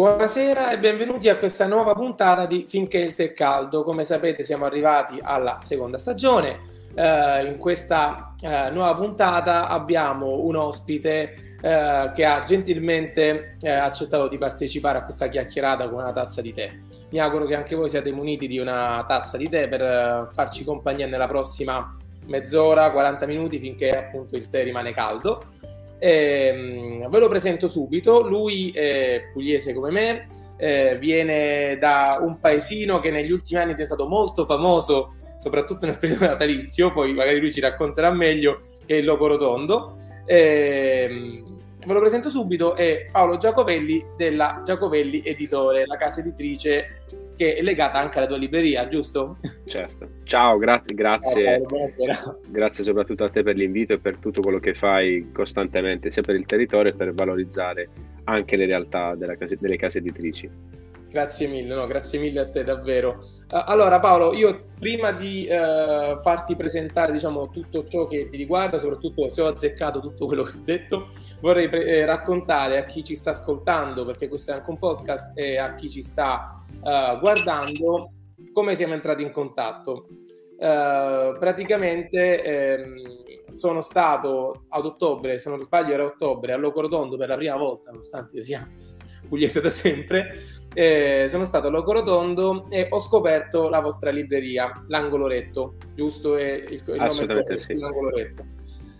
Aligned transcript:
Buonasera 0.00 0.70
e 0.70 0.78
benvenuti 0.78 1.28
a 1.28 1.36
questa 1.36 1.66
nuova 1.66 1.92
puntata 1.92 2.46
di 2.46 2.64
Finché 2.66 2.96
il 2.96 3.12
tè 3.12 3.34
caldo. 3.34 3.82
Come 3.82 4.04
sapete 4.04 4.42
siamo 4.42 4.64
arrivati 4.64 5.18
alla 5.20 5.60
seconda 5.62 5.98
stagione. 5.98 6.58
Uh, 6.94 7.44
in 7.44 7.56
questa 7.58 8.34
uh, 8.40 8.72
nuova 8.72 8.94
puntata 8.94 9.68
abbiamo 9.68 10.40
un 10.40 10.56
ospite 10.56 11.34
uh, 11.56 12.12
che 12.14 12.24
ha 12.24 12.42
gentilmente 12.44 13.58
accettato 13.62 14.28
di 14.28 14.38
partecipare 14.38 14.96
a 14.96 15.04
questa 15.04 15.28
chiacchierata 15.28 15.86
con 15.90 16.00
una 16.00 16.12
tazza 16.12 16.40
di 16.40 16.54
tè. 16.54 16.70
Mi 17.10 17.18
auguro 17.18 17.44
che 17.44 17.54
anche 17.54 17.76
voi 17.76 17.90
siate 17.90 18.10
muniti 18.10 18.46
di 18.46 18.58
una 18.58 19.04
tazza 19.06 19.36
di 19.36 19.50
tè 19.50 19.68
per 19.68 20.30
farci 20.32 20.64
compagnia 20.64 21.08
nella 21.08 21.28
prossima 21.28 21.94
mezz'ora, 22.24 22.90
40 22.90 23.26
minuti 23.26 23.58
finché 23.58 23.94
appunto 23.94 24.34
il 24.34 24.48
tè 24.48 24.64
rimane 24.64 24.94
caldo. 24.94 25.44
Eh, 26.00 27.06
ve 27.08 27.18
lo 27.18 27.28
presento 27.28 27.68
subito, 27.68 28.26
lui 28.26 28.70
è 28.70 29.28
pugliese 29.32 29.74
come 29.74 29.90
me, 29.90 30.26
eh, 30.56 30.96
viene 30.98 31.76
da 31.78 32.18
un 32.20 32.40
paesino 32.40 32.98
che 33.00 33.10
negli 33.10 33.30
ultimi 33.30 33.60
anni 33.60 33.72
è 33.72 33.74
diventato 33.74 34.08
molto 34.08 34.46
famoso, 34.46 35.16
soprattutto 35.36 35.84
nel 35.86 35.98
periodo 35.98 36.24
natalizio, 36.24 36.90
poi 36.92 37.12
magari 37.12 37.38
lui 37.38 37.52
ci 37.52 37.60
racconterà 37.60 38.10
meglio, 38.12 38.58
che 38.86 38.96
è 38.96 38.98
il 38.98 39.04
Loco 39.04 39.26
Rotondo. 39.26 39.94
Eh, 40.24 41.42
ve 41.86 41.92
lo 41.92 42.00
presento 42.00 42.30
subito, 42.30 42.74
è 42.74 43.08
Paolo 43.10 43.36
Giacovelli 43.36 44.04
della 44.16 44.62
Giacovelli 44.64 45.22
Editore, 45.24 45.86
la 45.86 45.96
casa 45.96 46.20
editrice 46.20 47.04
che 47.36 47.54
è 47.54 47.62
legata 47.62 47.98
anche 47.98 48.18
alla 48.18 48.26
tua 48.26 48.36
libreria, 48.36 48.86
giusto? 48.88 49.38
Certo. 49.64 50.08
Ciao, 50.24 50.58
grazie, 50.58 50.94
grazie. 50.94 51.62
Ciao, 51.96 52.40
grazie 52.48 52.84
soprattutto 52.84 53.24
a 53.24 53.30
te 53.30 53.42
per 53.42 53.56
l'invito 53.56 53.94
e 53.94 53.98
per 53.98 54.18
tutto 54.18 54.42
quello 54.42 54.58
che 54.58 54.74
fai 54.74 55.30
costantemente, 55.32 56.10
sia 56.10 56.22
per 56.22 56.34
il 56.34 56.44
territorio 56.44 56.92
che 56.92 56.96
per 56.96 57.14
valorizzare 57.14 57.88
anche 58.24 58.56
le 58.56 58.66
realtà 58.66 59.16
case, 59.38 59.56
delle 59.58 59.76
case 59.76 59.98
editrici. 59.98 60.50
Grazie 61.10 61.48
mille, 61.48 61.74
no, 61.74 61.88
grazie 61.88 62.20
mille 62.20 62.38
a 62.38 62.48
te 62.48 62.62
davvero. 62.62 63.18
Uh, 63.50 63.62
allora 63.66 63.98
Paolo, 63.98 64.32
io 64.32 64.66
prima 64.78 65.10
di 65.10 65.48
uh, 65.50 66.22
farti 66.22 66.54
presentare 66.54 67.10
diciamo, 67.10 67.50
tutto 67.50 67.84
ciò 67.88 68.06
che 68.06 68.28
ti 68.30 68.36
riguarda, 68.36 68.78
soprattutto 68.78 69.28
se 69.28 69.42
ho 69.42 69.48
azzeccato 69.48 69.98
tutto 69.98 70.26
quello 70.26 70.44
che 70.44 70.52
ho 70.56 70.60
detto, 70.62 71.08
vorrei 71.40 71.68
pre- 71.68 71.84
eh, 71.84 72.04
raccontare 72.04 72.78
a 72.78 72.84
chi 72.84 73.02
ci 73.02 73.16
sta 73.16 73.30
ascoltando, 73.30 74.04
perché 74.04 74.28
questo 74.28 74.52
è 74.52 74.54
anche 74.54 74.70
un 74.70 74.78
podcast, 74.78 75.36
e 75.36 75.58
a 75.58 75.74
chi 75.74 75.90
ci 75.90 76.00
sta 76.00 76.62
uh, 76.80 77.18
guardando 77.18 78.12
come 78.52 78.76
siamo 78.76 78.94
entrati 78.94 79.22
in 79.22 79.32
contatto. 79.32 80.06
praticamente 80.56 82.42
ehm, 82.42 82.94
sono 83.48 83.80
stato 83.80 84.66
ad 84.68 84.84
ottobre, 84.84 85.38
se 85.40 85.48
non 85.48 85.58
sbaglio 85.58 85.92
era 85.92 86.04
ottobre, 86.04 86.52
a 86.52 86.56
Locorotondo 86.56 87.16
per 87.16 87.28
la 87.28 87.36
prima 87.36 87.56
volta, 87.56 87.90
nonostante 87.90 88.36
io 88.36 88.42
sia 88.44 88.68
pugliese 89.28 89.60
da 89.60 89.70
sempre, 89.70 90.34
eh, 90.72 91.26
sono 91.28 91.44
stato 91.44 91.66
a 91.66 91.70
Loco 91.70 91.92
Rotondo 91.92 92.66
e 92.70 92.86
ho 92.90 92.98
scoperto 93.00 93.68
la 93.68 93.80
vostra 93.80 94.10
libreria, 94.10 94.84
l'Angolo 94.88 95.26
Retto, 95.26 95.74
giusto? 95.94 96.36
È 96.36 96.50
il, 96.50 96.82
il 96.86 96.96
nome 96.96 97.44
è 97.44 97.58
sì. 97.58 97.74
l'Angolo 97.76 98.10
Retto. 98.10 98.44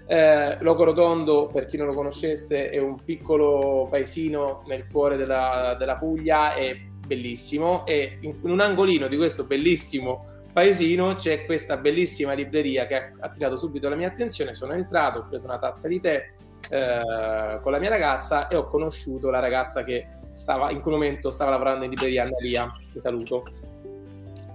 Eh, 0.07 0.57
Loco 0.61 0.85
Rotondo, 0.85 1.49
per 1.53 1.67
chi 1.67 1.77
non 1.77 1.87
lo 1.87 1.95
conoscesse, 1.95 2.71
è 2.71 2.79
un 2.79 2.97
piccolo 3.05 3.87
paesino 3.89 4.63
nel 4.67 4.87
cuore 4.91 5.17
della, 5.17 5.77
della 5.79 5.97
Puglia, 5.97 6.55
è 6.55 6.77
bellissimo 7.07 7.87
e 7.87 8.19
in, 8.21 8.37
in 8.43 8.51
un 8.51 8.61
angolino 8.61 9.09
di 9.09 9.17
questo 9.17 9.45
bellissimo 9.45 10.39
paesino 10.53 11.15
c'è 11.15 11.45
questa 11.45 11.77
bellissima 11.77 12.33
libreria 12.33 12.87
che 12.87 12.95
ha 12.97 13.11
attirato 13.21 13.57
subito 13.57 13.89
la 13.89 13.97
mia 13.97 14.09
attenzione. 14.09 14.55
Sono 14.55 14.73
entrato, 14.73 15.21
ho 15.21 15.27
preso 15.29 15.47
una 15.47 15.59
tazza 15.59 15.89
di 15.89 16.01
tè 16.01 16.29
eh, 16.69 17.59
con 17.63 17.73
la 17.73 17.79
mia 17.79 17.89
ragazza 17.89 18.49
e 18.49 18.57
ho 18.57 18.67
conosciuto 18.67 19.31
la 19.31 19.39
ragazza 19.39 19.85
che 19.85 20.07
stava, 20.41 20.71
in 20.71 20.81
quel 20.81 20.95
momento 20.95 21.31
stava 21.31 21.51
lavorando 21.51 21.85
in 21.85 21.91
libreria 21.91 22.23
Annalia, 22.23 22.73
ti 22.93 22.99
saluto. 23.01 23.45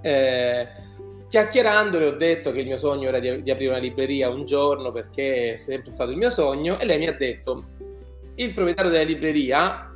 Eh, 0.01 0.67
chiacchierando 1.29 1.99
le 1.99 2.05
ho 2.07 2.11
detto 2.17 2.51
che 2.51 2.59
il 2.59 2.65
mio 2.65 2.77
sogno 2.77 3.07
era 3.07 3.19
di, 3.19 3.43
di, 3.43 3.51
aprire 3.51 3.71
una 3.71 3.79
libreria 3.79 4.29
un 4.29 4.45
giorno 4.45 4.91
perché 4.91 5.53
è 5.53 5.55
sempre 5.55 5.91
stato 5.91 6.11
il 6.11 6.17
mio 6.17 6.29
sogno 6.29 6.79
e 6.79 6.85
lei 6.85 6.97
mi 6.97 7.07
ha 7.07 7.13
detto 7.13 7.65
il 8.35 8.53
proprietario 8.53 8.91
della 8.91 9.03
libreria 9.03 9.91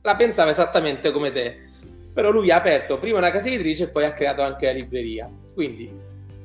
la 0.00 0.16
pensava 0.16 0.50
esattamente 0.50 1.10
come 1.10 1.32
te 1.32 1.66
però 2.12 2.30
lui 2.30 2.50
ha 2.52 2.56
aperto 2.56 2.98
prima 2.98 3.18
una 3.18 3.30
casa 3.30 3.48
editrice 3.48 3.84
e 3.84 3.88
poi 3.88 4.04
ha 4.04 4.12
creato 4.12 4.42
anche 4.42 4.66
la 4.66 4.72
libreria 4.72 5.28
quindi 5.52 5.90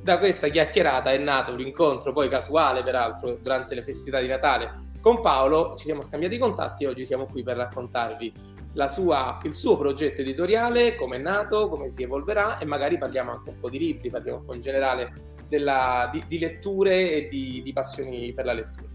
da 0.02 0.18
questa 0.18 0.48
chiacchierata 0.48 1.12
è 1.12 1.18
nato 1.18 1.54
un 1.54 1.60
incontro 1.60 2.12
poi 2.12 2.28
casuale 2.28 2.82
peraltro 2.82 3.38
durante 3.40 3.76
le 3.76 3.84
festività 3.84 4.20
di 4.20 4.28
Natale 4.28 4.93
con 5.04 5.20
Paolo 5.20 5.76
ci 5.76 5.84
siamo 5.84 6.02
scambiati 6.02 6.36
i 6.36 6.38
contatti 6.38 6.86
e 6.86 6.88
oggi 6.88 7.04
siamo 7.04 7.26
qui 7.26 7.44
per 7.44 7.58
raccontarvi 7.58 8.34
sua, 8.88 9.38
il 9.44 9.54
suo 9.54 9.76
progetto 9.76 10.22
editoriale, 10.22 10.96
come 10.96 11.18
è 11.18 11.20
nato, 11.20 11.68
come 11.68 11.90
si 11.90 12.04
evolverà 12.04 12.58
e 12.58 12.64
magari 12.64 12.98
parliamo 12.98 13.32
anche 13.32 13.50
un 13.50 13.60
po' 13.60 13.70
di 13.70 13.80
libri, 13.80 14.10
parliamo 14.10 14.40
un 14.40 14.46
po' 14.46 14.54
in 14.54 14.62
generale 14.62 15.14
della, 15.50 16.10
di, 16.10 16.24
di, 16.26 16.40
letture 16.40 17.12
e 17.12 17.28
di, 17.28 17.62
di, 17.62 17.74
passioni 17.74 18.32
per 18.32 18.46
la 18.46 18.54
lettura. 18.54 18.88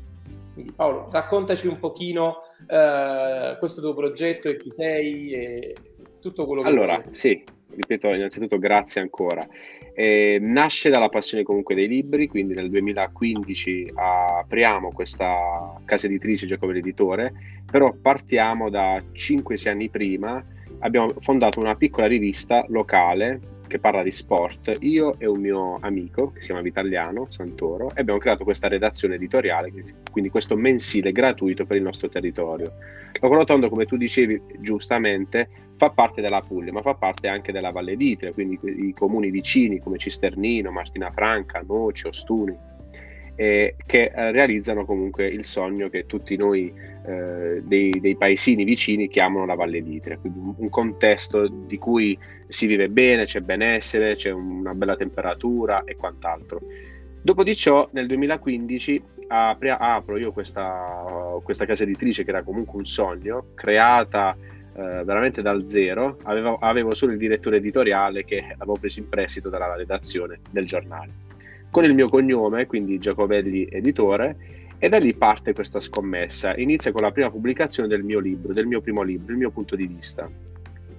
Quindi 0.55 0.73
Paolo, 0.73 1.09
raccontaci 1.11 1.67
un 1.67 1.79
pochino 1.79 2.39
eh, 2.67 3.57
questo 3.59 3.83
tuo 3.83 3.93
progetto 3.93 4.49
e 4.49 4.57
chi 4.57 4.71
sei 4.71 5.31
e 5.31 5.77
tutto 6.23 6.47
quello 6.47 6.63
che 6.63 6.69
Allora, 6.69 7.05
sì, 7.11 7.45
ripeto 7.75 8.12
innanzitutto 8.12 8.59
grazie 8.59 9.01
ancora. 9.01 9.47
Eh, 9.95 10.39
nasce 10.41 10.91
dalla 10.91 11.09
passione 11.09 11.43
comunque 11.43 11.75
dei 11.75 11.89
libri, 11.89 12.29
quindi 12.29 12.55
nel 12.55 12.71
2015 12.71 13.93
apriamo 13.95 14.93
questa 14.93 15.81
casa 15.84 16.06
editrice 16.06 16.47
Giacomo 16.47 16.73
Editore, 16.73 17.33
però 17.71 17.93
partiamo 17.93 18.71
da 18.71 19.03
5-6 19.12 19.69
anni 19.69 19.89
prima, 19.89 20.45
abbiamo 20.81 21.12
fondato 21.21 21.59
una 21.61 21.75
piccola 21.75 22.06
rivista 22.06 22.65
locale 22.69 23.56
che 23.69 23.79
parla 23.79 24.03
di 24.03 24.11
sport, 24.11 24.77
io 24.81 25.15
e 25.19 25.27
un 25.27 25.41
mio 25.41 25.79
amico 25.81 26.33
che 26.33 26.41
si 26.41 26.47
chiama 26.47 26.62
Vitaliano 26.62 27.29
Santoro 27.31 27.95
e 27.95 28.01
abbiamo 28.01 28.19
creato 28.19 28.43
questa 28.43 28.67
redazione 28.67 29.15
editoriale, 29.15 29.73
quindi 30.11 30.31
questo 30.31 30.56
mensile 30.56 31.12
gratuito 31.12 31.65
per 31.65 31.77
il 31.77 31.84
nostro 31.84 32.09
territorio. 32.09 32.73
Locorotondo, 33.21 33.69
come 33.69 33.84
tu 33.84 33.97
dicevi 33.97 34.41
giustamente, 34.59 35.49
fa 35.77 35.91
parte 35.91 36.21
della 36.21 36.41
Puglia, 36.41 36.73
ma 36.73 36.83
fa 36.83 36.95
parte 36.95 37.29
anche 37.29 37.53
della 37.53 37.71
Valle 37.71 37.97
d'Itria, 37.97 38.33
quindi 38.33 38.59
i 38.62 38.93
comuni 38.93 39.31
vicini 39.31 39.79
come 39.79 39.99
Cisternino, 39.99 40.73
Martina 40.73 41.12
Franca, 41.12 41.65
Noce, 41.65 42.09
Ostuni, 42.09 42.56
eh, 43.37 43.77
che 43.87 44.12
eh, 44.12 44.33
realizzano 44.33 44.85
comunque 44.85 45.29
il 45.29 45.45
sogno 45.45 45.89
che 45.89 46.06
tutti 46.06 46.37
noi 46.37 46.75
eh, 47.09 47.63
dei, 47.65 47.91
dei, 48.01 48.17
paesini 48.17 48.65
vicini 48.65 49.09
chiamano 49.09 49.47
la 49.47 49.55
Valle 49.55 49.83
d'Itria, 49.83 50.19
quindi 50.19 50.39
un, 50.39 50.55
un, 50.55 50.69
contesto 50.69 51.49
di 51.49 51.79
cui 51.79 52.19
si 52.49 52.67
vive 52.67 52.91
bene, 52.91 53.25
c'è 53.25 53.41
benessere, 53.41 54.15
c'è 54.15 54.31
una 54.31 54.75
bella 54.75 54.95
temperatura 54.95 55.85
e 55.85 55.97
quant'altro. 55.97 56.61
Dopo 57.23 57.43
di 57.45 57.57
ciò, 57.57 57.89
nel 57.93 58.07
2015 58.07 59.03
apri, 59.29 59.71
apro 59.71 60.19
io 60.19 60.33
questa, 60.33 61.39
questa, 61.43 61.65
casa 61.65 61.85
editrice 61.85 62.25
che 62.25 62.31
era 62.31 62.43
comunque 62.43 62.79
un 62.79 62.85
sogno, 62.85 63.47
creata 63.55 64.37
eh, 64.75 65.03
veramente 65.03 65.41
dal 65.41 65.65
zero, 65.67 66.19
avevo, 66.25 66.59
avevo 66.59 66.95
solo 66.95 67.13
il 67.13 67.19
direttore 67.19 67.57
editoriale 67.57 68.25
che 68.25 68.55
avevo 68.55 68.77
preso 68.79 68.99
in 68.99 69.09
prestito 69.09 69.49
dalla 69.49 69.75
redazione 69.75 70.41
del 70.51 70.67
giornale. 70.67 71.27
Con 71.71 71.85
il 71.85 71.95
mio 71.95 72.11
cognome, 72.11 72.67
quindi 72.67 72.99
Giacovelli 72.99 73.67
Editore, 73.71 74.37
e 74.78 74.89
da 74.89 74.99
lì 74.99 75.15
parte 75.15 75.53
questa 75.53 75.81
scommessa. 75.81 76.56
Inizia 76.56 76.93
con 76.93 77.03
la 77.03 77.11
prima 77.11 77.31
pubblicazione 77.31 77.89
del 77.89 78.05
mio 78.05 78.21
libro, 78.21 78.53
del 78.53 78.66
mio 78.66 78.81
primo 78.81 79.03
libro, 79.03 79.33
il 79.33 79.39
mio 79.39 79.50
punto 79.50 79.75
di 79.75 79.87
vista. 79.87 80.31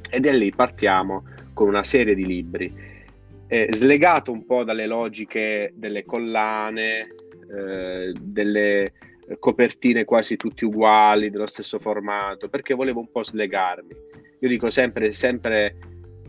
E 0.10 0.20
da 0.20 0.34
lì 0.34 0.52
partiamo 0.52 1.24
con 1.54 1.68
una 1.68 1.84
serie 1.84 2.16
di 2.16 2.26
libri. 2.26 2.74
Eh, 3.48 3.70
slegato 3.72 4.32
un 4.32 4.46
po' 4.46 4.64
dalle 4.64 4.86
logiche 4.86 5.72
delle 5.76 6.04
collane, 6.04 7.16
eh, 7.52 8.14
delle 8.20 8.86
copertine 9.40 10.06
quasi 10.06 10.36
tutti 10.36 10.66
uguali, 10.66 11.30
dello 11.30 11.48
stesso 11.48 11.80
formato, 11.80 12.50
perché 12.50 12.74
volevo 12.74 13.00
un 13.00 13.12
po' 13.12 13.24
slegarmi. 13.24 13.96
Io 14.40 14.48
dico 14.48 14.70
sempre, 14.70 15.12
sempre 15.12 15.76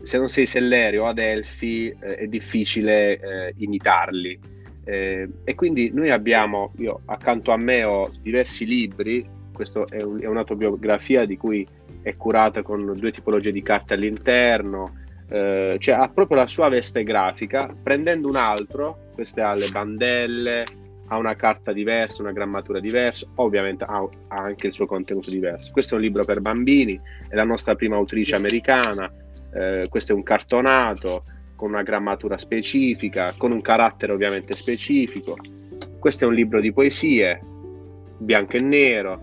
se 0.03 0.17
non 0.17 0.29
sei 0.29 0.45
Sellerio 0.45 1.03
o 1.03 1.07
Adelphi 1.07 1.89
eh, 1.89 2.15
è 2.15 2.27
difficile 2.27 3.19
eh, 3.19 3.53
imitarli 3.57 4.39
eh, 4.83 5.27
e 5.43 5.55
quindi 5.55 5.91
noi 5.93 6.09
abbiamo, 6.09 6.71
io 6.77 7.01
accanto 7.05 7.51
a 7.51 7.57
me 7.57 7.83
ho 7.83 8.09
diversi 8.21 8.65
libri, 8.65 9.27
questa 9.53 9.85
è, 9.89 10.01
un, 10.01 10.21
è, 10.21 10.25
un'autobiografia 10.25 11.25
di 11.25 11.37
cui 11.37 11.67
è 12.01 12.15
curata 12.15 12.63
con 12.63 12.93
due 12.95 13.11
tipologie 13.11 13.51
di 13.51 13.61
carte 13.61 13.93
all'interno, 13.93 14.95
eh, 15.29 15.77
cioè 15.79 15.95
ha 15.95 16.09
proprio 16.09 16.37
la 16.37 16.47
sua 16.47 16.69
veste 16.69 17.03
grafica, 17.03 17.73
prendendo 17.81 18.27
un 18.27 18.35
altro, 18.35 19.09
queste 19.13 19.41
ha 19.41 19.53
le 19.53 19.69
bandelle, 19.69 20.65
ha 21.07 21.17
una 21.17 21.35
carta 21.35 21.73
diversa, 21.73 22.21
una 22.21 22.31
grammatura 22.31 22.79
diversa, 22.79 23.27
ovviamente 23.35 23.83
ha, 23.83 23.97
ha 24.29 24.37
anche 24.37 24.67
il 24.67 24.73
suo 24.73 24.85
contenuto 24.85 25.29
diverso. 25.29 25.71
Questo 25.71 25.93
è 25.93 25.97
un 25.97 26.03
libro 26.03 26.23
per 26.23 26.41
bambini, 26.41 26.99
è 27.27 27.35
la 27.35 27.43
nostra 27.43 27.75
prima 27.75 27.97
autrice 27.97 28.35
americana, 28.35 29.11
eh, 29.53 29.87
questo 29.89 30.13
è 30.13 30.15
un 30.15 30.23
cartonato, 30.23 31.25
con 31.61 31.69
una 31.69 31.83
grammatura 31.83 32.39
specifica, 32.39 33.35
con 33.37 33.51
un 33.51 33.61
carattere 33.61 34.11
ovviamente 34.11 34.53
specifico. 34.53 35.37
Questo 35.99 36.25
è 36.25 36.27
un 36.27 36.33
libro 36.33 36.59
di 36.59 36.73
poesie, 36.73 37.39
bianco 38.17 38.57
e 38.57 38.61
nero, 38.61 39.21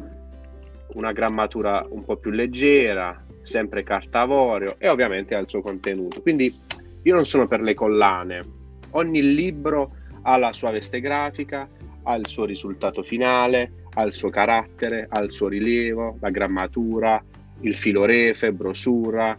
una 0.93 1.11
grammatura 1.11 1.85
un 1.89 2.05
po' 2.05 2.15
più 2.15 2.31
leggera, 2.31 3.25
sempre 3.43 3.83
carta 3.83 4.21
avorio 4.21 4.77
e 4.79 4.89
ovviamente 4.89 5.35
ha 5.35 5.41
il 5.41 5.49
suo 5.49 5.63
contenuto. 5.63 6.23
Quindi 6.23 6.55
io 7.03 7.15
non 7.17 7.27
sono 7.27 7.49
per 7.49 7.61
le 7.61 7.75
collane, 7.75 8.45
ogni 8.91 9.35
libro 9.35 9.97
ha 10.23 10.37
la 10.37 10.53
sua 10.53 10.71
veste 10.71 11.01
grafica, 11.01 11.69
ha 12.05 12.15
il 12.15 12.29
suo 12.29 12.45
risultato 12.45 13.03
finale, 13.03 13.87
ha 13.95 14.05
il 14.05 14.13
suo 14.13 14.31
carattere, 14.31 15.09
ha 15.11 15.21
il 15.23 15.33
suo 15.33 15.49
rilievo, 15.49 16.19
la 16.21 16.31
grammatura, 16.31 17.21
il 17.63 17.75
filo 17.75 18.05
refe, 18.05 18.53
brosura. 18.53 19.37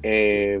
E, 0.00 0.58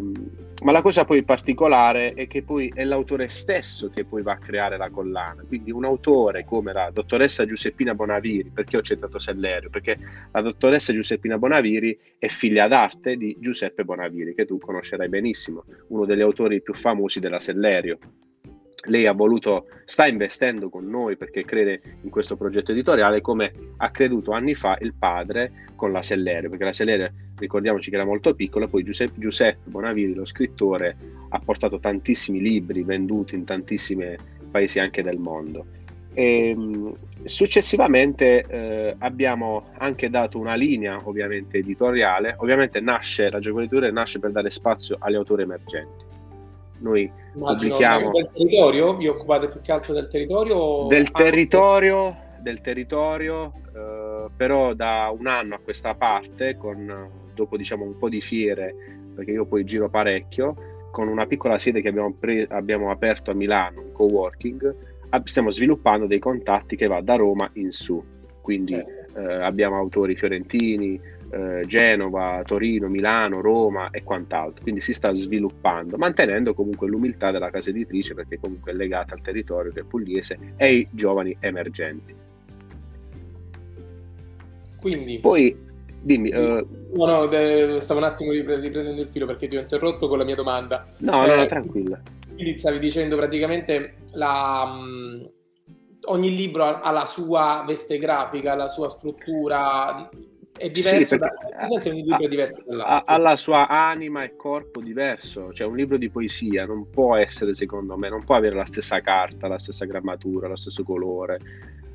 ma 0.62 0.72
la 0.72 0.82
cosa 0.82 1.04
poi 1.04 1.22
particolare 1.22 2.12
è 2.12 2.26
che 2.26 2.42
poi 2.42 2.70
è 2.74 2.84
l'autore 2.84 3.28
stesso 3.28 3.88
che 3.88 4.04
poi 4.04 4.22
va 4.22 4.32
a 4.32 4.38
creare 4.38 4.76
la 4.76 4.90
collana. 4.90 5.42
Quindi 5.46 5.70
un 5.70 5.84
autore 5.84 6.44
come 6.44 6.72
la 6.72 6.90
dottoressa 6.92 7.46
Giuseppina 7.46 7.94
Bonaviri, 7.94 8.50
perché 8.50 8.76
ho 8.76 8.82
citato 8.82 9.18
Sellerio? 9.18 9.70
Perché 9.70 9.96
la 10.30 10.40
dottoressa 10.40 10.92
Giuseppina 10.92 11.38
Bonaviri 11.38 11.98
è 12.18 12.28
figlia 12.28 12.68
d'arte 12.68 13.16
di 13.16 13.36
Giuseppe 13.40 13.84
Bonaviri, 13.84 14.34
che 14.34 14.44
tu 14.44 14.58
conoscerai 14.58 15.08
benissimo, 15.08 15.64
uno 15.88 16.04
degli 16.04 16.20
autori 16.20 16.60
più 16.60 16.74
famosi 16.74 17.20
della 17.20 17.40
Sellerio 17.40 17.98
lei 18.84 19.06
ha 19.06 19.12
voluto, 19.12 19.66
sta 19.84 20.06
investendo 20.06 20.70
con 20.70 20.88
noi 20.88 21.16
perché 21.16 21.44
crede 21.44 21.80
in 22.02 22.10
questo 22.10 22.36
progetto 22.36 22.72
editoriale 22.72 23.20
come 23.20 23.52
ha 23.76 23.90
creduto 23.90 24.32
anni 24.32 24.54
fa 24.54 24.78
il 24.80 24.94
padre 24.94 25.66
con 25.76 25.92
la 25.92 26.02
Sellerio, 26.02 26.48
perché 26.48 26.64
la 26.64 26.72
Sellerio 26.72 27.12
ricordiamoci 27.38 27.90
che 27.90 27.96
era 27.96 28.04
molto 28.04 28.34
piccola, 28.34 28.68
poi 28.68 28.82
Giuseppe, 28.82 29.18
Giuseppe 29.18 29.70
Bonaviri, 29.70 30.14
lo 30.14 30.24
scrittore, 30.24 30.96
ha 31.28 31.38
portato 31.38 31.78
tantissimi 31.78 32.40
libri 32.40 32.82
venduti 32.82 33.34
in 33.34 33.44
tantissimi 33.44 34.14
paesi 34.50 34.78
anche 34.78 35.02
del 35.02 35.18
mondo. 35.18 35.66
E, 36.12 36.48
ehm, 36.48 36.94
successivamente 37.24 38.44
eh, 38.46 38.94
abbiamo 38.98 39.68
anche 39.78 40.10
dato 40.10 40.38
una 40.38 40.54
linea 40.54 40.98
ovviamente 41.04 41.58
editoriale, 41.58 42.34
ovviamente 42.38 42.80
nasce, 42.80 43.30
la 43.30 43.38
Geopolitura 43.38 43.90
nasce 43.90 44.18
per 44.18 44.32
dare 44.32 44.50
spazio 44.50 44.96
agli 44.98 45.14
autori 45.14 45.42
emergenti 45.42 46.09
noi 46.80 47.10
Immagino, 47.34 47.58
pubblichiamo... 47.58 48.10
Del 48.10 48.28
territorio? 48.28 48.96
Vi 48.96 49.06
occupate 49.06 49.48
più 49.48 49.60
che 49.60 49.72
altro 49.72 49.94
del 49.94 50.08
territorio? 50.08 50.86
Del 50.88 51.10
territorio, 51.10 52.16
del 52.40 52.60
territorio 52.60 53.52
eh, 53.74 54.28
però 54.36 54.74
da 54.74 55.12
un 55.16 55.26
anno 55.26 55.54
a 55.54 55.60
questa 55.62 55.94
parte, 55.94 56.56
con, 56.56 57.08
dopo 57.34 57.56
diciamo 57.56 57.84
un 57.84 57.96
po' 57.96 58.08
di 58.08 58.20
fiere, 58.20 58.74
perché 59.14 59.32
io 59.32 59.46
poi 59.46 59.64
giro 59.64 59.88
parecchio, 59.88 60.54
con 60.90 61.08
una 61.08 61.26
piccola 61.26 61.58
sede 61.58 61.80
che 61.80 61.88
abbiamo, 61.88 62.12
pre- 62.12 62.46
abbiamo 62.50 62.90
aperto 62.90 63.30
a 63.30 63.34
Milano, 63.34 63.82
un 63.82 63.92
co-working, 63.92 64.74
stiamo 65.24 65.50
sviluppando 65.50 66.06
dei 66.06 66.18
contatti 66.18 66.76
che 66.76 66.86
va 66.86 67.00
da 67.00 67.16
Roma 67.16 67.48
in 67.54 67.70
su. 67.70 68.02
Quindi 68.40 68.72
certo. 68.72 69.20
eh, 69.20 69.42
abbiamo 69.42 69.76
autori 69.76 70.16
fiorentini, 70.16 71.00
eh, 71.30 71.62
Genova, 71.66 72.42
Torino, 72.44 72.88
Milano, 72.88 73.40
Roma 73.40 73.90
e 73.90 74.02
quant'altro. 74.02 74.62
Quindi 74.62 74.80
si 74.80 74.92
sta 74.92 75.12
sviluppando, 75.12 75.96
mantenendo 75.96 76.54
comunque 76.54 76.88
l'umiltà 76.88 77.30
della 77.30 77.50
casa 77.50 77.70
editrice 77.70 78.14
perché 78.14 78.38
comunque 78.38 78.72
è 78.72 78.74
legata 78.74 79.14
al 79.14 79.22
territorio 79.22 79.72
è 79.74 79.82
pugliese 79.82 80.38
e 80.56 80.64
ai 80.64 80.88
giovani 80.90 81.36
emergenti. 81.40 82.14
Quindi, 84.80 85.18
poi 85.18 85.56
dimmi. 86.02 86.30
Uh, 86.30 86.66
no, 86.94 87.06
no, 87.06 87.80
stavo 87.80 88.00
un 88.00 88.06
attimo 88.06 88.32
riprendendo 88.32 89.00
il 89.00 89.08
filo 89.08 89.26
perché 89.26 89.46
ti 89.46 89.56
ho 89.56 89.60
interrotto 89.60 90.08
con 90.08 90.18
la 90.18 90.24
mia 90.24 90.34
domanda. 90.34 90.86
No, 90.98 91.26
no, 91.26 91.32
eh, 91.32 91.36
no 91.36 91.46
tranquilla. 91.46 92.00
Quindi 92.34 92.58
stavi 92.58 92.78
dicendo 92.78 93.16
praticamente 93.16 93.96
la. 94.12 94.64
Mh, 94.64 95.30
ogni 96.06 96.34
libro 96.34 96.64
ha 96.64 96.90
la 96.90 97.04
sua 97.04 97.62
veste 97.66 97.98
grafica, 97.98 98.54
la 98.54 98.68
sua 98.68 98.88
struttura, 98.88 100.08
è 100.56 100.68
diverso, 100.68 101.14
sì, 101.14 101.18
da, 101.18 101.32
un 101.68 101.94
libro 101.94 102.28
diverso 102.28 102.62
dall'altro. 102.66 103.14
Ha 103.14 103.18
la 103.18 103.36
sua 103.36 103.68
anima 103.68 104.24
e 104.24 104.36
corpo 104.36 104.80
diverso, 104.80 105.52
cioè 105.52 105.66
un 105.66 105.76
libro 105.76 105.96
di 105.96 106.10
poesia 106.10 106.66
non 106.66 106.90
può 106.90 107.16
essere, 107.16 107.54
secondo 107.54 107.96
me, 107.96 108.08
non 108.08 108.24
può 108.24 108.34
avere 108.34 108.56
la 108.56 108.64
stessa 108.64 109.00
carta, 109.00 109.48
la 109.48 109.58
stessa 109.58 109.86
grammatura, 109.86 110.48
lo 110.48 110.56
stesso 110.56 110.82
colore, 110.82 111.38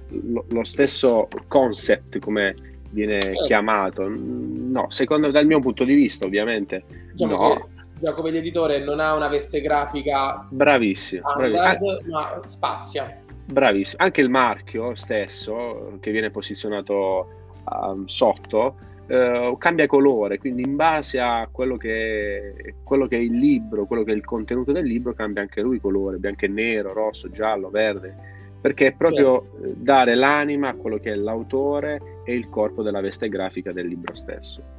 lo, 0.09 0.45
lo 0.49 0.63
stesso 0.63 1.27
concept 1.47 2.19
come 2.19 2.55
viene 2.89 3.21
certo. 3.21 3.43
chiamato. 3.43 4.07
No, 4.07 4.89
secondo 4.89 5.29
dal 5.29 5.45
mio 5.45 5.59
punto 5.59 5.83
di 5.83 5.93
vista, 5.93 6.25
ovviamente, 6.25 6.83
diciamo 7.11 7.35
no. 7.35 7.69
Giacomo 7.99 8.27
l'editore 8.27 8.83
non 8.83 8.99
ha 8.99 9.13
una 9.13 9.27
veste 9.27 9.61
grafica 9.61 10.45
bravissimo, 10.49 11.33
bravissimo. 11.35 11.97
ma 12.09 12.41
spazia. 12.45 13.21
Bravissimo, 13.45 14.03
anche 14.03 14.21
il 14.21 14.29
marchio 14.29 14.95
stesso 14.95 15.97
che 15.99 16.11
viene 16.11 16.31
posizionato 16.31 17.44
um, 17.65 18.06
sotto 18.06 18.75
uh, 19.07 19.57
cambia 19.57 19.88
colore, 19.88 20.38
quindi 20.38 20.63
in 20.63 20.75
base 20.75 21.19
a 21.19 21.47
quello 21.51 21.77
che, 21.77 22.75
quello 22.83 23.07
che, 23.07 23.17
è 23.17 23.19
il 23.19 23.38
libro, 23.38 23.85
quello 23.85 24.03
che 24.03 24.12
è 24.12 24.15
il 24.15 24.25
contenuto 24.25 24.71
del 24.71 24.85
libro, 24.85 25.13
cambia 25.13 25.41
anche 25.41 25.62
lui 25.62 25.79
colore, 25.79 26.17
bianco 26.17 26.45
e 26.45 26.50
nero, 26.50 26.94
rosso, 26.94 27.29
giallo, 27.29 27.69
verde, 27.69 28.15
perché 28.62 28.88
è 28.88 28.94
proprio 28.94 29.47
certo. 29.51 29.73
dare 29.77 30.15
l'anima 30.15 30.69
a 30.69 30.75
quello 30.75 30.97
che 30.97 31.12
è 31.12 31.15
l'autore 31.15 32.21
e 32.23 32.33
il 32.33 32.50
corpo 32.50 32.81
della 32.81 33.01
veste 33.01 33.29
grafica 33.29 33.71
del 33.71 33.88
libro 33.88 34.15
stesso. 34.15 34.75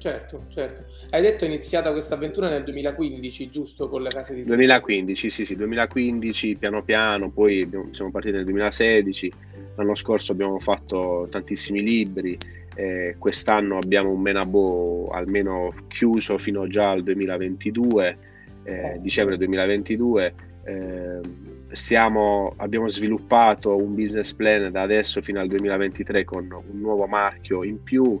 Certo, 0.00 0.44
certo. 0.48 0.84
Hai 1.10 1.20
detto 1.20 1.44
è 1.44 1.46
iniziata 1.46 1.92
questa 1.92 2.14
avventura 2.14 2.48
nel 2.48 2.64
2015, 2.64 3.50
giusto, 3.50 3.86
con 3.90 4.00
le 4.00 4.08
case 4.08 4.34
di... 4.34 4.44
2015, 4.44 5.28
sì, 5.28 5.44
sì, 5.44 5.54
2015, 5.56 6.56
piano 6.56 6.82
piano, 6.82 7.28
poi 7.28 7.60
abbiamo, 7.60 7.88
siamo 7.92 8.10
partiti 8.10 8.36
nel 8.36 8.44
2016, 8.44 9.32
l'anno 9.76 9.94
scorso 9.94 10.32
abbiamo 10.32 10.58
fatto 10.58 11.28
tantissimi 11.30 11.82
libri, 11.82 12.38
eh, 12.76 13.16
quest'anno 13.18 13.76
abbiamo 13.76 14.10
un 14.10 14.22
Menabo 14.22 15.10
almeno 15.10 15.74
chiuso 15.88 16.38
fino 16.38 16.66
già 16.66 16.92
al 16.92 17.02
2022, 17.02 18.18
eh, 18.62 18.98
dicembre 19.02 19.36
2022. 19.36 20.34
Eh, 20.64 21.20
siamo, 21.72 22.54
abbiamo 22.56 22.88
sviluppato 22.88 23.76
un 23.76 23.94
business 23.94 24.32
plan 24.32 24.72
da 24.72 24.80
adesso 24.80 25.20
fino 25.20 25.40
al 25.40 25.48
2023 25.48 26.24
con 26.24 26.50
un 26.50 26.80
nuovo 26.80 27.06
marchio 27.06 27.64
in 27.64 27.82
più 27.82 28.18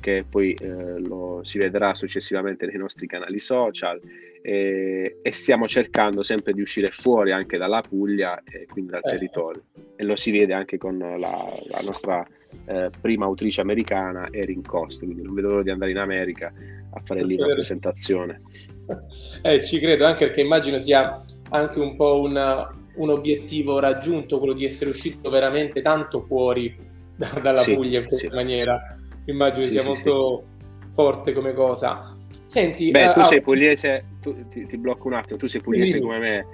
che 0.00 0.24
poi 0.28 0.54
eh, 0.54 0.98
lo 0.98 1.40
si 1.42 1.58
vedrà 1.58 1.94
successivamente 1.94 2.66
nei 2.66 2.76
nostri 2.76 3.06
canali 3.06 3.38
social 3.38 4.00
e, 4.42 5.18
e, 5.22 5.32
stiamo 5.32 5.68
cercando 5.68 6.22
sempre 6.22 6.52
di 6.52 6.62
uscire 6.62 6.90
fuori 6.90 7.30
anche 7.30 7.58
dalla 7.58 7.82
Puglia 7.82 8.42
e 8.42 8.66
quindi 8.66 8.90
dal 8.90 9.02
eh. 9.04 9.10
territorio 9.10 9.62
e 9.96 10.04
lo 10.04 10.16
si 10.16 10.30
vede 10.30 10.54
anche 10.54 10.78
con 10.78 10.98
la, 10.98 11.16
la 11.18 11.80
nostra 11.84 12.26
eh, 12.64 12.90
prima 13.00 13.26
autrice 13.26 13.60
americana 13.60 14.28
Erin 14.30 14.62
Cost 14.62 15.04
quindi 15.04 15.22
non 15.22 15.34
vedo 15.34 15.50
l'ora 15.50 15.62
di 15.62 15.70
andare 15.70 15.90
in 15.90 15.98
America 15.98 16.52
a 16.92 17.00
fare 17.04 17.22
lì 17.22 17.34
una 17.34 17.52
presentazione 17.52 18.40
eh, 19.42 19.62
ci 19.62 19.78
credo 19.78 20.06
anche 20.06 20.26
perché 20.26 20.40
immagino 20.40 20.78
sia 20.78 21.22
anche 21.50 21.78
un 21.78 21.94
po' 21.96 22.20
un, 22.20 22.68
un 22.94 23.10
obiettivo 23.10 23.78
raggiunto 23.78 24.38
quello 24.38 24.54
di 24.54 24.64
essere 24.64 24.90
uscito 24.90 25.28
veramente 25.28 25.82
tanto 25.82 26.20
fuori 26.20 26.74
da, 27.14 27.38
dalla 27.42 27.60
sì, 27.60 27.74
Puglia 27.74 28.00
in 28.00 28.06
questa 28.06 28.28
sì. 28.28 28.34
maniera 28.34 28.96
immagino 29.26 29.64
sì, 29.64 29.70
sia 29.70 29.82
sì, 29.82 29.86
molto 29.86 30.44
sì. 30.80 30.86
forte 30.94 31.32
come 31.32 31.52
cosa. 31.52 32.16
Senti, 32.46 32.90
Beh, 32.90 33.08
uh, 33.08 33.12
tu 33.12 33.20
sei 33.22 33.40
pugliese, 33.40 34.04
tu, 34.20 34.48
ti, 34.48 34.66
ti, 34.66 34.76
blocco 34.76 35.06
un 35.06 35.14
attimo, 35.14 35.38
tu 35.38 35.46
sei 35.46 35.60
pugliese 35.60 36.00
come 36.00 36.18
me, 36.18 36.46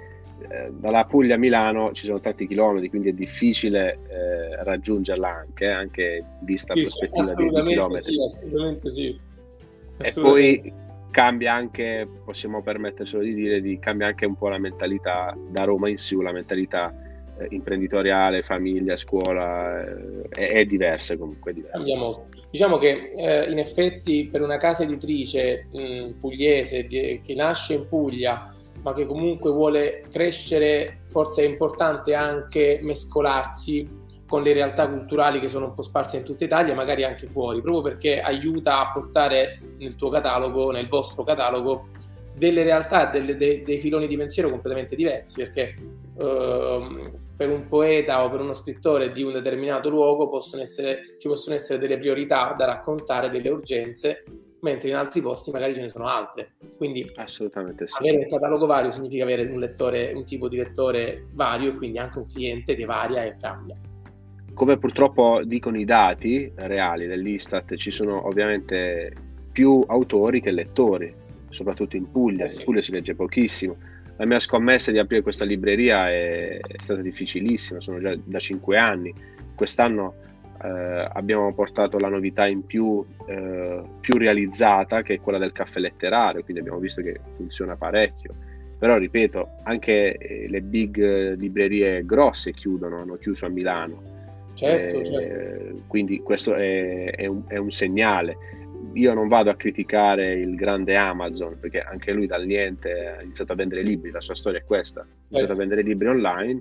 eh, 0.49 0.71
dalla 0.71 1.05
Puglia 1.05 1.35
a 1.35 1.37
Milano 1.37 1.91
ci 1.93 2.05
sono 2.05 2.19
tanti 2.19 2.45
chilometri, 2.45 2.89
quindi 2.89 3.09
è 3.09 3.13
difficile 3.13 3.97
eh, 4.07 4.63
raggiungerla 4.63 5.27
anche, 5.27 5.65
eh, 5.65 5.71
anche 5.71 6.23
vista 6.41 6.75
la 6.75 6.81
prospettiva 6.81 7.33
di, 7.33 7.49
di 7.49 7.69
chilometri. 7.69 8.13
Sì, 8.13 8.21
assolutamente 8.21 8.89
sì. 8.91 9.19
Assolutamente. 9.97 10.19
E 10.19 10.21
poi 10.21 10.73
cambia 11.09 11.53
anche, 11.53 12.07
possiamo 12.23 12.61
permettercelo 12.61 13.23
di 13.23 13.33
dire, 13.33 13.59
di, 13.59 13.79
cambia 13.79 14.05
anche 14.05 14.27
un 14.27 14.37
po' 14.37 14.49
la 14.49 14.59
mentalità 14.59 15.35
da 15.49 15.63
Roma 15.63 15.89
in 15.89 15.97
su, 15.97 16.21
la 16.21 16.31
mentalità 16.31 16.93
eh, 17.39 17.47
imprenditoriale, 17.49 18.43
famiglia, 18.43 18.97
scuola, 18.97 19.83
eh, 19.83 20.21
è, 20.29 20.51
è, 20.51 20.65
diversa 20.65 21.17
comunque. 21.17 21.49
È 21.49 21.53
diversa. 21.55 21.77
Andiamo. 21.77 22.27
Diciamo 22.49 22.77
che 22.77 23.11
eh, 23.15 23.51
in 23.51 23.59
effetti 23.59 24.29
per 24.31 24.41
una 24.41 24.57
casa 24.57 24.83
editrice 24.83 25.67
mh, 25.71 26.19
pugliese 26.19 26.83
di, 26.83 27.21
che 27.23 27.35
nasce 27.35 27.73
in 27.73 27.87
Puglia 27.87 28.49
ma 28.81 28.93
che 28.93 29.05
comunque 29.05 29.51
vuole 29.51 30.03
crescere, 30.09 30.99
forse 31.07 31.43
è 31.43 31.45
importante 31.45 32.13
anche 32.13 32.79
mescolarsi 32.81 34.05
con 34.25 34.43
le 34.43 34.53
realtà 34.53 34.87
culturali 34.87 35.39
che 35.39 35.49
sono 35.49 35.65
un 35.67 35.73
po' 35.73 35.81
sparse 35.81 36.17
in 36.17 36.23
tutta 36.23 36.45
Italia, 36.45 36.73
magari 36.73 37.03
anche 37.03 37.27
fuori, 37.27 37.61
proprio 37.61 37.81
perché 37.81 38.21
aiuta 38.21 38.79
a 38.79 38.91
portare 38.91 39.59
nel 39.77 39.95
tuo 39.95 40.09
catalogo, 40.09 40.71
nel 40.71 40.87
vostro 40.87 41.23
catalogo, 41.23 41.87
delle 42.33 42.63
realtà, 42.63 43.05
delle, 43.05 43.35
de, 43.35 43.61
dei 43.65 43.79
filoni 43.79 44.07
di 44.07 44.17
pensiero 44.17 44.49
completamente 44.49 44.95
diversi, 44.95 45.41
perché 45.41 45.75
uh, 46.15 47.25
per 47.37 47.51
un 47.51 47.67
poeta 47.67 48.23
o 48.23 48.29
per 48.31 48.41
uno 48.41 48.53
scrittore 48.53 49.11
di 49.11 49.21
un 49.21 49.31
determinato 49.31 49.89
luogo 49.89 50.27
possono 50.27 50.63
essere, 50.63 51.15
ci 51.19 51.27
possono 51.27 51.55
essere 51.55 51.77
delle 51.77 51.99
priorità 51.99 52.55
da 52.57 52.65
raccontare, 52.65 53.29
delle 53.29 53.49
urgenze, 53.49 54.23
mentre 54.61 54.89
in 54.89 54.95
altri 54.95 55.21
posti 55.21 55.51
magari 55.51 55.75
ce 55.75 55.81
ne 55.81 55.89
sono 55.89 56.07
altre. 56.07 56.55
Quindi 56.77 57.09
Assolutamente 57.15 57.87
sì. 57.87 57.95
avere 57.99 58.17
un 58.23 58.29
catalogo 58.29 58.65
vario 58.65 58.89
significa 58.89 59.23
avere 59.23 59.45
un 59.45 59.59
lettore, 59.59 60.11
un 60.15 60.25
tipo 60.25 60.49
di 60.49 60.57
lettore 60.57 61.27
vario 61.33 61.69
e 61.69 61.75
quindi 61.75 61.99
anche 61.99 62.17
un 62.17 62.25
cliente 62.25 62.75
che 62.75 62.85
varia 62.85 63.23
e 63.23 63.37
cambia. 63.39 63.77
Come 64.55 64.79
purtroppo 64.79 65.41
dicono 65.43 65.77
i 65.77 65.85
dati 65.85 66.51
reali 66.55 67.05
dell'Istat, 67.05 67.75
ci 67.75 67.91
sono 67.91 68.25
ovviamente 68.25 69.13
più 69.51 69.83
autori 69.85 70.41
che 70.41 70.49
lettori, 70.49 71.13
soprattutto 71.49 71.95
in 71.95 72.09
Puglia. 72.09 72.45
Eh. 72.45 72.51
In 72.51 72.63
Puglia 72.63 72.81
si 72.81 72.91
legge 72.91 73.13
pochissimo. 73.13 73.77
La 74.17 74.25
mia 74.25 74.39
scommessa 74.39 74.91
di 74.91 74.99
aprire 74.99 75.21
questa 75.21 75.45
libreria 75.45 76.09
è, 76.09 76.59
è 76.59 76.75
stata 76.77 77.01
difficilissima, 77.01 77.79
sono 77.79 77.99
già 77.99 78.15
da 78.23 78.39
cinque 78.39 78.77
anni. 78.77 79.13
Quest'anno 79.55 80.15
eh, 80.63 81.09
abbiamo 81.13 81.53
portato 81.53 81.99
la 81.99 82.09
novità 82.09 82.47
in 82.47 82.65
più, 82.65 83.05
eh, 83.27 83.81
più 83.99 84.17
realizzata, 84.17 85.01
che 85.03 85.15
è 85.15 85.19
quella 85.19 85.37
del 85.37 85.51
caffè 85.51 85.79
letterario, 85.79 86.43
quindi 86.43 86.61
abbiamo 86.61 86.79
visto 86.79 87.01
che 87.01 87.19
funziona 87.35 87.75
parecchio. 87.75 88.33
Però 88.79 88.97
ripeto, 88.97 89.49
anche 89.63 90.17
eh, 90.17 90.47
le 90.49 90.61
big 90.61 91.35
librerie 91.35 92.05
grosse 92.05 92.51
chiudono, 92.53 92.99
hanno 92.99 93.17
chiuso 93.17 93.45
a 93.45 93.49
Milano. 93.49 94.15
Certo, 94.53 94.99
eh, 94.99 95.05
certo. 95.05 95.81
Quindi 95.87 96.21
questo 96.21 96.55
è, 96.55 97.11
è, 97.11 97.25
un, 97.27 97.43
è, 97.47 97.57
un, 97.57 97.71
segnale. 97.71 98.37
Io 98.93 99.13
non 99.13 99.27
vado 99.27 99.49
a 99.49 99.55
criticare 99.55 100.33
il 100.33 100.55
grande 100.55 100.95
Amazon 100.95 101.57
perché 101.59 101.81
anche 101.81 102.11
lui 102.13 102.25
dal 102.25 102.45
niente 102.45 103.15
ha 103.17 103.21
iniziato 103.21 103.53
a 103.53 103.55
vendere 103.55 103.83
libri, 103.83 104.11
la 104.11 104.21
sua 104.21 104.35
storia 104.35 104.59
è 104.59 104.63
questa, 104.65 105.01
ha 105.01 105.05
iniziato 105.27 105.53
a 105.53 105.55
vendere 105.55 105.81
libri 105.83 106.07
online, 106.07 106.59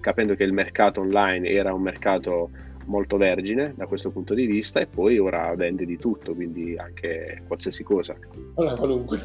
capendo 0.00 0.34
che 0.34 0.44
il 0.44 0.52
mercato 0.52 1.00
online 1.00 1.48
era 1.48 1.74
un 1.74 1.82
mercato 1.82 2.50
molto 2.86 3.16
vergine 3.16 3.74
da 3.76 3.86
questo 3.86 4.10
punto 4.10 4.34
di 4.34 4.46
vista 4.46 4.80
e 4.80 4.86
poi 4.86 5.18
ora 5.18 5.54
vende 5.54 5.84
di 5.84 5.98
tutto, 5.98 6.34
quindi 6.34 6.76
anche 6.76 7.42
qualsiasi 7.46 7.82
cosa. 7.82 8.16
Allora, 8.54 8.74
qualunque. 8.74 9.20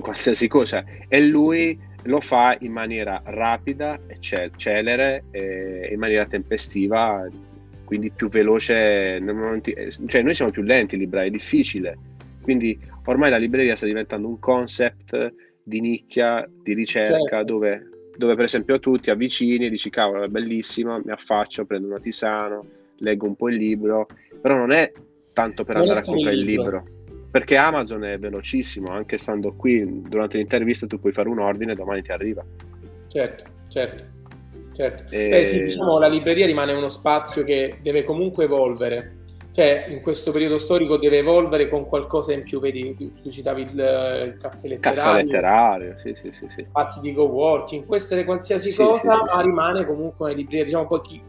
qualsiasi 0.00 0.48
cosa. 0.48 0.84
E 1.08 1.20
lui 1.22 1.78
lo 2.04 2.20
fa 2.20 2.56
in 2.60 2.72
maniera 2.72 3.20
rapida 3.24 3.98
e 4.06 4.18
celere, 4.20 5.24
e 5.30 5.88
in 5.92 5.98
maniera 5.98 6.26
tempestiva, 6.26 7.26
quindi 7.88 8.10
più 8.10 8.28
veloce. 8.28 9.18
Cioè 10.06 10.20
noi 10.20 10.34
siamo 10.34 10.50
più 10.50 10.60
lenti, 10.60 10.98
libro 10.98 11.20
è 11.20 11.30
difficile. 11.30 11.96
Quindi 12.42 12.78
ormai 13.06 13.30
la 13.30 13.38
libreria 13.38 13.74
sta 13.74 13.86
diventando 13.86 14.28
un 14.28 14.38
concept 14.38 15.32
di 15.62 15.80
nicchia, 15.80 16.46
di 16.62 16.74
ricerca, 16.74 17.36
certo. 17.36 17.44
dove 17.44 17.88
dove 18.18 18.34
per 18.34 18.44
esempio 18.44 18.78
tu 18.78 18.96
ti 18.98 19.10
avvicini 19.10 19.66
e 19.66 19.70
dici 19.70 19.88
cavolo 19.90 20.24
è 20.24 20.28
bellissimo, 20.28 21.00
mi 21.02 21.12
affaccio, 21.12 21.64
prendo 21.64 21.86
una 21.86 22.00
tisana, 22.00 22.60
leggo 22.98 23.26
un 23.26 23.36
po' 23.36 23.48
il 23.48 23.56
libro, 23.56 24.06
però 24.42 24.56
non 24.56 24.72
è 24.72 24.92
tanto 25.32 25.64
per 25.64 25.76
non 25.76 25.84
andare 25.84 26.00
a 26.00 26.04
comprare 26.04 26.34
il 26.34 26.42
libro. 26.42 26.62
libro. 26.64 26.84
Perché 27.30 27.56
Amazon 27.56 28.04
è 28.04 28.18
velocissimo, 28.18 28.88
anche 28.92 29.16
stando 29.18 29.54
qui 29.54 30.02
durante 30.02 30.36
l'intervista 30.36 30.86
tu 30.86 30.98
puoi 30.98 31.12
fare 31.12 31.28
un 31.28 31.38
ordine 31.38 31.72
e 31.72 31.74
domani 31.76 32.02
ti 32.02 32.10
arriva. 32.10 32.44
Certo, 33.06 33.44
certo, 33.68 34.04
certo. 34.78 35.14
E... 35.14 35.40
Eh 35.40 35.44
sì, 35.44 35.62
diciamo 35.64 35.98
la 35.98 36.08
libreria 36.08 36.46
rimane 36.46 36.72
uno 36.72 36.88
spazio 36.88 37.42
che 37.42 37.78
deve 37.82 38.04
comunque 38.04 38.44
evolvere. 38.44 39.16
Cioè 39.52 39.86
in 39.88 40.02
questo 40.02 40.30
periodo 40.30 40.56
storico 40.56 40.98
deve 40.98 41.18
evolvere 41.18 41.68
con 41.68 41.88
qualcosa 41.88 42.32
in 42.32 42.44
più, 42.44 42.60
vedi, 42.60 42.94
tu 42.96 43.28
citavi 43.28 43.62
il, 43.62 43.70
il 43.70 44.36
caffè 44.38 44.68
letterario, 44.68 45.02
caffè 45.02 45.22
letterario 45.24 45.98
sì, 45.98 46.14
sì, 46.14 46.30
sì, 46.30 46.46
sì. 46.54 46.64
spazi 46.68 47.00
di 47.00 47.12
co-working, 47.12 47.84
può 47.84 47.96
essere 47.96 48.22
qualsiasi 48.22 48.70
sì, 48.70 48.76
cosa, 48.76 49.14
sì, 49.14 49.24
ma 49.24 49.40
rimane 49.40 49.84
comunque 49.84 50.26
una 50.26 50.34
libreria, 50.36 50.64
diciamo 50.64 50.86
poi 50.86 51.00
chi, 51.00 51.20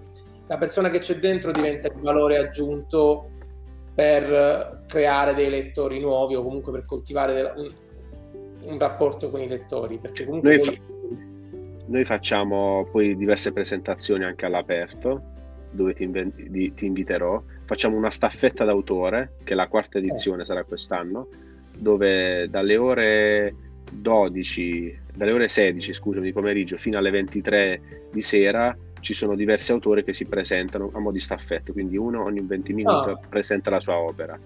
la 0.46 0.58
persona 0.60 0.92
che 0.92 1.00
c'è 1.00 1.16
dentro 1.16 1.52
diventa 1.52 1.88
il 1.88 2.00
valore 2.02 2.38
aggiunto 2.38 3.32
per 3.96 4.84
creare 4.88 5.34
dei 5.34 5.50
lettori 5.50 6.00
nuovi 6.00 6.36
o 6.36 6.44
comunque 6.44 6.72
per 6.72 6.86
coltivare 6.86 7.52
un, 7.56 7.72
un 8.66 8.78
rapporto 8.78 9.32
con 9.32 9.42
i 9.42 9.48
lettori, 9.48 9.98
perché 9.98 10.26
comunque 10.26 10.56
noi, 10.56 10.66
poi... 10.66 10.82
noi 11.90 12.06
facciamo 12.06 12.88
poi 12.92 13.16
diverse 13.16 13.52
presentazioni 13.52 14.24
anche 14.24 14.46
all'aperto 14.46 15.38
dove 15.72 15.94
ti, 15.94 16.04
inv- 16.04 16.74
ti, 16.74 16.86
inviterò. 16.86 17.42
Facciamo 17.66 17.98
una 17.98 18.10
staffetta 18.10 18.64
d'autore, 18.64 19.34
che 19.44 19.54
è 19.54 19.56
la 19.56 19.68
quarta 19.68 19.98
eh. 19.98 20.02
edizione, 20.02 20.44
eh. 20.44 20.46
sarà 20.46 20.64
quest'anno, 20.64 21.28
dove 21.78 22.48
dalle 22.50 22.78
ore 22.78 23.56
12, 23.92 25.00
dalle 25.14 25.32
ore 25.32 25.48
16 25.48 25.94
scusami, 25.94 26.26
di 26.26 26.34
pomeriggio 26.34 26.78
fino 26.78 26.98
alle 26.98 27.12
23 27.12 27.82
di 28.12 28.22
sera 28.22 28.76
ci 29.00 29.14
sono 29.14 29.36
diversi 29.36 29.72
autori 29.72 30.04
che 30.04 30.14
si 30.14 30.26
presentano 30.26 30.92
a 30.94 31.00
mo' 31.00 31.12
di 31.12 31.20
staffetta, 31.20 31.72
quindi 31.72 31.98
uno 31.98 32.24
ogni 32.24 32.42
20 32.42 32.74
minuti 32.74 33.10
oh. 33.10 33.20
presenta 33.30 33.70
la 33.70 33.80
sua 33.80 33.98
opera. 33.98 34.38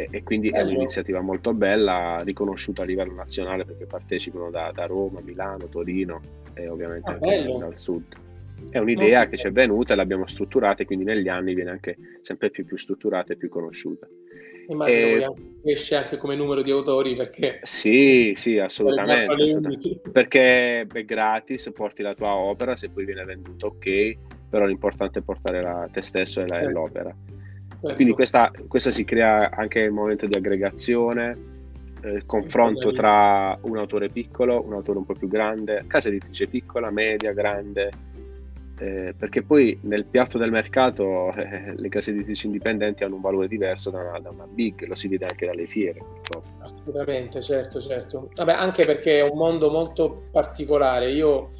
E, 0.00 0.08
e 0.10 0.22
quindi 0.22 0.50
Bello. 0.50 0.68
è 0.68 0.72
un'iniziativa 0.72 1.20
molto 1.20 1.52
bella, 1.52 2.20
riconosciuta 2.24 2.82
a 2.82 2.84
livello 2.86 3.12
nazionale 3.12 3.64
perché 3.64 3.84
partecipano 3.84 4.50
da, 4.50 4.70
da 4.72 4.86
Roma, 4.86 5.20
Milano, 5.20 5.66
Torino 5.68 6.20
e 6.54 6.68
ovviamente 6.68 7.10
ah, 7.10 7.18
anche 7.20 7.56
dal 7.58 7.78
sud. 7.78 8.16
È 8.70 8.78
un'idea 8.78 9.26
che 9.26 9.36
ci 9.36 9.46
è 9.46 9.52
venuta 9.52 9.92
e 9.92 9.96
l'abbiamo 9.96 10.26
strutturata 10.26 10.82
e 10.82 10.86
quindi 10.86 11.04
negli 11.04 11.28
anni 11.28 11.54
viene 11.54 11.70
anche 11.70 11.96
sempre 12.22 12.50
più, 12.50 12.64
più 12.64 12.76
strutturata 12.76 13.32
e 13.32 13.36
più 13.36 13.48
conosciuta. 13.48 14.06
Immagino 14.68 15.34
e... 15.34 15.60
cresce 15.62 15.96
anche 15.96 16.16
come 16.16 16.36
numero 16.36 16.62
di 16.62 16.70
autori 16.70 17.16
perché... 17.16 17.58
Sì, 17.62 18.32
sì, 18.36 18.58
assolutamente. 18.58 19.32
assolutamente. 19.32 20.10
Perché 20.10 20.80
è 20.82 21.04
gratis, 21.04 21.70
porti 21.74 22.02
la 22.02 22.14
tua 22.14 22.34
opera, 22.34 22.76
se 22.76 22.90
poi 22.90 23.04
viene 23.04 23.24
venduta 23.24 23.66
ok, 23.66 24.16
però 24.48 24.66
l'importante 24.66 25.18
è 25.18 25.22
portare 25.22 25.62
la, 25.62 25.88
te 25.90 26.02
stesso 26.02 26.40
e, 26.40 26.46
la, 26.46 26.56
certo. 26.56 26.70
l'opera. 26.70 27.16
Certo. 27.80 27.94
Quindi 27.94 28.12
questa, 28.12 28.50
questa, 28.68 28.90
si 28.90 29.04
crea 29.04 29.50
anche 29.50 29.80
il 29.80 29.90
momento 29.90 30.26
di 30.26 30.36
aggregazione, 30.36 31.36
eh, 32.02 32.22
confronto 32.26 32.92
tra 32.92 33.58
un 33.62 33.76
autore 33.78 34.10
piccolo, 34.10 34.62
un 34.64 34.74
autore 34.74 34.98
un 34.98 35.06
po' 35.06 35.14
più 35.14 35.28
grande, 35.28 35.84
casa 35.86 36.08
editrice 36.08 36.46
piccola, 36.46 36.90
media, 36.90 37.32
grande, 37.32 37.90
eh, 38.80 39.14
perché 39.16 39.42
poi 39.42 39.78
nel 39.82 40.06
piatto 40.06 40.38
del 40.38 40.50
mercato 40.50 41.32
eh, 41.34 41.74
le 41.76 41.88
case 41.88 42.10
editrici 42.10 42.46
indipendenti 42.46 43.04
hanno 43.04 43.16
un 43.16 43.20
valore 43.20 43.46
diverso 43.46 43.90
da 43.90 44.00
una, 44.00 44.18
da 44.18 44.30
una, 44.30 44.46
big, 44.46 44.86
lo 44.86 44.94
si 44.94 45.08
vede 45.08 45.26
anche 45.26 45.46
dalle 45.46 45.66
fiere. 45.66 45.98
Purtroppo. 45.98 46.48
Assolutamente, 46.60 47.42
certo, 47.42 47.80
certo. 47.80 48.30
Vabbè, 48.34 48.52
anche 48.52 48.84
perché 48.84 49.18
è 49.18 49.22
un 49.22 49.36
mondo 49.36 49.70
molto 49.70 50.24
particolare. 50.30 51.10
Io 51.10 51.50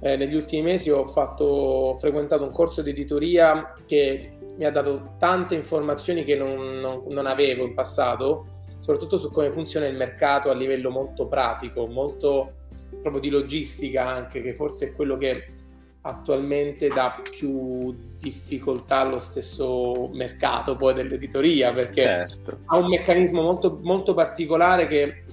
eh, 0.00 0.16
negli 0.16 0.34
ultimi 0.34 0.62
mesi 0.62 0.90
ho, 0.90 1.04
fatto, 1.04 1.44
ho 1.44 1.96
frequentato 1.96 2.44
un 2.44 2.52
corso 2.52 2.82
di 2.82 2.90
editoria 2.90 3.74
che 3.84 4.37
mi 4.58 4.64
ha 4.64 4.70
dato 4.72 5.14
tante 5.18 5.54
informazioni 5.54 6.24
che 6.24 6.34
non, 6.34 6.80
non, 6.80 7.04
non 7.08 7.26
avevo 7.26 7.64
in 7.64 7.74
passato, 7.74 8.46
soprattutto 8.80 9.16
su 9.16 9.30
come 9.30 9.52
funziona 9.52 9.86
il 9.86 9.96
mercato 9.96 10.50
a 10.50 10.54
livello 10.54 10.90
molto 10.90 11.28
pratico, 11.28 11.86
molto 11.86 12.54
proprio 13.00 13.20
di 13.20 13.30
logistica 13.30 14.06
anche, 14.06 14.42
che 14.42 14.54
forse 14.54 14.88
è 14.88 14.94
quello 14.94 15.16
che 15.16 15.54
attualmente 16.00 16.88
dà 16.88 17.20
più 17.22 17.96
difficoltà 18.18 19.00
allo 19.00 19.20
stesso 19.20 20.08
mercato 20.12 20.76
poi 20.76 20.94
dell'editoria 20.94 21.72
perché 21.72 22.02
certo. 22.02 22.60
ha 22.66 22.78
un 22.78 22.88
meccanismo 22.88 23.42
molto, 23.42 23.78
molto 23.82 24.14
particolare 24.14 24.86
che 24.86 25.24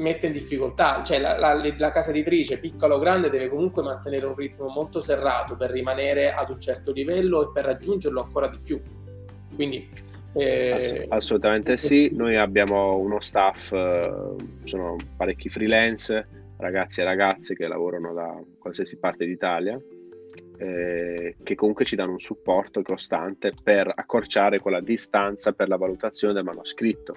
mette 0.00 0.26
in 0.26 0.32
difficoltà, 0.32 1.02
cioè 1.02 1.20
la, 1.20 1.38
la, 1.38 1.54
la, 1.54 1.90
casa 1.90 2.10
editrice, 2.10 2.58
piccola 2.58 2.94
o 2.94 2.98
grande, 2.98 3.30
deve 3.30 3.48
comunque 3.48 3.82
mantenere 3.82 4.26
un 4.26 4.34
ritmo 4.34 4.68
molto 4.68 5.00
serrato 5.00 5.56
per 5.56 5.70
rimanere 5.70 6.32
ad 6.32 6.50
un 6.50 6.60
certo 6.60 6.92
livello 6.92 7.48
e 7.48 7.50
per 7.52 7.64
raggiungerlo 7.64 8.22
ancora 8.22 8.48
di 8.48 8.58
più. 8.62 8.80
Quindi 9.54 9.88
eh... 10.34 10.72
Ass- 10.72 11.04
assolutamente 11.08 11.76
sì, 11.76 12.10
noi 12.14 12.36
abbiamo 12.36 12.96
uno 12.96 13.20
staff, 13.20 13.72
eh, 13.72 14.34
sono 14.64 14.96
parecchi 15.16 15.48
freelance, 15.48 16.26
ragazzi 16.56 17.00
e 17.00 17.04
ragazze 17.04 17.54
che 17.54 17.66
lavorano 17.66 18.12
da 18.12 18.40
qualsiasi 18.58 18.96
parte 18.96 19.26
d'Italia 19.26 19.80
eh, 20.60 21.36
che 21.42 21.54
comunque 21.54 21.84
ci 21.84 21.96
danno 21.96 22.12
un 22.12 22.20
supporto 22.20 22.82
costante 22.82 23.52
per 23.62 23.90
accorciare 23.94 24.58
quella 24.58 24.80
distanza 24.80 25.52
per 25.52 25.68
la 25.68 25.76
valutazione 25.76 26.34
del 26.34 26.44
manoscritto. 26.44 27.14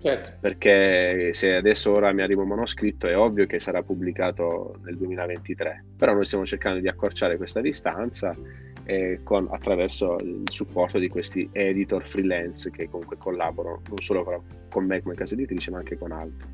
Certo. 0.00 0.32
Perché 0.40 1.30
se 1.32 1.54
adesso 1.54 1.92
ora 1.92 2.12
mi 2.12 2.22
arriva 2.22 2.42
un 2.42 2.48
manoscritto 2.48 3.06
è 3.06 3.16
ovvio 3.16 3.46
che 3.46 3.60
sarà 3.60 3.82
pubblicato 3.82 4.78
nel 4.84 4.96
2023, 4.96 5.84
però 5.96 6.14
noi 6.14 6.26
stiamo 6.26 6.46
cercando 6.46 6.80
di 6.80 6.88
accorciare 6.88 7.36
questa 7.36 7.60
distanza 7.60 8.36
eh, 8.84 9.20
con, 9.24 9.48
attraverso 9.50 10.16
il 10.20 10.44
supporto 10.50 10.98
di 10.98 11.08
questi 11.08 11.48
editor 11.52 12.06
freelance 12.06 12.70
che 12.70 12.88
comunque 12.88 13.16
collaborano 13.16 13.82
non 13.88 13.98
solo 13.98 14.42
con 14.70 14.84
me 14.84 15.02
come 15.02 15.14
casa 15.14 15.34
editrice 15.34 15.70
ma 15.70 15.78
anche 15.78 15.98
con 15.98 16.12
altri. 16.12 16.46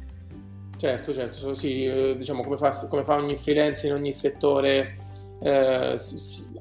Certo, 0.78 1.12
certo, 1.12 1.54
sì, 1.54 1.84
eh, 1.84 2.16
diciamo 2.16 2.42
come 2.42 2.56
fa, 2.56 2.70
come 2.88 3.04
fa 3.04 3.14
ogni 3.14 3.36
freelance 3.36 3.86
in 3.86 3.92
ogni 3.92 4.12
settore 4.12 4.96
eh, 5.42 5.96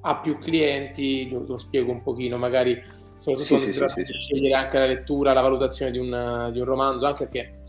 ha 0.01 0.15
più 0.17 0.37
clienti, 0.39 1.29
lo, 1.29 1.45
lo, 1.47 1.57
spiego 1.57 1.91
un 1.91 2.01
pochino, 2.03 2.37
magari 2.37 2.79
soprattutto 3.21 3.59
sì, 3.59 3.77
quando 3.77 3.93
sì, 3.93 4.05
si 4.05 4.13
sì, 4.13 4.19
scegliere 4.19 4.55
anche 4.55 4.79
la 4.79 4.85
lettura, 4.87 5.31
la 5.31 5.41
valutazione 5.41 5.91
di 5.91 5.99
un, 5.99 6.49
di 6.51 6.59
un 6.59 6.65
romanzo, 6.65 7.05
anche 7.05 7.27
perché 7.27 7.59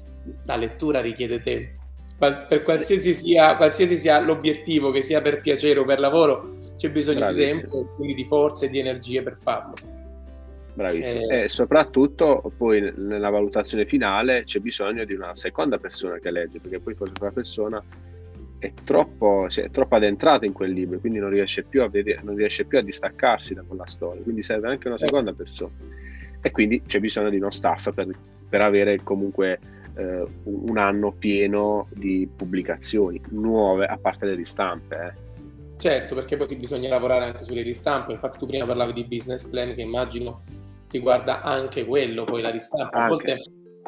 la 0.44 0.56
lettura 0.56 1.02
richiede 1.02 1.40
tempo. 1.40 1.80
Per 2.16 2.62
qualsiasi 2.62 3.12
sia, 3.14 3.56
qualsiasi 3.56 3.96
sia, 3.96 4.20
l'obiettivo, 4.20 4.90
che 4.92 5.02
sia 5.02 5.20
per 5.20 5.40
piacere 5.40 5.80
o 5.80 5.84
per 5.84 5.98
lavoro, 5.98 6.54
c'è 6.78 6.88
bisogno 6.88 7.18
Bravissimo. 7.18 7.54
di 7.54 7.60
tempo, 7.60 7.94
quindi 7.96 8.14
di 8.14 8.24
forze 8.24 8.66
e 8.66 8.68
di 8.68 8.78
energie 8.78 9.22
per 9.22 9.36
farlo. 9.36 9.74
Bravissimo. 10.72 11.28
Eh, 11.28 11.42
e 11.42 11.48
soprattutto 11.48 12.50
poi 12.56 12.92
nella 12.96 13.28
valutazione 13.28 13.84
finale 13.84 14.44
c'è 14.44 14.60
bisogno 14.60 15.04
di 15.04 15.12
una 15.14 15.34
seconda 15.34 15.78
persona 15.78 16.18
che 16.18 16.30
legge, 16.30 16.60
perché 16.60 16.78
poi 16.78 16.94
quella 16.94 17.30
persona 17.30 17.82
è 18.66 18.72
troppo, 18.84 19.48
cioè, 19.48 19.64
è 19.64 19.70
troppo 19.70 19.96
addentrato 19.96 20.44
in 20.44 20.52
quel 20.52 20.72
libro, 20.72 20.98
quindi 20.98 21.18
non 21.18 21.30
riesce, 21.30 21.64
più 21.64 21.82
a 21.82 21.88
vedere, 21.88 22.20
non 22.22 22.36
riesce 22.36 22.64
più 22.64 22.78
a 22.78 22.82
distaccarsi 22.82 23.54
da 23.54 23.62
quella 23.66 23.86
storia, 23.86 24.22
quindi 24.22 24.42
serve 24.42 24.68
anche 24.68 24.88
una 24.88 24.98
seconda 24.98 25.32
persona. 25.32 25.72
E 26.40 26.50
quindi 26.50 26.82
c'è 26.86 27.00
bisogno 27.00 27.30
di 27.30 27.36
uno 27.36 27.50
staff 27.50 27.92
per 27.92 28.06
per 28.52 28.60
avere 28.60 29.02
comunque 29.02 29.58
eh, 29.96 30.26
un 30.42 30.76
anno 30.76 31.12
pieno 31.12 31.88
di 31.94 32.28
pubblicazioni 32.36 33.18
nuove, 33.30 33.86
a 33.86 33.96
parte 33.96 34.26
le 34.26 34.34
ristampe. 34.34 34.96
Eh. 34.96 35.78
Certo, 35.78 36.14
perché 36.14 36.36
poi 36.36 36.54
bisogna 36.56 36.90
lavorare 36.90 37.24
anche 37.24 37.44
sulle 37.44 37.62
ristampe, 37.62 38.12
infatti 38.12 38.38
tu 38.38 38.46
prima 38.46 38.66
parlavi 38.66 38.92
di 38.92 39.04
business 39.04 39.48
plan 39.48 39.74
che 39.74 39.80
immagino 39.80 40.42
riguarda 40.90 41.40
anche 41.40 41.86
quello, 41.86 42.24
poi 42.24 42.42
la 42.42 42.50
ristampa. 42.50 43.04
A 43.04 43.08
volte 43.08 43.38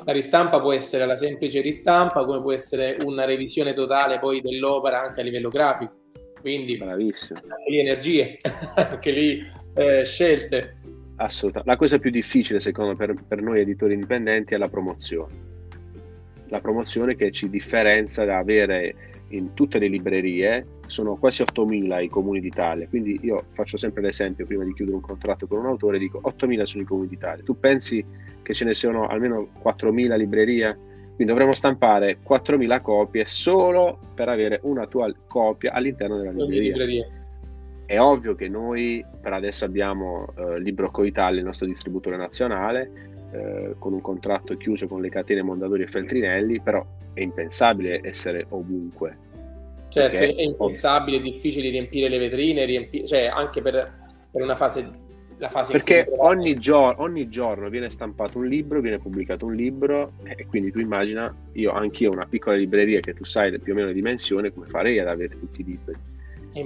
la 0.05 0.13
ristampa 0.13 0.61
può 0.61 0.73
essere 0.73 1.07
la 1.07 1.17
semplice 1.17 1.61
ristampa, 1.61 2.25
come 2.25 2.41
può 2.41 2.53
essere 2.53 2.97
una 3.05 3.25
revisione 3.25 3.73
totale 3.73 4.19
poi 4.19 4.41
dell'opera 4.41 5.03
anche 5.03 5.21
a 5.21 5.25
livello 5.25 5.49
grafico. 5.49 5.93
Quindi 6.41 6.77
Bravissimo. 6.77 7.41
anche 7.41 7.71
lì 7.71 7.79
energie, 7.79 8.37
anche 8.75 9.11
lì 9.11 9.43
eh, 9.75 10.05
scelte. 10.05 10.77
Assolutamente. 11.17 11.71
La 11.71 11.77
cosa 11.77 11.99
più 11.99 12.11
difficile, 12.11 12.61
secondo 12.61 12.91
me, 12.91 12.97
per, 12.97 13.15
per 13.27 13.41
noi 13.41 13.61
editori 13.61 13.95
indipendenti 13.95 14.55
è 14.55 14.59
la 14.59 14.69
promozione. 14.69 15.53
La 16.49 16.61
promozione 16.61 17.15
che 17.15 17.31
ci 17.31 17.49
differenzia 17.49 18.25
da 18.25 18.39
avere 18.39 19.13
in 19.29 19.55
tutte 19.55 19.79
le 19.79 19.89
librerie, 19.89 20.67
sono 20.87 21.17
quasi 21.17 21.43
8.000 21.43 22.03
i 22.03 22.09
comuni 22.09 22.41
d'Italia, 22.41 22.87
quindi 22.89 23.19
io 23.23 23.47
faccio 23.53 23.77
sempre 23.77 24.03
l'esempio 24.03 24.47
prima 24.47 24.65
di 24.65 24.75
chiudere 24.75 24.97
un 24.97 25.03
contratto 25.03 25.47
con 25.47 25.59
un 25.59 25.67
autore, 25.67 25.99
dico 25.99 26.21
8.000 26.23 26.63
sono 26.65 26.83
i 26.83 26.87
comuni 26.87 27.09
d'Italia, 27.09 27.43
tu 27.43 27.59
pensi 27.59 28.05
che 28.45 28.55
ce 28.55 28.65
ne 28.65 28.75
siano 28.75 29.09
almeno 29.09 29.49
4.000 29.61 30.17
librerie? 30.17 30.79
Quindi 31.15 31.33
dovremmo 31.33 31.53
stampare 31.53 32.19
4.000 32.27 32.81
copie 32.81 33.25
solo 33.25 33.99
per 34.15 34.29
avere 34.29 34.61
una 34.63 34.87
tua 34.87 35.13
copia 35.27 35.73
all'interno 35.73 36.19
della 36.19 36.31
libreria. 36.31 36.77
libreria. 36.77 37.07
È 37.87 37.99
ovvio 38.01 38.35
che 38.35 38.49
noi 38.49 39.05
per 39.21 39.33
adesso 39.33 39.65
abbiamo 39.65 40.27
eh, 40.37 40.61
Libro 40.61 40.91
Coitalia, 40.91 41.41
il 41.41 41.47
nostro 41.47 41.67
distributore 41.67 42.17
nazionale, 42.17 42.91
eh, 43.33 43.75
con 43.79 43.93
un 43.93 44.01
contratto 44.01 44.57
chiuso 44.57 44.87
con 44.87 45.01
le 45.01 45.09
catene 45.09 45.43
Mondadori 45.43 45.83
e 45.83 45.87
Feltrinelli, 45.87 46.61
però 46.61 46.85
è 47.13 47.21
impensabile 47.21 48.01
essere 48.03 48.47
ovunque. 48.51 49.17
Certo, 49.89 50.17
è 50.17 50.43
impensabile, 50.43 51.19
è 51.19 51.21
difficile 51.21 51.71
riempire 51.71 52.09
le 52.09 52.19
vetrine, 52.19 52.65
riempi- 52.65 53.07
cioè 53.07 53.27
anche 53.27 53.63
per, 53.63 53.93
per 54.31 54.43
una 54.43 54.57
fase 54.57 55.04
la 55.39 55.49
fase 55.49 55.73
perché 55.73 56.07
ogni, 56.19 56.57
gior- 56.57 56.95
ogni, 56.99 57.29
giorno 57.29 57.69
viene 57.69 57.91
stampato 57.91 58.39
un 58.39 58.47
libro, 58.47 58.81
viene 58.81 58.99
pubblicato 58.99 59.47
un 59.47 59.55
libro 59.55 60.13
e 60.23 60.47
quindi 60.47 60.71
tu 60.71 60.81
immagina, 60.81 61.35
io 61.53 61.73
anch'io 61.73 62.13
una 62.13 62.27
piccola 62.27 62.57
libreria 62.57 63.01
che 63.01 63.15
tu 63.15 63.25
sai 63.25 63.59
più 63.59 63.73
o 63.73 63.75
meno 63.77 63.89
le 63.89 63.95
dimensioni, 63.95 64.53
come 64.53 64.67
farei 64.67 64.99
ad 64.99 65.09
avere 65.09 65.39
tutti 65.39 65.63
i 65.63 65.65
libri? 65.65 66.13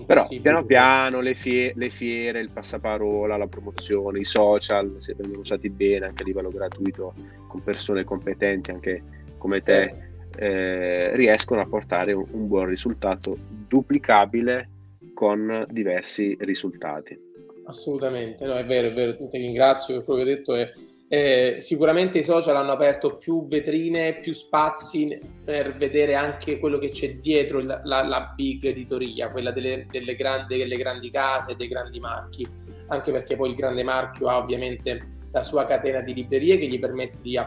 Però 0.04 0.26
piano 0.42 0.64
piano 0.64 1.20
le, 1.20 1.32
fie- 1.32 1.72
le, 1.74 1.88
fiere, 1.88 2.40
il 2.40 2.50
passaparola, 2.50 3.38
la 3.38 3.46
promozione, 3.46 4.18
i 4.18 4.24
social, 4.24 4.96
se 4.98 5.14
vengono 5.16 5.40
usati 5.40 5.70
bene 5.70 6.06
anche 6.06 6.24
a 6.24 6.26
livello 6.26 6.50
gratuito 6.50 7.14
con 7.46 7.62
persone 7.62 8.04
competenti 8.04 8.70
anche 8.70 9.02
come 9.38 9.62
te, 9.62 9.94
eh, 10.36 11.16
riescono 11.16 11.62
a 11.62 11.66
portare 11.66 12.12
un, 12.12 12.26
un 12.32 12.48
buon 12.48 12.66
risultato 12.66 13.34
duplicabile 13.66 14.68
con 15.14 15.66
diversi 15.70 16.36
risultati. 16.40 17.27
Assolutamente, 17.68 18.46
no, 18.46 18.54
è 18.54 18.64
vero, 18.64 18.88
è 18.88 18.92
vero, 18.94 19.14
ti 19.14 19.36
ringrazio 19.36 19.96
per 19.96 20.04
quello 20.04 20.22
che 20.22 20.30
hai 20.30 20.36
detto. 20.36 20.54
È, 20.54 20.72
eh, 21.10 21.56
sicuramente 21.60 22.18
i 22.18 22.22
social 22.22 22.56
hanno 22.56 22.72
aperto 22.72 23.18
più 23.18 23.46
vetrine, 23.46 24.20
più 24.20 24.32
spazi 24.32 25.18
per 25.44 25.76
vedere 25.76 26.14
anche 26.14 26.58
quello 26.58 26.78
che 26.78 26.88
c'è 26.88 27.16
dietro 27.16 27.60
la, 27.60 27.82
la, 27.84 28.02
la 28.06 28.32
big 28.34 28.64
editoria, 28.64 29.30
quella 29.30 29.50
delle, 29.50 29.86
delle, 29.90 30.14
grandi, 30.14 30.56
delle, 30.56 30.76
grandi, 30.78 31.10
case, 31.10 31.56
dei 31.56 31.68
grandi 31.68 32.00
marchi, 32.00 32.48
anche 32.88 33.12
perché 33.12 33.36
poi 33.36 33.50
il 33.50 33.54
grande 33.54 33.82
marchio 33.82 34.28
ha 34.28 34.38
ovviamente 34.38 35.16
la 35.30 35.42
sua 35.42 35.66
catena 35.66 36.00
di 36.00 36.14
librerie 36.14 36.56
che 36.56 36.68
gli 36.68 36.78
permette 36.78 37.20
di, 37.20 37.38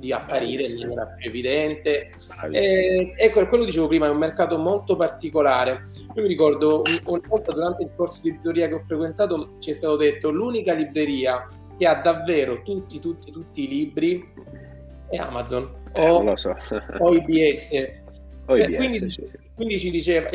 di 0.00 0.12
apparire 0.12 0.64
in 0.64 0.78
maniera 0.80 1.06
più 1.06 1.28
evidente. 1.28 2.08
Eh, 2.50 3.12
ecco, 3.16 3.46
quello 3.46 3.64
che 3.64 3.70
dicevo 3.70 3.86
prima, 3.86 4.06
è 4.06 4.10
un 4.10 4.16
mercato 4.16 4.58
molto 4.58 4.96
particolare. 4.96 5.82
Io 6.14 6.22
mi 6.22 6.28
ricordo 6.28 6.82
una 7.06 7.20
volta 7.28 7.52
durante 7.52 7.84
il 7.84 7.90
corso 7.94 8.22
di 8.22 8.30
editoria 8.30 8.66
che 8.66 8.74
ho 8.74 8.80
frequentato 8.80 9.56
ci 9.60 9.70
è 9.70 9.74
stato 9.74 9.96
detto 9.96 10.30
l'unica 10.30 10.72
libreria 10.72 11.46
che 11.78 11.86
ha 11.86 11.94
davvero 11.94 12.62
tutti, 12.62 12.98
tutti, 12.98 13.30
tutti 13.30 13.64
i 13.64 13.68
libri 13.68 14.32
è 15.08 15.16
Amazon 15.16 15.70
eh, 15.92 16.08
o, 16.08 16.36
so. 16.36 16.56
o 16.98 17.14
IBS. 17.14 17.98
O 18.46 18.56
IBS 18.56 18.72
eh, 18.72 18.76
quindi, 18.76 18.98
sì, 18.98 19.10
sì. 19.10 19.38
quindi 19.54 19.78
ci 19.78 19.90
diceva, 19.90 20.28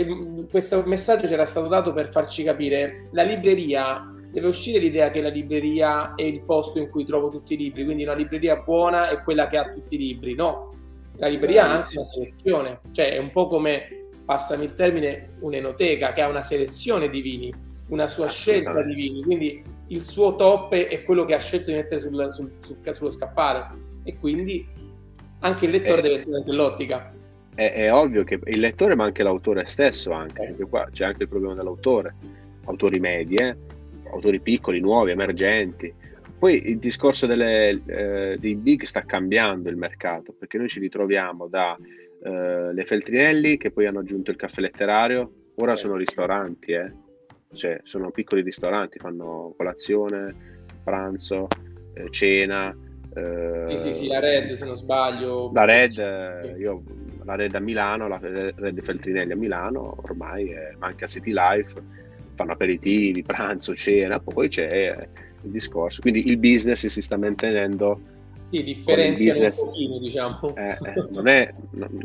questo 0.49 0.83
messaggio 0.85 1.27
c'era 1.27 1.45
stato 1.45 1.67
dato 1.67 1.91
per 1.91 2.07
farci 2.07 2.43
capire 2.43 3.01
la 3.11 3.23
libreria 3.23 4.14
deve 4.35 4.47
uscire 4.47 4.79
l'idea 4.79 5.11
che 5.11 5.21
la 5.21 5.29
libreria 5.29 6.13
è 6.13 6.23
il 6.23 6.41
posto 6.41 6.77
in 6.77 6.89
cui 6.89 7.05
trovo 7.05 7.29
tutti 7.29 7.53
i 7.53 7.57
libri, 7.57 7.85
quindi 7.85 8.03
una 8.03 8.13
libreria 8.13 8.57
buona 8.57 9.07
è 9.07 9.23
quella 9.23 9.47
che 9.47 9.55
ha 9.55 9.71
tutti 9.71 9.95
i 9.95 9.97
libri. 9.97 10.35
No, 10.35 10.73
la 11.15 11.27
libreria 11.27 11.63
ha 11.63 11.75
anche 11.75 11.97
una 11.97 12.05
selezione, 12.05 12.81
cioè 12.91 13.13
è 13.13 13.17
un 13.17 13.31
po' 13.31 13.47
come, 13.47 14.07
passami 14.25 14.65
il 14.65 14.73
termine, 14.73 15.37
un'enoteca 15.39 16.11
che 16.11 16.21
ha 16.21 16.27
una 16.27 16.41
selezione 16.41 17.09
di 17.09 17.21
vini, 17.21 17.53
una 17.87 18.09
sua 18.09 18.27
scelta 18.27 18.81
di 18.81 18.93
vini, 18.93 19.23
quindi 19.23 19.63
il 19.87 20.01
suo 20.01 20.35
top 20.35 20.73
è 20.73 21.03
quello 21.03 21.23
che 21.23 21.33
ha 21.33 21.39
scelto 21.39 21.69
di 21.69 21.77
mettere 21.77 22.01
sul, 22.01 22.29
sul, 22.29 22.51
sul, 22.59 22.93
sullo 22.93 23.09
scaffale 23.09 23.67
e 24.03 24.17
quindi 24.17 24.67
anche 25.39 25.63
il 25.63 25.71
lettore 25.71 25.99
eh, 25.99 26.01
deve 26.01 26.21
tenere 26.23 26.43
quell'ottica. 26.43 27.13
È, 27.55 27.71
è, 27.71 27.93
ovvio 27.93 28.25
che 28.25 28.37
il 28.43 28.59
lettore 28.59 28.95
ma 28.95 29.05
anche 29.05 29.23
l'autore 29.23 29.65
stesso 29.65 30.11
anche, 30.11 30.41
eh. 30.41 30.47
perché 30.47 30.65
qua 30.65 30.89
c'è 30.91 31.05
anche 31.05 31.23
il 31.23 31.29
problema 31.29 31.53
dell'autore, 31.53 32.15
autori 32.65 32.99
medi, 32.99 33.35
eh? 33.35 33.74
Autori 34.11 34.39
piccoli, 34.39 34.79
nuovi, 34.79 35.11
emergenti. 35.11 35.93
Poi 36.37 36.69
il 36.69 36.79
discorso 36.79 37.25
delle, 37.25 37.81
eh, 37.85 38.37
dei 38.39 38.55
big 38.55 38.83
sta 38.83 39.01
cambiando 39.01 39.69
il 39.69 39.77
mercato, 39.77 40.33
perché 40.37 40.57
noi 40.57 40.67
ci 40.67 40.79
ritroviamo 40.79 41.47
da 41.47 41.77
eh, 42.23 42.73
le 42.73 42.85
Feltrinelli 42.85 43.57
che 43.57 43.71
poi 43.71 43.87
hanno 43.87 43.99
aggiunto 43.99 44.31
il 44.31 44.37
caffè 44.37 44.61
letterario, 44.61 45.31
ora 45.55 45.75
sono 45.75 45.95
ristoranti, 45.95 46.73
eh? 46.73 46.93
cioè 47.53 47.79
sono 47.83 48.11
piccoli 48.11 48.41
ristoranti, 48.41 48.99
fanno 48.99 49.53
colazione, 49.55 50.33
pranzo, 50.83 51.47
eh, 51.93 52.09
cena. 52.09 52.75
Eh, 53.13 53.65
sì, 53.69 53.77
sì, 53.77 53.95
sì, 53.95 54.07
la 54.07 54.19
Red 54.19 54.51
se 54.51 54.65
non 54.65 54.75
sbaglio. 54.75 55.51
La 55.53 55.65
Red, 55.65 55.97
eh, 55.97 56.55
io, 56.57 56.83
la 57.23 57.35
Red 57.35 57.55
a 57.55 57.59
Milano, 57.59 58.07
la 58.07 58.19
Red 58.21 58.81
Feltrinelli 58.81 59.31
a 59.31 59.37
Milano, 59.37 59.95
ormai 60.03 60.49
è, 60.49 60.75
anche 60.79 61.05
a 61.05 61.07
City 61.07 61.31
Life 61.33 62.03
fanno 62.35 62.51
aperitivi, 62.51 63.23
pranzo, 63.23 63.73
cena, 63.75 64.19
poi 64.19 64.49
c'è 64.49 65.07
il 65.41 65.51
discorso. 65.51 66.01
Quindi 66.01 66.27
il 66.27 66.37
business 66.37 66.85
si 66.85 67.01
sta 67.01 67.17
mantenendo. 67.17 67.99
Sì, 68.51 68.63
differenziano 68.63 69.31
business, 69.31 69.61
un 69.61 69.69
pochino, 69.69 69.99
diciamo. 69.99 70.55
Eh, 70.55 70.77
eh, 70.83 71.23
è, 71.23 71.53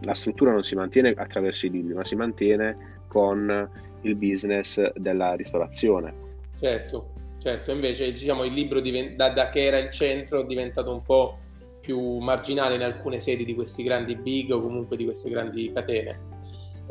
la 0.02 0.14
struttura 0.14 0.52
non 0.52 0.62
si 0.62 0.74
mantiene 0.74 1.10
attraverso 1.10 1.66
i 1.66 1.70
libri, 1.70 1.94
ma 1.94 2.04
si 2.04 2.16
mantiene 2.16 2.74
con 3.08 3.68
il 4.02 4.14
business 4.16 4.92
della 4.94 5.34
ristorazione. 5.34 6.14
Certo, 6.58 7.12
certo. 7.40 7.72
Invece 7.72 8.10
diciamo, 8.12 8.44
il 8.44 8.52
libro 8.52 8.80
divent- 8.80 9.16
da, 9.16 9.30
da 9.30 9.48
che 9.48 9.64
era 9.64 9.78
il 9.78 9.90
centro 9.90 10.40
è 10.42 10.46
diventato 10.46 10.92
un 10.92 11.02
po' 11.02 11.38
più 11.80 12.18
marginale 12.18 12.74
in 12.74 12.82
alcune 12.82 13.20
sedi 13.20 13.44
di 13.44 13.54
questi 13.54 13.82
grandi 13.82 14.14
big 14.16 14.52
o 14.52 14.60
comunque 14.60 14.96
di 14.96 15.04
queste 15.04 15.30
grandi 15.30 15.70
catene. 15.72 16.29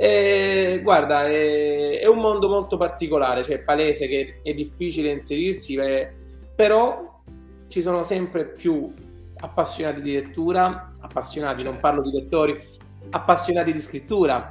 E, 0.02 0.80
guarda, 0.82 1.26
è, 1.26 2.00
è, 2.00 2.08
un 2.08 2.20
mondo 2.20 2.48
molto 2.48 2.78
particolare, 2.78 3.44
cioè 3.44 3.56
è 3.58 3.60
palese 3.60 4.08
che 4.08 4.40
è 4.42 4.54
difficile 4.54 5.10
inserirsi, 5.12 5.76
beh, 5.76 6.14
però 6.56 7.20
ci 7.68 7.82
sono 7.82 8.04
sempre 8.04 8.46
più 8.46 8.94
appassionati 9.36 10.02
di 10.02 10.14
lettura, 10.14 10.90
appassionati, 11.02 11.64
non 11.64 11.82
parlo 11.82 12.02
di 12.02 12.12
lettori, 12.12 12.58
appassionati 13.10 13.74
di 13.74 13.82
scrittura, 13.82 14.48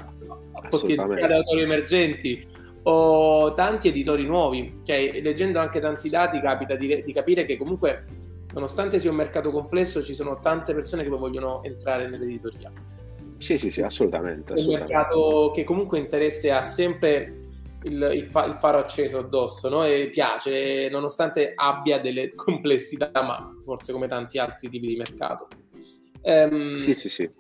potenziali 0.69 1.33
autori 1.33 1.63
emergenti 1.63 2.47
o 2.83 3.55
tanti 3.55 3.89
editori 3.89 4.27
nuovi. 4.27 4.83
Cioè, 4.85 5.23
leggendo 5.23 5.61
anche 5.61 5.81
tanti 5.81 6.11
dati 6.11 6.43
capita 6.43 6.77
di, 6.77 7.03
di 7.03 7.13
capire 7.15 7.47
che 7.47 7.57
comunque, 7.57 8.05
nonostante 8.53 8.99
sia 8.99 9.09
un 9.09 9.17
mercato 9.17 9.51
complesso, 9.51 10.03
ci 10.03 10.13
sono 10.13 10.41
tante 10.41 10.75
persone 10.75 11.05
che 11.05 11.09
vogliono 11.09 11.63
entrare 11.63 12.07
nell'editoria. 12.07 12.71
Sì, 13.39 13.57
sì, 13.57 13.71
sì, 13.71 13.83
assolutamente. 13.83 14.55
Un 14.55 14.67
mercato 14.67 15.53
che 15.55 15.65
comunque 15.65 15.99
interessa 15.99 16.59
ha 16.59 16.63
sempre 16.63 17.47
il, 17.85 18.11
il, 18.15 18.27
fa, 18.27 18.45
il, 18.45 18.57
faro 18.59 18.79
acceso 18.79 19.19
addosso 19.19 19.69
no? 19.69 19.85
e 19.85 20.11
piace, 20.11 20.89
nonostante 20.91 21.53
abbia 21.55 21.99
delle 21.99 22.35
complessità, 22.37 23.11
ma 23.23 23.57
forse 23.65 23.93
come 23.93 24.09
tanti 24.09 24.39
altri 24.39 24.69
tipi 24.69 24.89
di 24.89 24.97
mercato. 24.97 25.49
Um, 26.23 26.77
sì, 26.77 26.95
sì, 26.95 27.09
sì. 27.09 27.31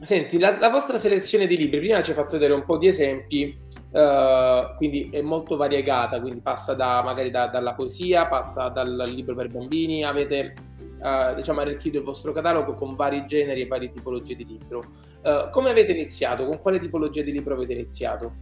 Senti, 0.00 0.38
la, 0.38 0.58
la, 0.58 0.68
vostra 0.68 0.98
selezione 0.98 1.46
di 1.46 1.56
libri, 1.56 1.78
prima 1.78 2.02
ci 2.02 2.10
hai 2.10 2.16
fatto 2.16 2.32
vedere 2.32 2.54
un 2.54 2.64
po' 2.64 2.76
di 2.76 2.88
esempi, 2.88 3.56
uh, 3.92 4.74
quindi 4.76 5.10
è 5.10 5.22
molto 5.22 5.56
variegata, 5.56 6.20
quindi 6.20 6.40
passa 6.40 6.74
da, 6.74 7.02
magari 7.02 7.30
da, 7.30 7.46
dalla 7.46 7.74
poesia, 7.74 8.26
passa 8.26 8.68
dal 8.68 9.02
libro 9.12 9.34
per 9.34 9.48
bambini, 9.48 10.04
avete 10.04 10.54
uh, 10.98 11.34
diciamo, 11.34 11.60
arricchito 11.60 11.98
il 11.98 12.04
vostro 12.04 12.32
catalogo 12.32 12.74
con 12.74 12.94
vari 12.94 13.26
generi 13.26 13.62
e 13.62 13.66
varie 13.66 13.88
tipologie 13.88 14.34
di 14.34 14.46
libro. 14.46 14.84
Uh, 15.22 15.50
come 15.50 15.70
avete 15.70 15.92
iniziato? 15.92 16.46
Con 16.46 16.60
quale 16.60 16.78
tipologia 16.78 17.22
di 17.22 17.32
libro 17.32 17.54
avete 17.54 17.74
iniziato? 17.74 18.34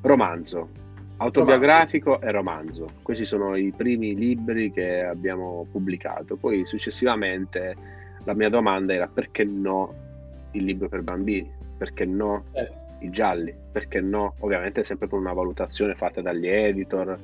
Romanzo, 0.00 0.68
autobiografico 1.18 2.18
romanzo. 2.20 2.26
e 2.26 2.32
romanzo. 2.32 2.86
Questi 3.02 3.24
sono 3.24 3.56
i 3.56 3.72
primi 3.76 4.14
libri 4.14 4.72
che 4.72 5.04
abbiamo 5.04 5.66
pubblicato. 5.70 6.36
Poi 6.36 6.64
successivamente 6.66 7.74
la 8.24 8.34
mia 8.34 8.48
domanda 8.48 8.92
era 8.92 9.08
perché 9.08 9.44
no 9.44 9.94
il 10.52 10.64
libro 10.64 10.88
per 10.88 11.02
bambini? 11.02 11.52
Perché 11.76 12.04
no 12.04 12.44
certo. 12.52 12.85
I 13.00 13.10
gialli? 13.10 13.54
Perché 13.72 14.00
no? 14.00 14.34
Ovviamente 14.40 14.84
sempre 14.84 15.08
con 15.08 15.20
una 15.20 15.32
valutazione 15.32 15.94
fatta 15.94 16.20
dagli 16.20 16.46
editor, 16.46 17.18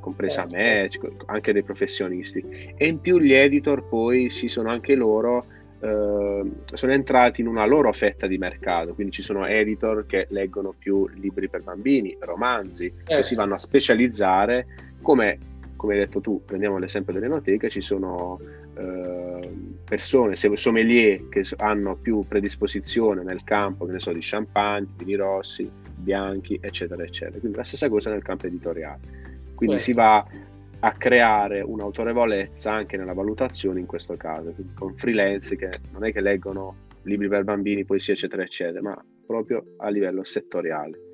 compresa 0.00 0.48
certo. 0.48 0.56
me, 0.56 0.88
certo. 0.88 1.24
anche 1.26 1.52
dei 1.52 1.62
professionisti. 1.62 2.74
E 2.76 2.86
in 2.86 3.00
più 3.00 3.18
gli 3.18 3.32
editor 3.32 3.88
poi 3.88 4.30
si 4.30 4.48
sono 4.48 4.70
anche 4.70 4.94
loro 4.94 5.44
eh, 5.80 6.42
sono 6.74 6.92
entrati 6.92 7.40
in 7.40 7.46
una 7.46 7.64
loro 7.64 7.92
fetta 7.92 8.26
di 8.26 8.36
mercato, 8.36 8.94
quindi 8.94 9.12
ci 9.12 9.22
sono 9.22 9.46
editor 9.46 10.06
che 10.06 10.26
leggono 10.30 10.74
più 10.76 11.06
libri 11.14 11.48
per 11.48 11.62
bambini, 11.62 12.16
romanzi, 12.20 12.92
certo. 12.96 13.14
che 13.14 13.22
si 13.22 13.34
vanno 13.34 13.54
a 13.54 13.58
specializzare, 13.58 14.66
come, 15.00 15.38
come 15.76 15.94
hai 15.94 16.00
detto 16.00 16.20
tu, 16.20 16.42
prendiamo 16.44 16.78
l'esempio 16.78 17.12
dell'enoteca, 17.12 17.68
ci 17.68 17.80
sono 17.80 18.40
eh, 18.40 18.67
persone, 19.84 20.36
sommelier 20.36 21.28
che 21.28 21.44
hanno 21.56 21.96
più 21.96 22.24
predisposizione 22.26 23.22
nel 23.22 23.42
campo, 23.44 23.86
che 23.86 23.92
ne 23.92 23.98
so, 23.98 24.12
di 24.12 24.20
champagne, 24.20 24.88
vini 24.96 25.14
rossi, 25.14 25.70
bianchi, 25.96 26.58
eccetera, 26.60 27.02
eccetera. 27.02 27.38
Quindi 27.38 27.56
la 27.56 27.64
stessa 27.64 27.88
cosa 27.88 28.10
nel 28.10 28.22
campo 28.22 28.46
editoriale. 28.46 29.00
Quindi 29.54 29.78
certo. 29.78 29.90
si 29.90 29.92
va 29.92 30.26
a 30.80 30.92
creare 30.92 31.60
un'autorevolezza 31.60 32.72
anche 32.72 32.96
nella 32.96 33.14
valutazione 33.14 33.80
in 33.80 33.86
questo 33.86 34.16
caso, 34.16 34.52
quindi 34.52 34.74
con 34.74 34.94
freelance 34.94 35.56
che 35.56 35.70
non 35.92 36.04
è 36.04 36.12
che 36.12 36.20
leggono 36.20 36.86
libri 37.02 37.28
per 37.28 37.42
bambini, 37.42 37.84
poesia 37.84 38.12
eccetera 38.12 38.42
eccetera, 38.42 38.80
ma 38.82 39.04
proprio 39.26 39.74
a 39.78 39.88
livello 39.88 40.22
settoriale. 40.22 41.07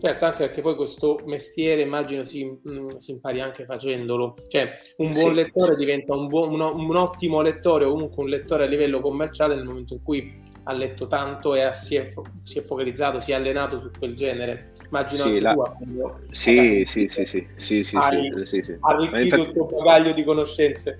Certo, 0.00 0.24
anche 0.24 0.38
perché 0.38 0.60
poi 0.60 0.74
questo 0.74 1.20
mestiere 1.26 1.82
immagino 1.82 2.24
si, 2.24 2.44
mh, 2.44 2.70
mm, 2.70 2.88
si 2.96 3.12
impari 3.12 3.40
anche 3.40 3.64
facendolo, 3.64 4.36
cioè 4.48 4.78
un 4.98 5.10
buon 5.10 5.28
sì. 5.28 5.34
lettore 5.34 5.76
diventa 5.76 6.14
un, 6.14 6.26
buon, 6.28 6.52
un, 6.52 6.60
un, 6.60 6.96
ottimo 6.96 7.40
lettore 7.40 7.84
o 7.84 7.92
comunque 7.92 8.22
un 8.22 8.28
lettore 8.28 8.64
a 8.64 8.66
livello 8.66 9.00
commerciale 9.00 9.54
nel 9.54 9.64
momento 9.64 9.94
in 9.94 10.02
cui 10.02 10.40
ha 10.64 10.72
letto 10.72 11.06
tanto 11.06 11.54
e 11.54 11.68
si, 11.74 11.96
è, 11.96 12.06
si, 12.44 12.58
è, 12.58 12.62
focalizzato, 12.62 13.20
si 13.20 13.32
è 13.32 13.34
allenato 13.34 13.78
su 13.78 13.90
quel 13.96 14.14
genere. 14.14 14.72
Immagino 14.86 15.22
sì, 15.22 15.40
la... 15.40 15.54
tu 15.54 16.12
sì, 16.30 16.82
sì, 16.86 17.08
sì, 17.08 17.24
sì, 17.26 17.46
sì, 17.56 17.82
sì, 17.82 17.96
hai 17.96 18.32
sì, 18.44 18.62
sì. 18.62 18.76
arricchito 18.80 19.20
infatti... 19.20 19.40
il 19.40 19.52
tuo 19.52 19.66
bagaglio 19.66 20.12
di 20.12 20.24
conoscenze. 20.24 20.98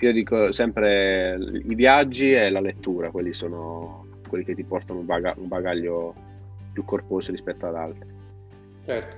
Io 0.00 0.12
dico 0.12 0.50
sempre 0.52 1.38
i 1.68 1.74
viaggi 1.74 2.32
e 2.32 2.50
la 2.50 2.60
lettura, 2.60 3.10
quelli 3.10 3.32
sono 3.32 4.06
quelli 4.28 4.44
che 4.44 4.54
ti 4.54 4.64
portano 4.64 5.00
un, 5.00 5.06
baga- 5.06 5.34
un 5.36 5.48
bagaglio 5.48 6.14
più 6.72 6.84
corposo 6.84 7.30
rispetto 7.32 7.66
ad 7.66 7.74
altri. 7.74 8.19
Certo. 8.90 9.16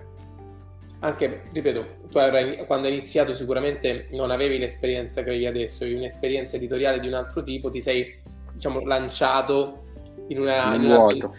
Anche, 0.98 1.44
ripeto, 1.50 1.84
tu 2.10 2.18
avrai, 2.18 2.64
quando 2.66 2.86
hai 2.88 2.96
iniziato 2.96 3.32
sicuramente 3.32 4.06
non 4.10 4.30
avevi 4.30 4.58
l'esperienza 4.58 5.22
che 5.22 5.30
avevi 5.30 5.46
adesso, 5.46 5.84
avevi 5.84 5.98
un'esperienza 5.98 6.56
editoriale 6.56 7.00
di 7.00 7.08
un 7.08 7.14
altro 7.14 7.42
tipo, 7.42 7.70
ti 7.70 7.80
sei 7.80 8.20
diciamo, 8.52 8.84
lanciato 8.84 9.78
in 10.28 10.40
una, 10.40 10.76
nel, 10.76 10.82
in 10.82 10.88
vuoto. 10.88 11.34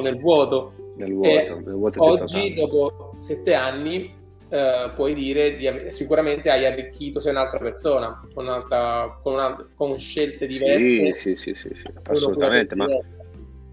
nel 0.00 0.18
vuoto. 0.18 0.72
Nel 0.96 1.14
vuoto, 1.14 1.60
nel 1.60 1.74
vuoto 1.74 2.02
oggi, 2.02 2.54
dopo 2.54 3.14
sette 3.20 3.54
anni, 3.54 4.12
eh, 4.48 4.90
puoi 4.96 5.14
dire 5.14 5.54
di 5.54 5.70
sicuramente 5.86 6.50
hai 6.50 6.66
arricchito, 6.66 7.20
sei 7.20 7.30
un'altra 7.30 7.60
persona, 7.60 8.20
con, 8.34 8.44
un'altra, 8.44 9.18
con, 9.22 9.34
una, 9.34 9.70
con 9.76 9.96
scelte 10.00 10.46
diverse. 10.46 11.14
Sì, 11.14 11.36
sì, 11.36 11.54
sì, 11.54 11.68
sì, 11.68 11.74
sì 11.76 11.92
assolutamente, 12.02 12.74
ma 12.74 12.86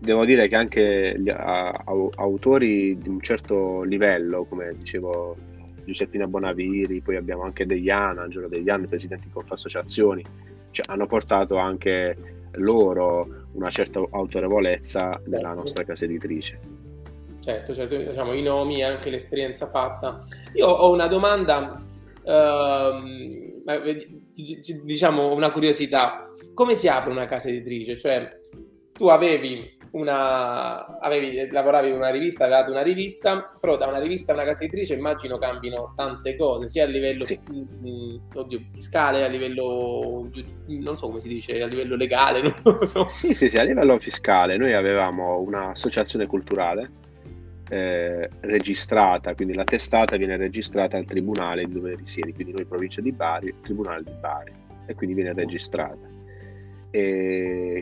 devo 0.05 0.23
dire 0.23 0.47
che 0.47 0.55
anche 0.55 1.15
gli 1.17 1.29
autori 1.29 2.97
di 2.97 3.09
un 3.09 3.19
certo 3.19 3.81
livello, 3.81 4.45
come 4.45 4.71
dicevo 4.77 5.35
Giuseppina 5.83 6.27
Bonaviri, 6.27 7.01
poi 7.01 7.17
abbiamo 7.17 7.43
anche 7.43 7.65
Deiana, 7.65 8.21
Angelo 8.21 8.47
Deiana, 8.47 8.87
presidenti 8.87 9.27
di 9.27 9.33
Confassociazioni, 9.33 10.23
cioè, 10.71 10.85
hanno 10.87 11.07
portato 11.07 11.57
anche 11.57 12.15
loro 12.53 13.47
una 13.53 13.69
certa 13.69 13.99
autorevolezza 14.11 15.19
nella 15.25 15.47
certo. 15.47 15.59
nostra 15.59 15.83
casa 15.83 16.05
editrice. 16.05 16.59
Certo, 17.41 17.75
certo, 17.75 17.95
diciamo 17.95 18.33
i 18.33 18.41
nomi 18.41 18.79
e 18.79 18.83
anche 18.83 19.09
l'esperienza 19.09 19.67
fatta. 19.67 20.21
Io 20.53 20.67
ho 20.67 20.91
una 20.91 21.07
domanda, 21.07 21.83
ehm, 22.23 23.61
diciamo 24.83 25.33
una 25.33 25.51
curiosità. 25.51 26.31
Come 26.53 26.75
si 26.75 26.87
apre 26.87 27.11
una 27.11 27.25
casa 27.25 27.49
editrice? 27.49 27.97
Cioè, 27.97 28.39
tu 28.91 29.07
avevi 29.07 29.74
una, 29.95 30.99
avevi, 30.99 31.49
lavoravi 31.49 31.89
in 31.89 31.95
una 31.95 32.09
rivista, 32.09 32.43
avevate 32.43 32.71
una 32.71 32.81
rivista, 32.81 33.49
però 33.59 33.77
da 33.77 33.87
una 33.87 33.99
rivista 33.99 34.31
a 34.31 34.35
una 34.35 34.43
casa 34.43 34.63
editrice 34.63 34.93
immagino 34.93 35.37
cambino 35.37 35.93
tante 35.95 36.35
cose, 36.35 36.67
sia 36.67 36.83
a 36.83 36.87
livello 36.87 37.23
sì. 37.23 37.37
mh, 37.37 38.37
oddio, 38.37 38.59
fiscale, 38.73 39.23
a 39.23 39.27
livello, 39.27 40.29
non 40.65 40.97
so 40.97 41.07
come 41.07 41.19
si 41.19 41.29
dice, 41.29 41.61
a 41.61 41.67
livello 41.67 41.95
legale, 41.95 42.41
non 42.63 42.77
lo 42.79 42.85
so. 42.85 43.07
Sì, 43.07 43.33
sì, 43.33 43.47
sì, 43.47 43.57
a 43.57 43.63
livello 43.63 43.97
fiscale 43.97 44.57
noi 44.57 44.73
avevamo 44.73 45.39
un'associazione 45.39 46.25
culturale 46.25 46.89
eh, 47.69 48.29
registrata, 48.41 49.33
quindi 49.33 49.53
la 49.53 49.63
testata 49.63 50.17
viene 50.17 50.35
registrata 50.35 50.97
al 50.97 51.05
tribunale 51.05 51.65
dove 51.67 51.95
risiedi, 51.95 52.33
quindi 52.33 52.51
noi 52.51 52.65
provincia 52.65 52.99
di 52.99 53.13
Bari, 53.13 53.55
tribunale 53.61 54.03
di 54.03 54.13
Bari, 54.19 54.51
e 54.87 54.93
quindi 54.93 55.15
viene 55.15 55.33
registrata 55.33 56.14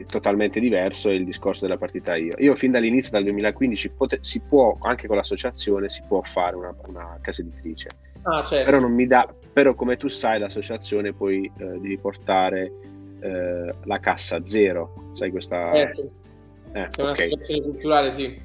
totalmente 0.07 0.59
diverso 0.59 1.09
è 1.09 1.13
il 1.13 1.25
discorso 1.25 1.65
della 1.65 1.77
partita 1.77 2.15
io. 2.15 2.33
Io 2.37 2.55
fin 2.55 2.71
dall'inizio, 2.71 3.11
dal 3.11 3.23
2015, 3.23 3.89
pote- 3.89 4.19
si 4.21 4.39
può, 4.39 4.77
anche 4.81 5.07
con 5.07 5.17
l'associazione, 5.17 5.89
si 5.89 6.01
può 6.07 6.21
fare 6.23 6.55
una, 6.55 6.73
una 6.87 7.17
casa 7.21 7.41
editrice. 7.41 7.89
Ah, 8.23 8.43
certo. 8.45 8.65
però, 8.65 8.79
non 8.79 8.93
mi 8.93 9.05
dà, 9.05 9.27
però 9.51 9.73
come 9.73 9.97
tu 9.97 10.07
sai 10.07 10.39
l'associazione 10.39 11.11
poi 11.13 11.45
eh, 11.57 11.65
devi 11.79 11.97
portare 11.97 12.71
eh, 13.19 13.73
la 13.83 13.99
cassa 13.99 14.43
zero, 14.43 15.11
sai 15.13 15.29
questa... 15.29 15.73
Certo. 15.73 16.01
Eh, 16.71 16.87
c'è 16.89 17.01
okay. 17.01 17.05
un'associazione 17.05 17.61
culturale, 17.61 18.11
sì. 18.11 18.41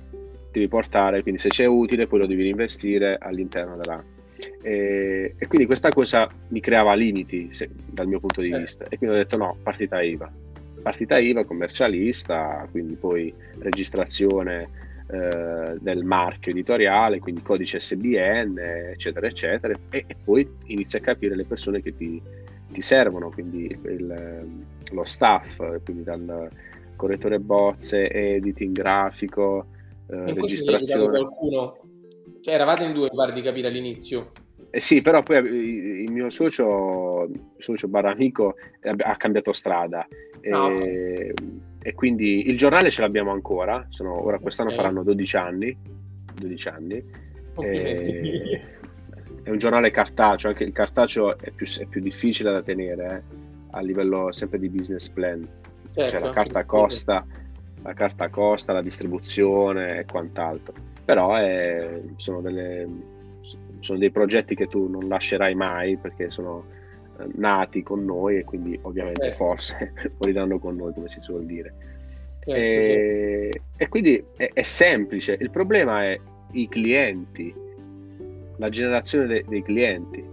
Devi 0.51 0.69
portare, 0.69 1.23
quindi 1.23 1.41
se 1.41 1.49
c'è 1.49 1.65
utile 1.67 2.07
poi 2.07 2.21
lo 2.21 2.27
devi 2.27 2.43
reinvestire 2.43 3.17
all'interno 3.21 3.77
della... 3.77 4.03
E, 4.63 5.35
e 5.37 5.47
quindi 5.47 5.67
questa 5.67 5.89
cosa 5.89 6.29
mi 6.49 6.61
creava 6.61 6.95
limiti 6.95 7.53
se, 7.53 7.69
dal 7.73 8.07
mio 8.07 8.21
punto 8.21 8.41
di 8.41 8.51
eh. 8.51 8.59
vista 8.59 8.85
e 8.85 8.97
quindi 8.97 9.17
ho 9.17 9.19
detto 9.19 9.37
no, 9.37 9.57
partita 9.63 10.01
IVA 10.01 10.31
partita 10.89 11.19
IVA, 11.19 11.45
commercialista, 11.45 12.67
quindi 12.71 12.95
poi 12.95 13.33
registrazione 13.59 14.71
eh, 15.11 15.77
del 15.79 16.03
marchio 16.03 16.51
editoriale, 16.51 17.19
quindi 17.19 17.43
codice 17.43 17.79
SBN, 17.79 18.59
eccetera, 18.93 19.27
eccetera, 19.27 19.75
e, 19.91 20.05
e 20.07 20.17
poi 20.25 20.49
inizi 20.69 20.97
a 20.97 21.01
capire 21.01 21.37
le 21.37 21.45
persone 21.45 21.83
che 21.83 21.95
ti, 21.95 22.23
ti 22.73 22.81
servono, 22.81 23.29
quindi 23.29 23.67
il, 23.85 24.47
lo 24.93 25.05
staff, 25.05 25.59
quindi 25.85 26.05
dal 26.05 26.49
correttore 26.97 27.39
bozze, 27.39 28.11
editing, 28.11 28.75
grafico, 28.75 29.67
eh, 30.09 30.33
registrazione. 30.33 31.19
Cioè, 32.41 32.55
eravate 32.55 32.85
in 32.85 32.95
due, 32.95 33.11
pare 33.15 33.35
di 33.35 33.43
capire 33.43 33.69
all'inizio. 33.69 34.33
Eh 34.71 34.81
sì, 34.81 35.03
però 35.03 35.23
poi 35.23 35.37
eh, 35.37 36.03
il 36.05 36.13
mio 36.13 36.31
socio, 36.31 37.29
socio 37.59 37.89
barra 37.89 38.11
amico, 38.11 38.55
ha 38.81 39.17
cambiato 39.17 39.53
strada 39.53 40.07
e, 40.49 41.35
e, 41.81 41.95
quindi 41.95 42.49
il 42.49 42.57
giornale 42.57 42.91
ce 42.91 43.03
l'abbiamo 43.03 43.31
ancora, 43.31 43.87
sono, 43.91 44.25
ora 44.25 44.39
quest'anno 44.39 44.71
okay. 44.71 44.83
faranno 44.83 45.03
12 45.03 45.37
anni, 45.37 45.77
12 46.35 46.69
anni. 46.69 47.05
E, 47.61 48.63
è 49.49 49.51
un 49.51 49.59
giornale 49.59 49.91
cartaceo, 49.91 50.51
anche 50.51 50.65
il 50.65 50.73
cartaceo 50.73 51.39
è 51.39 51.51
più, 51.51 51.67
è 51.79 51.87
più 51.87 52.03
difficile 52.03 52.53
da 52.53 52.63
tenere 52.63 53.07
eh, 53.07 53.37
a 53.71 53.81
livello 53.81 54.31
sempre 54.31 54.59
di 54.59 54.69
business 54.69 55.09
plan, 55.09 55.47
certo, 55.95 56.11
cioè 56.11 56.21
la 56.21 56.33
carta 56.33 56.65
costa, 56.67 57.27
la 57.83 57.93
carta 57.95 58.29
costa, 58.29 58.75
la 58.75 58.83
distribuzione 58.83 60.01
e 60.01 60.05
quant'altro, 60.05 60.75
però 61.03 61.35
è, 61.35 62.03
sono, 62.17 62.43
delle, 62.43 62.87
sono 63.81 63.99
dei 63.99 64.11
progetti 64.11 64.55
che 64.55 64.67
tu 64.67 64.87
non 64.87 65.09
lascerai 65.09 65.55
mai 65.55 65.97
perché 65.97 66.31
sono 66.31 66.67
nati 67.35 67.83
con 67.83 68.05
noi 68.05 68.39
e 68.39 68.45
quindi 68.45 68.79
ovviamente 68.83 69.29
eh. 69.29 69.35
forse 69.35 69.93
moriranno 70.19 70.59
con 70.59 70.77
noi 70.77 70.93
come 70.93 71.09
si 71.09 71.21
suol 71.21 71.45
dire. 71.45 71.75
Eh, 72.45 73.51
e, 73.53 73.61
e, 73.77 73.89
quindi 73.89 74.25
è, 74.37 74.51
è, 74.53 74.63
semplice. 74.63 75.37
Il 75.39 75.51
problema 75.51 76.05
è 76.05 76.19
i 76.53 76.69
clienti 76.69 77.55
la 78.57 78.69
generazione 78.69 79.27
de, 79.27 79.45
dei 79.47 79.63
clienti. 79.63 80.25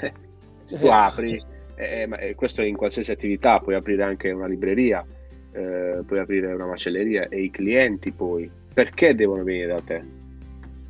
Tu 0.64 0.78
certo. 0.78 0.90
apri 0.90 1.42
eh, 1.74 2.06
ma 2.06 2.16
questo 2.34 2.62
in 2.62 2.76
qualsiasi 2.76 3.10
attività 3.10 3.58
puoi 3.58 3.74
aprire 3.74 4.04
anche 4.04 4.30
una 4.30 4.46
libreria 4.46 5.04
eh, 5.52 6.02
puoi 6.06 6.18
aprire 6.18 6.52
una 6.52 6.66
macelleria 6.66 7.28
e 7.28 7.42
i 7.42 7.50
clienti 7.50 8.10
poi 8.12 8.50
perché 8.72 9.14
devono 9.14 9.42
venire 9.42 9.66
da 9.66 9.80
te? 9.80 10.02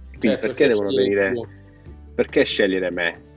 Quindi 0.09 0.29
certo, 0.29 0.47
perché 0.47 0.69
devono 0.69 0.91
venire? 0.91 1.33
perché 2.15 2.45
scegliere 2.45 2.91
me 2.91 3.31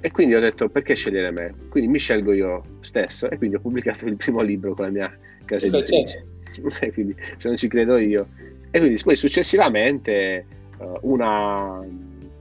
e 0.00 0.10
quindi 0.10 0.34
ho 0.34 0.40
detto 0.40 0.68
perché 0.68 0.94
scegliere 0.94 1.30
me? 1.30 1.54
Quindi 1.68 1.90
mi 1.90 1.98
scelgo 1.98 2.32
io 2.32 2.62
stesso 2.80 3.28
e 3.28 3.36
quindi 3.36 3.56
ho 3.56 3.60
pubblicato 3.60 4.06
il 4.06 4.16
primo 4.16 4.40
libro 4.40 4.74
con 4.74 4.86
la 4.86 4.90
mia 4.90 5.18
casa 5.44 5.66
editrice. 5.66 6.24
Certo. 6.52 6.90
quindi 6.92 7.14
se 7.36 7.48
non 7.48 7.56
ci 7.56 7.68
credo 7.68 7.96
io. 7.96 8.28
E 8.70 8.78
quindi 8.78 9.00
poi 9.02 9.16
successivamente 9.16 10.46
uh, 10.78 10.98
una, 11.02 11.84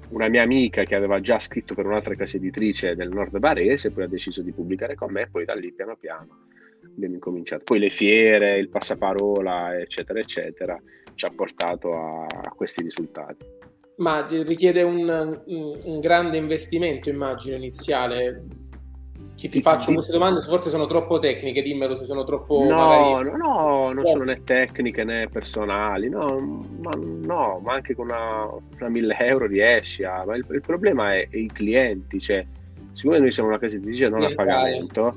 una, 0.10 0.28
mia 0.30 0.44
amica 0.44 0.84
che 0.84 0.96
aveva 0.96 1.20
già 1.20 1.40
scritto 1.40 1.74
per 1.74 1.86
un'altra 1.86 2.16
casa 2.16 2.38
editrice 2.38 2.96
del 2.96 3.10
nord 3.10 3.38
barese 3.40 3.92
poi 3.92 4.04
ha 4.04 4.08
deciso 4.08 4.42
di 4.42 4.52
pubblicare 4.52 4.96
con 4.96 5.12
me 5.12 5.24
e 5.24 5.28
poi 5.28 5.46
da 5.46 5.56
lì 5.56 5.72
piano 5.72 5.96
piano 5.96 6.46
abbiamo 6.86 7.16
incominciato. 7.16 7.64
Poi 7.64 7.80
le 7.80 7.90
fiere, 7.90 8.58
il 8.58 8.70
passaparola, 8.70 9.80
eccetera, 9.80 10.20
eccetera, 10.20 10.80
ci 11.16 11.26
ha 11.26 11.32
portato 11.36 11.94
a 11.94 12.54
questi 12.56 12.84
risultati. 12.84 13.46
Ma 14.00 14.26
richiede 14.28 14.82
un, 14.82 15.42
un, 15.46 16.00
grande 16.00 16.38
investimento, 16.38 17.10
immagino, 17.10 17.58
iniziale. 17.58 18.44
Chi 19.36 19.50
ti 19.50 19.62
faccio 19.62 19.94
queste 19.94 20.12
domande 20.12 20.42
forse 20.42 20.70
sono 20.70 20.86
troppo 20.86 21.20
tecniche, 21.20 21.62
dimmelo 21.62 21.96
se 21.96 22.06
sono 22.06 22.24
troppo... 22.24 22.64
No, 22.64 22.76
magari... 22.76 23.38
no, 23.38 23.38
no, 23.38 23.94
non 23.94 24.06
sono 24.06 24.24
né 24.26 24.42
tecniche 24.44 25.04
né 25.04 25.28
personali, 25.30 26.10
no, 26.10 26.66
ma, 26.82 26.92
no, 26.94 27.60
ma 27.64 27.74
anche 27.74 27.96
con 27.96 28.06
una, 28.06 28.50
una 28.80 28.90
1000 28.90 29.18
euro 29.20 29.48
riesci 29.48 30.04
a... 30.04 30.26
Ma 30.26 30.36
il, 30.36 30.46
il 30.50 30.62
problema 30.62 31.16
è, 31.16 31.28
è, 31.30 31.38
i 31.38 31.48
clienti, 31.48 32.20
cioè, 32.20 32.46
siccome 32.92 33.20
noi 33.20 33.32
siamo 33.32 33.50
una 33.50 33.60
casa 33.60 33.76
editrice 33.76 34.10
non 34.10 34.24
a 34.24 34.34
pagamento, 34.34 35.16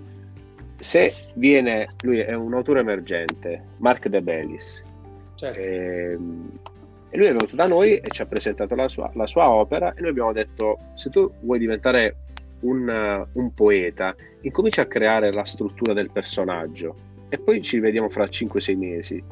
se 0.78 1.14
viene, 1.34 1.94
lui 2.02 2.18
è 2.18 2.34
un 2.34 2.54
autore 2.54 2.80
emergente, 2.80 3.62
Mark 3.78 4.08
De 4.08 4.20
Bellis, 4.22 4.84
certo. 5.36 5.60
ehm, 5.60 6.50
e, 7.12 7.18
lui 7.18 7.26
è 7.26 7.32
venuto 7.32 7.54
da 7.54 7.66
noi 7.66 7.98
e 7.98 8.08
ci 8.08 8.22
ha 8.22 8.26
presentato 8.26 8.74
la 8.74 8.88
sua, 8.88 9.10
la 9.14 9.26
sua 9.26 9.50
opera 9.50 9.92
e 9.92 10.00
noi 10.00 10.10
abbiamo 10.10 10.32
detto, 10.32 10.78
se 10.94 11.10
tu 11.10 11.30
vuoi 11.40 11.58
diventare 11.58 12.16
un, 12.60 13.26
un, 13.32 13.54
poeta, 13.54 14.14
incomincia 14.40 14.82
a 14.82 14.86
creare 14.86 15.30
la 15.30 15.44
struttura 15.44 15.92
del 15.92 16.10
personaggio 16.10 16.94
e 17.28 17.38
poi 17.38 17.60
ci 17.60 17.80
vediamo 17.80 18.08
fra 18.08 18.24
5-6 18.24 18.76
mesi. 18.76 19.22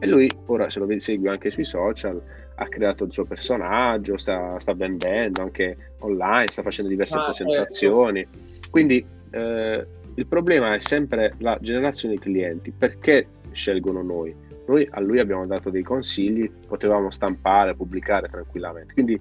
E 0.00 0.06
lui, 0.08 0.28
ora 0.46 0.68
se 0.68 0.80
lo 0.80 0.98
segui 0.98 1.28
anche 1.28 1.50
sui 1.50 1.64
social, 1.64 2.20
ha 2.56 2.66
creato 2.66 3.04
il 3.04 3.12
suo 3.12 3.24
personaggio, 3.24 4.16
sta, 4.16 4.58
sta 4.58 4.74
vendendo 4.74 5.42
anche 5.42 5.76
online, 6.00 6.48
sta 6.48 6.62
facendo 6.62 6.90
diverse 6.90 7.18
ah, 7.18 7.24
presentazioni. 7.24 8.20
Ecco. 8.20 8.30
Quindi 8.68 9.04
eh, 9.30 9.86
il 10.14 10.26
problema 10.26 10.74
è 10.74 10.80
sempre 10.80 11.34
la 11.38 11.56
generazione 11.60 12.14
di 12.14 12.20
clienti. 12.20 12.72
Perché 12.72 13.28
scelgono 13.52 14.02
noi? 14.02 14.34
Noi 14.72 14.88
a 14.90 15.00
lui 15.00 15.18
abbiamo 15.18 15.44
dato 15.44 15.68
dei 15.68 15.82
consigli, 15.82 16.50
potevamo 16.66 17.10
stampare, 17.10 17.74
pubblicare 17.74 18.28
tranquillamente. 18.30 18.94
Quindi 18.94 19.20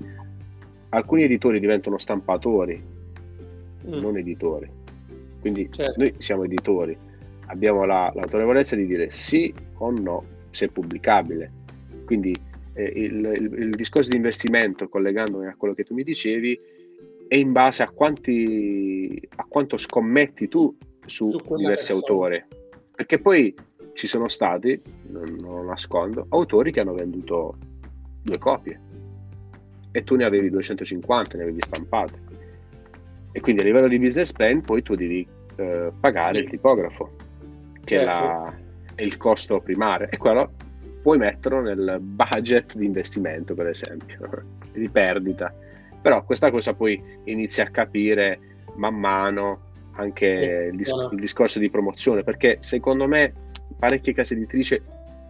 alcuni 0.90 1.24
editori 1.24 1.60
diventano 1.60 1.98
stampatori, 1.98 2.82
mm. 3.86 4.00
non 4.00 4.18
editori. 4.18 4.70
Quindi 5.42 5.70
certo. 5.70 5.96
noi 5.98 6.14
siamo 6.20 6.46
editori, 6.46 6.98
abbiamo 7.48 7.84
la, 7.84 8.10
l'autorevolezza 8.16 8.78
di 8.78 8.86
dire 8.86 9.10
sì 9.10 9.54
o 9.80 9.92
no 9.92 10.24
se 10.52 10.68
è 10.68 10.70
pubblicabile. 10.70 11.52
Quindi 12.06 12.34
eh, 12.74 12.84
il, 12.84 13.16
il, 13.36 13.54
il 13.64 13.70
discorso 13.72 14.10
di 14.10 14.16
investimento, 14.16 14.88
collegandomi 14.88 15.48
a 15.48 15.56
quello 15.58 15.74
che 15.74 15.84
tu 15.84 15.94
mi 15.94 16.04
dicevi, 16.04 16.58
è 17.28 17.36
in 17.36 17.52
base 17.52 17.84
a, 17.84 17.90
quanti, 17.90 19.22
a 19.36 19.46
quanto 19.50 19.76
scommetti 19.76 20.48
tu 20.48 20.74
su, 21.06 21.30
su 21.30 21.56
diversi 21.56 21.92
persona. 21.92 22.00
autori. 22.00 22.44
Perché 22.96 23.20
poi 23.20 23.54
ci 23.94 24.08
sono 24.08 24.28
stati, 24.28 24.82
non, 25.08 25.36
non 25.40 25.56
lo 25.56 25.64
nascondo, 25.64 26.26
autori 26.30 26.72
che 26.72 26.80
hanno 26.80 26.94
venduto 26.94 27.58
due 28.22 28.38
copie. 28.38 28.80
E 29.92 30.04
tu 30.04 30.16
ne 30.16 30.24
avevi 30.24 30.50
250, 30.50 31.38
ne 31.38 31.44
avevi 31.44 31.62
stampate. 31.62 32.20
E 33.32 33.40
quindi 33.40 33.62
a 33.62 33.66
livello 33.66 33.88
di 33.88 34.00
business 34.00 34.32
plan 34.32 34.62
poi 34.62 34.82
tu 34.82 34.96
devi 34.96 35.28
eh, 35.56 35.92
pagare 36.00 36.40
il 36.40 36.50
tipografo, 36.50 37.16
che 37.84 37.98
certo. 37.98 38.02
è, 38.02 38.06
la, 38.06 38.54
è, 38.96 39.02
il 39.02 39.18
costo 39.18 39.60
primario, 39.60 40.08
e 40.10 40.18
quello 40.18 40.52
puoi 41.02 41.18
metterlo 41.18 41.62
nel 41.62 41.98
budget 42.00 42.76
di 42.76 42.86
investimento, 42.86 43.54
per 43.54 43.68
esempio, 43.68 44.18
di 44.74 44.90
perdita. 44.90 45.54
Però 46.02 46.24
questa 46.24 46.50
cosa 46.50 46.74
poi 46.74 47.02
inizia 47.26 47.66
a 47.66 47.70
capire 47.70 48.40
man 48.76 48.96
mano 48.96 49.70
anche 49.94 50.70
il, 50.72 50.78
dis- 50.78 50.94
il 51.12 51.20
discorso 51.20 51.60
di 51.60 51.70
promozione, 51.70 52.24
perché 52.24 52.58
secondo 52.62 53.08
me 53.08 53.34
parecchie 53.82 54.14
case 54.14 54.36
editrici, 54.36 54.80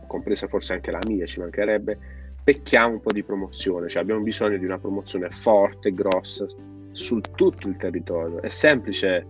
compresa 0.07 0.45
forse 0.47 0.73
anche 0.73 0.91
la 0.91 0.99
mia, 1.07 1.25
ci 1.25 1.39
mancherebbe, 1.39 1.97
pecchiamo 2.43 2.95
un 2.95 2.99
po' 2.99 3.13
di 3.13 3.23
promozione, 3.23 3.87
cioè 3.87 4.01
abbiamo 4.01 4.19
bisogno 4.19 4.57
di 4.57 4.65
una 4.65 4.77
promozione 4.77 5.29
forte, 5.29 5.93
grossa, 5.93 6.45
su 6.91 7.21
tutto 7.33 7.69
il 7.69 7.77
territorio. 7.77 8.41
È 8.41 8.49
semplice 8.49 9.25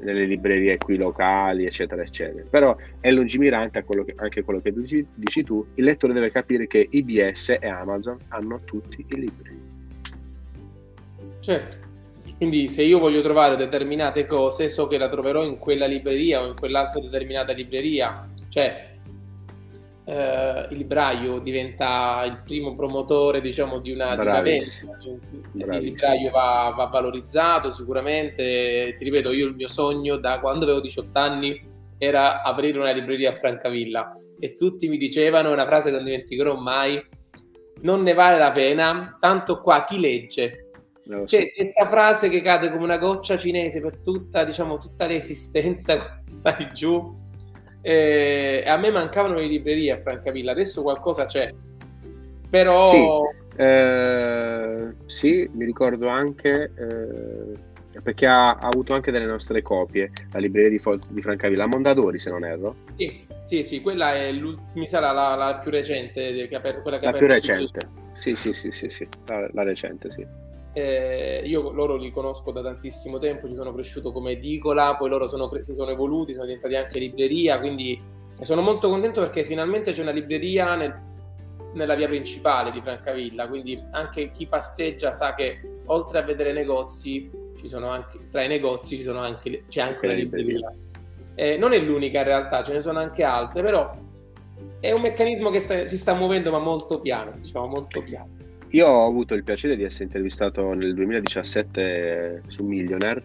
nelle 0.00 0.26
librerie 0.26 0.76
qui 0.76 0.98
locali, 0.98 1.64
eccetera, 1.64 2.02
eccetera. 2.02 2.44
Però 2.50 2.76
è 3.00 3.10
lungimirante 3.10 3.82
quello 3.82 4.04
che, 4.04 4.12
anche 4.16 4.42
quello 4.42 4.60
che 4.60 4.74
dici, 4.74 5.06
dici 5.14 5.42
tu. 5.42 5.66
Il 5.76 5.84
lettore 5.84 6.12
deve 6.12 6.30
capire 6.30 6.66
che 6.66 6.86
IBS 6.90 7.56
e 7.58 7.66
Amazon 7.66 8.18
hanno 8.28 8.60
tutti 8.66 9.02
i 9.08 9.14
libri. 9.18 9.58
Certo. 11.40 11.76
Quindi 12.36 12.68
se 12.68 12.82
io 12.82 12.98
voglio 12.98 13.22
trovare 13.22 13.56
determinate 13.56 14.26
cose, 14.26 14.68
so 14.68 14.86
che 14.86 14.98
la 14.98 15.08
troverò 15.08 15.44
in 15.44 15.56
quella 15.56 15.86
libreria 15.86 16.42
o 16.42 16.48
in 16.48 16.54
quell'altra 16.56 17.00
determinata 17.00 17.54
libreria. 17.54 18.28
Cioè, 18.54 18.98
eh, 20.04 20.66
il 20.70 20.76
libraio 20.76 21.40
diventa 21.40 22.22
il 22.24 22.40
primo 22.44 22.76
promotore, 22.76 23.40
diciamo, 23.40 23.80
di 23.80 23.90
una, 23.90 24.14
di 24.14 24.20
una 24.20 24.40
vendita. 24.42 24.96
Il 25.54 25.82
libraio 25.82 26.30
va, 26.30 26.72
va, 26.76 26.84
valorizzato 26.84 27.72
sicuramente. 27.72 28.94
Ti 28.96 29.02
ripeto, 29.02 29.32
io 29.32 29.48
il 29.48 29.56
mio 29.56 29.66
sogno 29.66 30.18
da 30.18 30.38
quando 30.38 30.66
avevo 30.66 30.78
18 30.78 31.18
anni 31.18 31.60
era 31.98 32.42
aprire 32.42 32.78
una 32.78 32.92
libreria 32.92 33.32
a 33.32 33.38
Francavilla 33.38 34.12
e 34.38 34.54
tutti 34.54 34.86
mi 34.86 34.98
dicevano 34.98 35.50
una 35.50 35.66
frase 35.66 35.90
che 35.90 35.96
non 35.96 36.04
dimenticherò 36.04 36.54
mai 36.54 37.04
non 37.80 38.02
ne 38.02 38.14
vale 38.14 38.38
la 38.38 38.52
pena, 38.52 39.16
tanto 39.18 39.60
qua 39.60 39.84
chi 39.84 39.98
legge 39.98 40.64
No, 41.06 41.24
C'è 41.24 41.52
questa 41.52 41.86
frase 41.86 42.30
che 42.30 42.40
cade 42.40 42.70
come 42.70 42.84
una 42.84 42.96
goccia 42.96 43.36
cinese 43.36 43.80
per 43.82 43.98
tutta, 43.98 44.42
diciamo, 44.42 44.78
tutta 44.78 45.04
l'esistenza, 45.06 46.22
stai 46.32 46.70
giù. 46.72 47.14
Eh, 47.86 48.64
a 48.66 48.78
me 48.78 48.90
mancavano 48.90 49.34
le 49.34 49.46
librerie 49.46 49.92
a 49.92 50.00
Francavilla, 50.00 50.52
adesso 50.52 50.80
qualcosa 50.80 51.26
c'è. 51.26 51.52
Però... 52.48 52.86
Sì, 52.86 53.06
eh, 53.56 54.94
sì 55.04 55.50
mi 55.52 55.66
ricordo 55.66 56.08
anche... 56.08 56.72
Eh, 56.74 57.72
perché 58.02 58.26
ha, 58.26 58.54
ha, 58.54 58.68
avuto 58.68 58.94
anche 58.94 59.12
delle 59.12 59.26
nostre 59.26 59.62
copie, 59.62 60.10
la 60.32 60.38
libreria 60.40 60.70
di, 60.70 61.00
di 61.08 61.22
Francavilla, 61.22 61.66
Mondadori 61.66 62.18
se 62.18 62.30
non 62.30 62.44
erro. 62.44 62.76
Sì, 62.96 63.24
sì, 63.44 63.62
sì 63.62 63.80
quella 63.80 64.14
è 64.14 64.32
mi 64.32 64.86
sarà 64.86 65.12
la, 65.12 65.34
la 65.36 65.58
più 65.62 65.70
recente. 65.70 66.48
Che 66.48 66.54
aper, 66.56 66.82
quella 66.82 66.98
che 66.98 67.06
la 67.06 67.12
più 67.12 67.26
recente, 67.26 67.80
sì, 68.14 68.34
sì, 68.34 68.52
sì, 68.52 68.72
sì, 68.72 68.88
sì. 68.88 69.06
La, 69.26 69.48
la 69.52 69.62
recente, 69.62 70.10
sì. 70.10 70.26
Eh, 70.76 71.42
io 71.44 71.70
loro 71.70 71.94
li 71.94 72.10
conosco 72.10 72.50
da 72.50 72.60
tantissimo 72.60 73.18
tempo, 73.18 73.48
ci 73.48 73.54
sono 73.54 73.72
cresciuto 73.72 74.10
come 74.10 74.32
edicola, 74.32 74.96
poi 74.96 75.08
loro 75.08 75.28
sono, 75.28 75.48
si 75.60 75.72
sono 75.72 75.90
evoluti, 75.90 76.32
sono 76.32 76.46
diventati 76.46 76.74
anche 76.74 76.98
libreria, 76.98 77.60
quindi 77.60 78.00
sono 78.42 78.60
molto 78.60 78.88
contento 78.88 79.20
perché 79.20 79.44
finalmente 79.44 79.92
c'è 79.92 80.02
una 80.02 80.10
libreria 80.10 80.74
nel, 80.74 80.92
nella 81.74 81.94
via 81.94 82.08
principale 82.08 82.72
di 82.72 82.80
Francavilla, 82.80 83.46
quindi 83.46 83.80
anche 83.92 84.32
chi 84.32 84.46
passeggia 84.46 85.12
sa 85.12 85.34
che 85.34 85.60
oltre 85.86 86.18
a 86.18 86.22
vedere 86.22 86.52
negozi, 86.52 87.30
anche, 87.80 88.28
tra 88.30 88.42
i 88.42 88.48
negozi 88.48 89.00
ci 89.00 89.08
anche, 89.08 89.64
c'è 89.68 89.80
anche 89.80 90.06
una 90.06 90.14
libreria. 90.14 90.72
Eh, 91.36 91.56
non 91.56 91.72
è 91.72 91.78
l'unica 91.78 92.18
in 92.18 92.24
realtà, 92.24 92.62
ce 92.64 92.72
ne 92.72 92.80
sono 92.80 92.98
anche 92.98 93.22
altre, 93.22 93.62
però 93.62 93.96
è 94.80 94.92
un 94.92 95.00
meccanismo 95.00 95.50
che 95.50 95.60
sta, 95.60 95.86
si 95.86 95.96
sta 95.96 96.14
muovendo 96.14 96.50
ma 96.50 96.58
molto 96.58 97.00
piano, 97.00 97.32
diciamo 97.36 97.66
molto 97.66 98.02
piano. 98.02 98.43
Io 98.74 98.88
ho 98.88 99.06
avuto 99.06 99.34
il 99.34 99.44
piacere 99.44 99.76
di 99.76 99.84
essere 99.84 100.04
intervistato 100.04 100.72
nel 100.72 100.94
2017 100.94 102.42
su 102.48 102.64
Millionaire, 102.64 103.22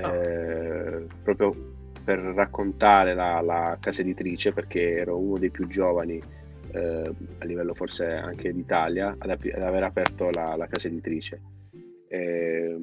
ah. 0.00 0.14
eh, 0.16 1.06
proprio 1.22 1.54
per 2.02 2.18
raccontare 2.18 3.14
la, 3.14 3.40
la, 3.40 3.78
casa 3.80 4.00
editrice, 4.00 4.52
perché 4.52 4.96
ero 4.96 5.16
uno 5.16 5.38
dei 5.38 5.50
più 5.50 5.68
giovani 5.68 6.20
eh, 6.72 7.14
a 7.38 7.44
livello 7.44 7.72
forse 7.74 8.04
anche 8.06 8.52
d'Italia 8.52 9.14
ad, 9.16 9.30
ap- 9.30 9.52
ad 9.54 9.62
aver 9.62 9.84
aperto 9.84 10.28
la, 10.32 10.56
la 10.56 10.66
casa 10.66 10.88
editrice. 10.88 11.40
Eh, 12.08 12.76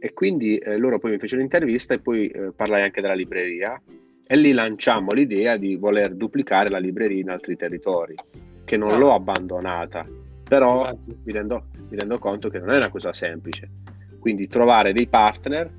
e 0.00 0.12
quindi 0.12 0.58
eh, 0.58 0.76
loro 0.78 0.98
poi 0.98 1.12
mi 1.12 1.18
fecero 1.18 1.42
l'intervista 1.42 1.94
e 1.94 2.00
poi 2.00 2.26
eh, 2.26 2.50
parlai 2.56 2.82
anche 2.82 3.00
della 3.00 3.14
libreria 3.14 3.80
e 4.26 4.36
lì 4.36 4.50
lanciamo 4.50 5.12
l'idea 5.12 5.56
di 5.56 5.76
voler 5.76 6.12
duplicare 6.16 6.70
la 6.70 6.78
libreria 6.78 7.20
in 7.20 7.30
altri 7.30 7.54
territori, 7.54 8.16
che 8.64 8.76
non 8.76 8.90
ah. 8.90 8.96
l'ho 8.96 9.14
abbandonata 9.14 10.21
però 10.52 10.94
mi 11.24 11.32
rendo, 11.32 11.64
mi 11.88 11.96
rendo 11.96 12.18
conto 12.18 12.50
che 12.50 12.58
non 12.58 12.72
è 12.72 12.76
una 12.76 12.90
cosa 12.90 13.14
semplice. 13.14 13.70
Quindi 14.18 14.48
trovare 14.48 14.92
dei 14.92 15.06
partner, 15.06 15.70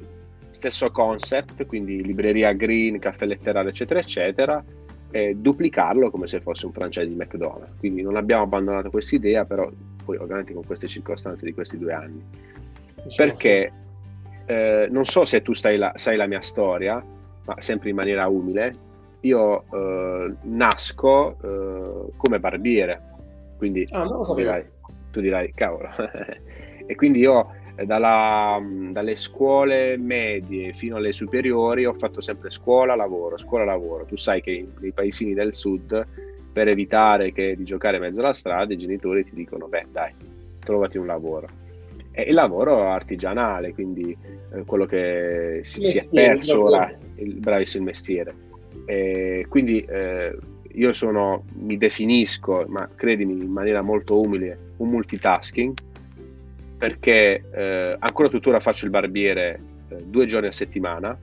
stesso 0.50 0.90
concept, 0.90 1.68
quindi 1.68 2.04
libreria 2.04 2.54
green, 2.54 2.98
caffè 2.98 3.28
letterario, 3.28 3.70
eccetera, 3.70 4.00
eccetera, 4.00 4.66
e 5.12 5.36
duplicarlo 5.36 6.10
come 6.10 6.26
se 6.26 6.42
fosse 6.42 6.66
un 6.66 6.72
franchise 6.72 7.08
di 7.08 7.14
McDonald's. 7.14 7.78
Quindi 7.78 8.02
non 8.02 8.16
abbiamo 8.16 8.42
abbandonato 8.42 8.90
questa 8.90 9.16
idea, 9.16 9.46
però 9.46 9.70
poi 10.04 10.18
ovviamente 10.18 10.56
con 10.56 10.66
queste 10.66 10.88
circostanze 10.88 11.46
di 11.46 11.54
questi 11.54 11.78
due 11.78 11.94
anni. 11.94 12.24
Diciamo 13.04 13.30
Perché 13.30 13.72
eh, 14.48 14.88
non 14.90 15.06
so 15.06 15.24
se 15.24 15.44
tu 15.44 15.54
sai 15.54 15.78
la, 15.78 15.92
sai 15.98 16.18
la, 16.18 16.26
mia 16.26 16.42
storia, 16.42 17.00
ma 17.46 17.56
sempre 17.60 17.92
in 17.92 17.96
maniera 17.96 18.26
umile, 18.26 18.74
io 19.20 19.66
eh, 19.72 20.34
nasco 20.42 21.38
eh, 21.44 22.12
come 22.18 22.40
barbiere 22.40 23.12
quindi 23.64 23.88
ah, 23.92 24.06
tu, 24.06 24.34
dirai, 24.36 24.66
tu, 25.12 25.22
dirai, 25.22 25.54
cavolo. 25.56 25.88
e 26.86 26.96
quindi 26.96 27.20
io 27.20 27.50
eh, 27.78 27.86
dalla, 27.86 28.62
dalle 28.92 29.16
scuole 29.16 29.96
medie 29.96 30.74
fino 30.74 30.98
alle 30.98 31.14
superiori 31.14 31.86
ho 31.86 31.94
fatto 31.94 32.20
sempre 32.20 32.50
scuola, 32.50 32.94
lavoro, 32.94 33.38
scuola, 33.38 33.64
lavoro. 33.64 34.04
Tu 34.04 34.18
sai 34.18 34.42
che 34.42 34.68
nei 34.80 34.92
paesini 34.92 35.34
del 35.34 35.56
sud, 35.56 36.06
per 36.52 36.68
evitare 36.68 37.32
che, 37.32 37.56
di 37.56 37.64
giocare 37.64 37.96
in 37.96 38.04
mezzo 38.04 38.20
alla 38.20 38.34
strada, 38.34 38.74
i 38.74 38.78
genitori 38.78 39.24
ti 39.24 39.34
dicono, 39.34 39.68
beh 39.68 39.86
dai, 39.90 40.12
trovati 40.60 40.98
un 40.98 41.06
lavoro. 41.06 41.48
E 42.12 42.24
il 42.24 42.34
lavoro 42.34 42.90
artigianale, 42.90 43.74
quindi 43.74 44.16
eh, 44.54 44.64
quello 44.66 44.86
che 44.86 45.62
si, 45.64 45.86
si, 45.86 46.00
è 46.00 46.08
perso 46.10 46.66
ora, 46.66 46.94
il 47.16 47.36
bravissimo 47.36 47.86
mestiere. 47.86 48.36
E 48.86 49.46
quindi 49.48 49.80
eh, 49.86 50.36
io 50.74 50.92
sono, 50.92 51.46
mi 51.54 51.78
definisco, 51.78 52.66
ma 52.68 52.90
credimi 52.96 53.44
in 53.44 53.52
maniera 53.52 53.82
molto 53.82 54.20
umile, 54.20 54.74
un 54.78 54.90
multitasking, 54.90 55.74
perché 56.78 57.44
eh, 57.52 57.96
ancora 58.00 58.30
tuttora 58.30 58.60
faccio 58.60 58.86
il 58.86 58.92
barbiere 58.92 59.62
eh, 59.90 60.04
due 60.04 60.26
giorni 60.26 60.48
a 60.48 60.52
settimana, 60.52 61.18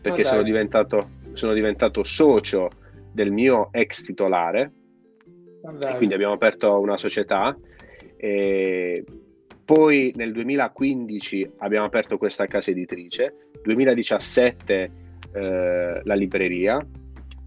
perché 0.00 0.20
oh, 0.20 0.24
sono, 0.24 0.42
diventato, 0.42 1.08
sono, 1.32 1.52
diventato, 1.52 2.02
socio 2.02 2.70
del 3.12 3.30
mio 3.30 3.68
ex 3.72 4.04
titolare, 4.04 4.72
oh, 5.62 5.96
quindi 5.96 6.14
abbiamo 6.14 6.34
aperto 6.34 6.78
una 6.78 6.96
società. 6.96 7.56
E 8.16 9.04
poi 9.64 10.12
nel 10.16 10.32
2015 10.32 11.52
abbiamo 11.58 11.86
aperto 11.86 12.16
questa 12.16 12.46
casa 12.46 12.70
editrice, 12.70 13.50
2017 13.62 14.90
eh, 15.32 16.00
la 16.02 16.14
libreria, 16.14 16.78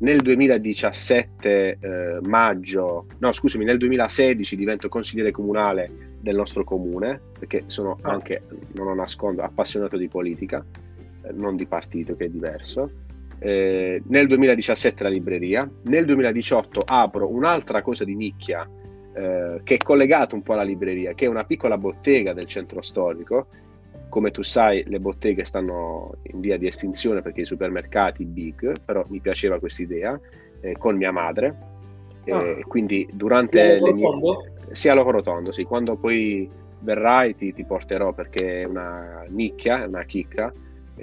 nel 0.02 0.22
2017 0.22 1.78
eh, 1.80 2.20
maggio, 2.22 3.06
no 3.20 3.32
scusami, 3.32 3.64
nel 3.66 3.78
2016 3.78 4.56
divento 4.56 4.90
consigliere 4.90 5.32
comunale 5.32 6.18
del 6.20 6.36
nostro 6.36 6.64
comune, 6.64 7.20
perché 7.38 7.64
sono 7.68 7.98
ah. 8.02 8.12
anche, 8.12 8.44
non 8.74 8.88
lo 8.88 8.96
nascondo, 8.96 9.44
appassionato 9.44 9.98
di 9.98 10.08
politica, 10.08 10.64
eh, 11.24 11.32
non 11.34 11.56
di 11.56 11.66
partito 11.66 12.16
che 12.16 12.26
è 12.26 12.30
diverso. 12.30 12.90
Eh, 13.40 14.02
nel 14.06 14.28
2017 14.28 15.04
la 15.04 15.10
libreria, 15.10 15.70
nel 15.84 16.06
2018 16.06 16.82
apro 16.86 17.32
un'altra 17.32 17.82
cosa 17.82 18.04
di 18.04 18.16
nicchia 18.16 18.68
eh, 19.14 19.62
che 19.64 19.76
è 19.76 19.78
collegata 19.78 20.36
un 20.36 20.42
po' 20.42 20.54
alla 20.54 20.64
libreria, 20.64 21.14
che 21.14 21.26
è 21.26 21.28
una 21.28 21.44
piccola 21.44 21.78
bottega 21.78 22.34
del 22.34 22.48
centro 22.48 22.82
storico. 22.82 23.48
Come 24.12 24.32
tu 24.32 24.44
sai, 24.44 24.84
le 24.88 25.00
botteghe 25.00 25.46
stanno 25.46 26.16
in 26.24 26.42
via 26.42 26.58
di 26.58 26.68
estinzione 26.68 27.22
perché 27.22 27.42
i 27.42 27.46
supermercati 27.46 28.26
big, 28.26 28.82
però 28.84 29.06
mi 29.08 29.22
piaceva 29.22 29.58
questa 29.58 29.84
idea, 29.84 30.20
eh, 30.60 30.76
con 30.78 30.98
mia 30.98 31.12
madre. 31.12 31.70
Ah. 32.30 32.58
quindi 32.68 33.10
durante 33.12 33.80
le 33.80 33.94
mie... 33.94 34.08
Sia 34.72 34.94
Loco 34.94 35.12
Rotondo, 35.12 35.54
sì. 35.54 35.64
Quando 35.64 35.96
poi 35.96 36.50
verrai 36.80 37.36
ti, 37.36 37.54
ti, 37.54 37.64
porterò 37.64 38.12
perché 38.12 38.64
è 38.64 38.66
una 38.66 39.24
nicchia, 39.30 39.84
è 39.84 39.86
una 39.88 40.04
chicca, 40.04 40.54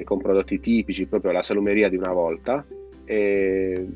con 0.04 0.18
prodotti 0.18 0.60
tipici, 0.60 1.06
proprio 1.06 1.32
la 1.32 1.42
salumeria 1.42 1.88
di 1.88 1.96
una 1.96 2.12
volta. 2.12 2.62
E, 3.04 3.86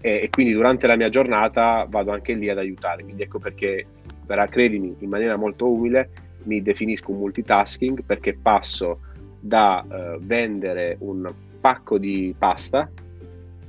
e, 0.00 0.20
e, 0.22 0.28
quindi 0.30 0.52
durante 0.52 0.86
la 0.86 0.96
mia 0.96 1.08
giornata 1.08 1.86
vado 1.88 2.10
anche 2.10 2.34
lì 2.34 2.50
ad 2.50 2.58
aiutare. 2.58 3.02
Quindi 3.02 3.22
ecco 3.22 3.38
perché, 3.38 3.86
verrà, 4.26 4.46
credimi, 4.46 4.94
in 4.98 5.08
maniera 5.08 5.36
molto 5.36 5.70
umile, 5.70 6.10
mi 6.44 6.62
definisco 6.62 7.10
un 7.10 7.18
multitasking 7.18 8.04
perché 8.04 8.36
passo 8.40 9.00
da 9.40 9.84
uh, 9.86 10.20
vendere 10.20 10.96
un 11.00 11.30
pacco 11.60 11.98
di 11.98 12.34
pasta 12.36 12.90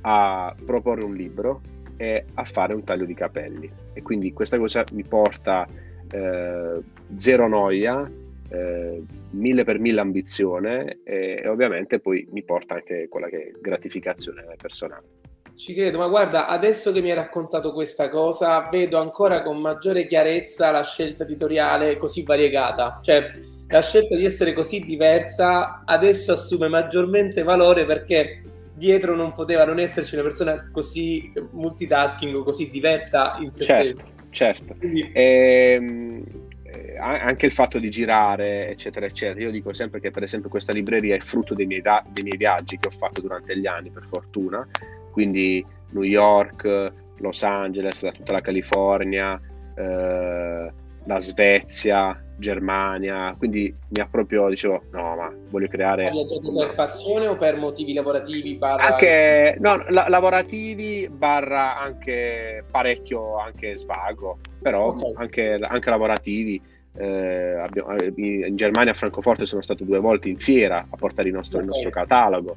a 0.02 0.54
proporre 0.64 1.04
un 1.04 1.14
libro 1.14 1.60
e 1.96 2.24
a 2.34 2.44
fare 2.44 2.72
un 2.72 2.82
taglio 2.82 3.04
di 3.04 3.14
capelli 3.14 3.70
e 3.92 4.02
quindi 4.02 4.32
questa 4.32 4.56
cosa 4.56 4.84
mi 4.92 5.04
porta 5.04 5.66
eh, 6.10 6.80
zero 7.16 7.48
noia, 7.48 8.10
eh, 8.48 9.02
mille 9.30 9.64
per 9.64 9.78
mille 9.78 10.00
ambizione 10.00 11.00
e, 11.04 11.40
e, 11.42 11.48
ovviamente 11.48 12.00
poi 12.00 12.26
mi 12.32 12.42
porta 12.42 12.74
anche 12.74 13.08
quella 13.08 13.28
che 13.28 13.48
è 13.48 13.52
gratificazione 13.60 14.44
personale. 14.56 15.19
Ci 15.60 15.74
credo, 15.74 15.98
ma 15.98 16.08
guarda, 16.08 16.46
adesso 16.46 16.90
che 16.90 17.02
mi 17.02 17.10
hai 17.10 17.16
raccontato 17.16 17.74
questa 17.74 18.08
cosa, 18.08 18.66
vedo 18.70 18.98
ancora 18.98 19.42
con 19.42 19.58
maggiore 19.58 20.06
chiarezza 20.06 20.70
la 20.70 20.82
scelta 20.82 21.24
editoriale 21.24 21.96
così 21.96 22.22
variegata. 22.22 22.98
Cioè, 23.02 23.30
la 23.68 23.82
scelta 23.82 24.16
di 24.16 24.24
essere 24.24 24.54
così 24.54 24.80
diversa 24.86 25.82
adesso 25.84 26.32
assume 26.32 26.68
maggiormente 26.68 27.42
valore 27.42 27.84
perché 27.84 28.40
dietro 28.72 29.14
non 29.14 29.34
poteva 29.34 29.66
non 29.66 29.78
esserci 29.78 30.14
una 30.14 30.24
persona 30.24 30.70
così 30.72 31.30
multitasking 31.50 32.34
o 32.36 32.42
così 32.42 32.70
diversa 32.70 33.36
in 33.40 33.52
se 33.52 33.64
certo, 33.64 34.00
stessa. 34.00 34.12
Certo, 34.30 34.74
Quindi... 34.78 35.10
ehm, 35.12 36.24
eh, 36.62 36.96
anche 36.96 37.44
il 37.44 37.52
fatto 37.52 37.78
di 37.78 37.90
girare, 37.90 38.70
eccetera, 38.70 39.04
eccetera. 39.04 39.44
Io 39.44 39.50
dico 39.50 39.74
sempre 39.74 40.00
che, 40.00 40.10
per 40.10 40.22
esempio, 40.22 40.48
questa 40.48 40.72
libreria 40.72 41.16
è 41.16 41.20
frutto 41.20 41.52
dei 41.52 41.66
miei, 41.66 41.82
da- 41.82 42.02
dei 42.10 42.24
miei 42.24 42.38
viaggi 42.38 42.78
che 42.78 42.88
ho 42.88 42.96
fatto 42.96 43.20
durante 43.20 43.58
gli 43.58 43.66
anni, 43.66 43.90
per 43.90 44.06
fortuna. 44.10 44.66
Quindi 45.10 45.64
New 45.90 46.02
York, 46.02 46.92
Los 47.18 47.42
Angeles, 47.42 48.08
tutta 48.14 48.32
la 48.32 48.40
California, 48.40 49.40
eh, 49.74 50.72
la 51.04 51.20
Svezia, 51.20 52.22
Germania, 52.40 53.34
quindi 53.38 53.72
mi 53.88 54.02
ha 54.02 54.08
proprio, 54.10 54.48
dicevo, 54.48 54.82
no, 54.90 55.14
ma 55.14 55.32
voglio 55.50 55.68
creare... 55.68 56.06
Hai 56.06 56.12
viaggiato 56.12 56.52
per 56.52 56.74
passione 56.74 57.26
o 57.26 57.36
per 57.36 57.56
motivi 57.56 57.92
lavorativi? 57.92 58.56
Barra... 58.56 58.82
Anche, 58.84 59.56
no, 59.60 59.84
la, 59.88 60.06
lavorativi 60.08 61.08
barra 61.10 61.78
anche 61.78 62.64
parecchio, 62.68 63.38
anche 63.38 63.76
svago, 63.76 64.38
però 64.60 64.88
okay. 64.88 65.12
anche, 65.16 65.58
anche, 65.60 65.90
lavorativi. 65.90 66.60
Eh, 66.92 67.52
abbiamo, 67.52 67.94
eh, 67.96 68.12
in 68.16 68.56
Germania 68.56 68.90
a 68.90 68.94
Francoforte 68.94 69.44
sono 69.44 69.60
stato 69.60 69.84
due 69.84 70.00
volte 70.00 70.28
in 70.28 70.38
fiera 70.38 70.84
a 70.90 70.96
portare 70.96 71.28
il 71.28 71.34
nostro, 71.34 71.58
okay. 71.58 71.68
il 71.68 71.74
nostro 71.74 71.90
catalogo, 71.90 72.56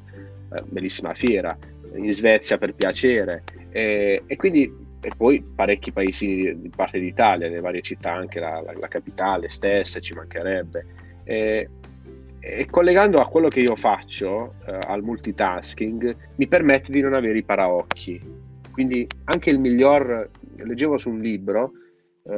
eh, 0.52 0.62
bellissima 0.62 1.14
fiera, 1.14 1.56
in 1.96 2.12
Svezia 2.12 2.58
per 2.58 2.74
piacere. 2.74 3.44
Eh, 3.70 4.22
e 4.26 4.36
quindi 4.36 4.82
e 5.04 5.12
poi 5.14 5.42
parecchi 5.42 5.92
paesini 5.92 6.36
di, 6.36 6.60
di 6.62 6.70
parte 6.74 6.98
d'Italia, 6.98 7.48
le 7.48 7.60
varie 7.60 7.82
città, 7.82 8.12
anche 8.12 8.40
la, 8.40 8.62
la, 8.64 8.72
la 8.72 8.88
capitale 8.88 9.50
stessa, 9.50 10.00
ci 10.00 10.14
mancherebbe. 10.14 10.86
E, 11.24 11.68
e, 12.40 12.66
collegando 12.70 13.18
a 13.18 13.28
quello 13.28 13.48
che 13.48 13.60
io 13.60 13.76
faccio, 13.76 14.54
eh, 14.66 14.78
al 14.86 15.02
multitasking, 15.02 16.16
mi 16.36 16.46
permette 16.48 16.90
di 16.90 17.02
non 17.02 17.12
avere 17.12 17.36
i 17.36 17.42
paraocchi. 17.42 18.18
Quindi 18.72 19.06
anche 19.24 19.50
il 19.50 19.58
miglior, 19.58 20.30
leggevo 20.56 20.96
su 20.96 21.10
un 21.10 21.20
libro, 21.20 21.72
eh, 22.24 22.32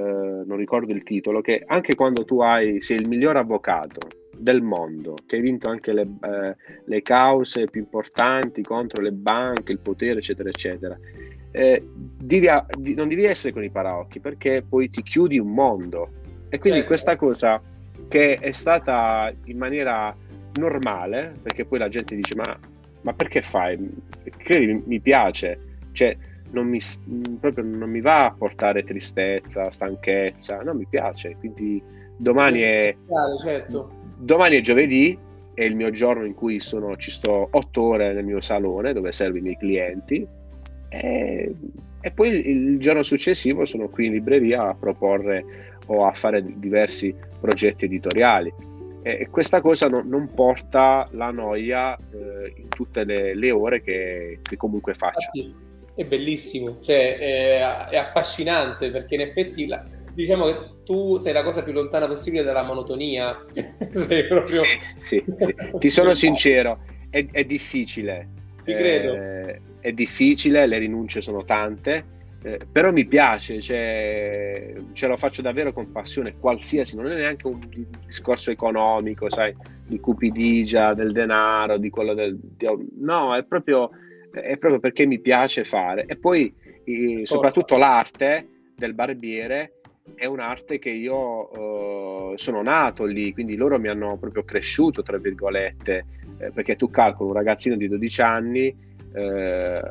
non 0.44 0.56
ricordo 0.56 0.92
il 0.92 1.04
titolo, 1.04 1.40
che 1.40 1.62
anche 1.64 1.94
quando 1.94 2.24
tu 2.24 2.40
hai, 2.40 2.82
sei 2.82 2.96
il 2.96 3.06
miglior 3.06 3.36
avvocato 3.36 4.25
del 4.38 4.62
mondo, 4.62 5.14
che 5.27 5.37
hai 5.37 5.42
vinto 5.42 5.70
anche 5.70 5.92
le, 5.92 6.03
eh, 6.03 6.57
le 6.85 7.03
cause 7.03 7.68
più 7.68 7.81
importanti 7.81 8.62
contro 8.62 9.03
le 9.03 9.12
banche, 9.12 9.72
il 9.72 9.79
potere, 9.79 10.18
eccetera, 10.18 10.49
eccetera, 10.49 10.99
eh, 11.51 11.83
devi, 11.92 12.46
non 12.94 13.09
devi 13.09 13.25
essere 13.25 13.53
con 13.53 13.64
i 13.64 13.70
paraocchi 13.70 14.20
perché 14.20 14.62
poi 14.68 14.90
ti 14.90 15.03
chiudi 15.03 15.38
un 15.38 15.53
mondo. 15.53 16.11
E 16.49 16.59
quindi 16.59 16.81
certo. 16.81 16.87
questa 16.87 17.16
cosa 17.16 17.61
che 18.09 18.35
è 18.35 18.53
stata 18.53 19.33
in 19.44 19.57
maniera 19.57 20.14
normale, 20.55 21.35
perché 21.42 21.64
poi 21.64 21.79
la 21.79 21.88
gente 21.88 22.14
dice 22.14 22.35
ma, 22.37 22.59
ma 23.01 23.12
perché 23.12 23.42
fai? 23.42 23.79
Credi, 24.37 24.83
mi 24.87 25.01
piace, 25.01 25.59
cioè 25.92 26.16
non 26.51 26.68
mi, 26.68 26.79
proprio 27.40 27.64
non 27.64 27.90
mi 27.90 28.01
va 28.01 28.27
a 28.27 28.33
portare 28.33 28.85
tristezza, 28.85 29.70
stanchezza, 29.70 30.62
no 30.62 30.75
mi 30.75 30.87
piace, 30.88 31.37
quindi 31.38 31.83
domani 32.16 32.61
è, 32.61 32.96
certo. 33.42 34.05
Domani 34.16 34.57
è 34.57 34.61
giovedì, 34.61 35.18
è 35.55 35.62
il 35.62 35.74
mio 35.74 35.90
giorno 35.90 36.24
in 36.24 36.35
cui 36.35 36.61
sono, 36.61 36.96
ci 36.96 37.11
sto 37.11 37.48
otto 37.50 37.83
ore 37.83 38.12
nel 38.12 38.24
mio 38.24 38.40
salone 38.40 38.92
dove 38.92 39.12
servo 39.12 39.38
i 39.38 39.40
miei 39.40 39.57
clienti 39.57 40.26
e, 40.88 41.55
e 42.00 42.11
poi 42.11 42.48
il, 42.48 42.79
giorno 42.79 43.02
successivo 43.02 43.64
sono 43.64 43.88
qui 43.88 44.07
in 44.07 44.12
libreria 44.12 44.68
a 44.68 44.74
proporre 44.74 45.74
o 45.87 46.07
a 46.07 46.12
fare 46.12 46.45
diversi 46.57 47.14
progetti 47.40 47.86
editoriali. 47.86 48.53
E 49.03 49.28
questa 49.30 49.61
cosa 49.61 49.88
no, 49.88 50.03
non 50.05 50.30
porta 50.34 51.09
la 51.12 51.30
noia 51.30 51.97
eh, 51.97 52.53
in 52.57 52.68
tutte 52.68 53.05
le, 53.05 53.36
le 53.36 53.51
ore 53.53 53.80
che, 53.80 54.40
che, 54.43 54.57
comunque 54.57 54.95
faccio. 54.95 55.30
È 55.95 56.05
bellissimo, 56.05 56.78
cioè, 56.80 57.16
è, 57.16 57.88
è, 57.90 57.97
affascinante 57.97 58.90
perché 58.90 59.14
in 59.14 59.20
effetti 59.20 59.66
la, 59.66 59.84
diciamo 60.16 60.46
che 60.46 60.56
tu 60.84 61.20
sei 61.20 61.34
la 61.34 61.42
cosa 61.42 61.62
più 61.62 61.74
lontana 61.74 62.06
possibile 62.06 62.42
dalla 62.42 62.64
monotonia. 62.64 63.44
sei 63.92 64.26
proprio... 64.26 64.62
Sì, 64.62 64.78
sì, 64.96 65.24
sì. 65.38 65.54
ti 65.78 65.90
sono 65.90 66.14
sincero, 66.14 66.80
è, 67.10 67.26
è 67.30 67.44
difficile. 67.44 68.30
Ti 68.64 68.74
credo. 68.74 69.14
Eh, 69.14 69.60
è 69.80 69.92
difficile, 69.92 70.66
le 70.66 70.78
rinunce 70.78 71.20
sono 71.20 71.44
tante, 71.44 72.04
eh, 72.42 72.58
però 72.72 72.90
mi 72.90 73.04
piace, 73.04 73.60
cioè, 73.60 74.74
ce 74.94 75.06
lo 75.06 75.16
faccio 75.16 75.42
davvero 75.42 75.72
con 75.72 75.92
passione, 75.92 76.38
qualsiasi, 76.38 76.96
non 76.96 77.06
è 77.06 77.14
neanche 77.14 77.46
un 77.46 77.60
discorso 78.04 78.50
economico, 78.50 79.30
sai, 79.30 79.54
di 79.86 80.00
cupidigia, 80.00 80.94
del 80.94 81.12
denaro, 81.12 81.76
di 81.76 81.90
quello 81.90 82.14
del... 82.14 82.36
Di, 82.40 82.66
no, 83.00 83.36
è 83.36 83.44
proprio, 83.44 83.90
è 84.32 84.56
proprio 84.56 84.80
perché 84.80 85.04
mi 85.04 85.20
piace 85.20 85.62
fare. 85.62 86.06
E 86.06 86.16
poi, 86.16 86.52
eh, 86.84 87.26
soprattutto 87.26 87.76
l'arte 87.76 88.48
del 88.76 88.94
barbiere, 88.94 89.76
è 90.14 90.26
un'arte 90.26 90.78
che 90.78 90.90
io 90.90 92.30
uh, 92.30 92.36
sono 92.36 92.62
nato 92.62 93.04
lì, 93.04 93.32
quindi 93.32 93.57
loro 93.57 93.78
mi 93.78 93.88
hanno 93.88 94.16
proprio 94.16 94.44
cresciuto, 94.44 95.02
tra 95.02 95.18
virgolette, 95.18 96.04
eh, 96.38 96.50
perché 96.52 96.76
tu 96.76 96.90
calcoli 96.90 97.30
un 97.30 97.34
ragazzino 97.34 97.76
di 97.76 97.88
12 97.88 98.22
anni 98.22 98.74
eh, 99.12 99.82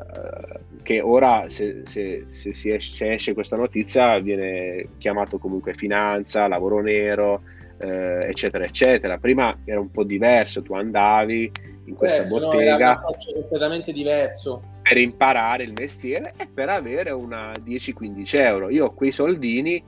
che 0.82 1.00
ora 1.00 1.46
se, 1.48 1.82
se, 1.84 2.26
se, 2.28 2.50
esce, 2.50 2.92
se, 2.92 3.12
esce, 3.12 3.34
questa 3.34 3.56
notizia 3.56 4.18
viene 4.20 4.90
chiamato 4.98 5.38
comunque 5.38 5.74
finanza, 5.74 6.46
lavoro 6.46 6.80
nero, 6.80 7.42
eh, 7.78 8.28
eccetera, 8.28 8.64
eccetera. 8.64 9.18
Prima 9.18 9.58
era 9.64 9.80
un 9.80 9.90
po' 9.90 10.04
diverso, 10.04 10.62
tu 10.62 10.74
andavi 10.74 11.50
in 11.86 11.94
questa 11.94 12.22
certo, 12.22 12.38
bottega 12.38 12.94
no, 12.94 13.16
completamente 13.34 13.92
diverso 13.92 14.60
per 14.82 14.96
imparare 14.96 15.64
il 15.64 15.72
mestiere 15.76 16.32
e 16.36 16.46
per 16.52 16.68
avere 16.68 17.10
una 17.10 17.52
10-15 17.52 18.40
euro. 18.40 18.70
Io 18.70 18.86
ho 18.86 18.94
quei 18.94 19.10
soldini 19.10 19.82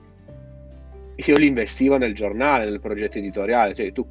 io 1.25 1.37
li 1.37 1.47
investivo 1.47 1.97
nel 1.97 2.13
giornale, 2.13 2.65
nel 2.65 2.79
progetto 2.79 3.17
editoriale, 3.17 3.75
cioè 3.75 3.91
tu 3.91 4.05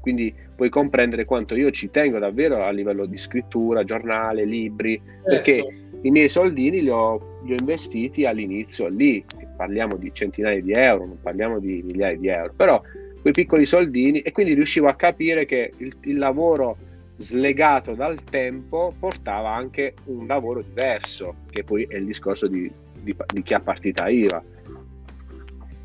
quindi 0.00 0.34
puoi 0.56 0.68
comprendere 0.68 1.24
quanto 1.24 1.54
io 1.54 1.70
ci 1.70 1.90
tengo 1.90 2.18
davvero 2.18 2.64
a 2.64 2.70
livello 2.70 3.06
di 3.06 3.16
scrittura, 3.16 3.84
giornale, 3.84 4.44
libri, 4.44 5.00
certo. 5.00 5.30
perché 5.30 5.64
i 6.02 6.10
miei 6.10 6.28
soldini 6.28 6.82
li 6.82 6.90
ho, 6.90 7.38
li 7.44 7.52
ho, 7.52 7.56
investiti 7.58 8.26
all'inizio 8.26 8.88
lì, 8.88 9.24
parliamo 9.56 9.96
di 9.96 10.12
centinaia 10.12 10.60
di 10.60 10.72
euro, 10.72 11.06
non 11.06 11.20
parliamo 11.22 11.60
di 11.60 11.82
migliaia 11.84 12.16
di 12.16 12.26
euro, 12.26 12.52
però 12.56 12.82
quei 13.20 13.32
piccoli 13.32 13.64
soldini 13.64 14.20
e 14.20 14.32
quindi 14.32 14.54
riuscivo 14.54 14.88
a 14.88 14.94
capire 14.96 15.46
che 15.46 15.70
il, 15.76 15.94
il 16.02 16.18
lavoro 16.18 16.76
slegato 17.18 17.94
dal 17.94 18.24
tempo 18.24 18.92
portava 18.98 19.50
anche 19.50 19.94
un 20.06 20.26
lavoro 20.26 20.62
diverso, 20.62 21.36
che 21.48 21.62
poi 21.62 21.86
è 21.88 21.96
il 21.96 22.06
discorso 22.06 22.48
di, 22.48 22.70
di, 23.00 23.14
di 23.32 23.42
chi 23.42 23.54
ha 23.54 23.60
partita 23.60 24.08
IVA. 24.08 24.42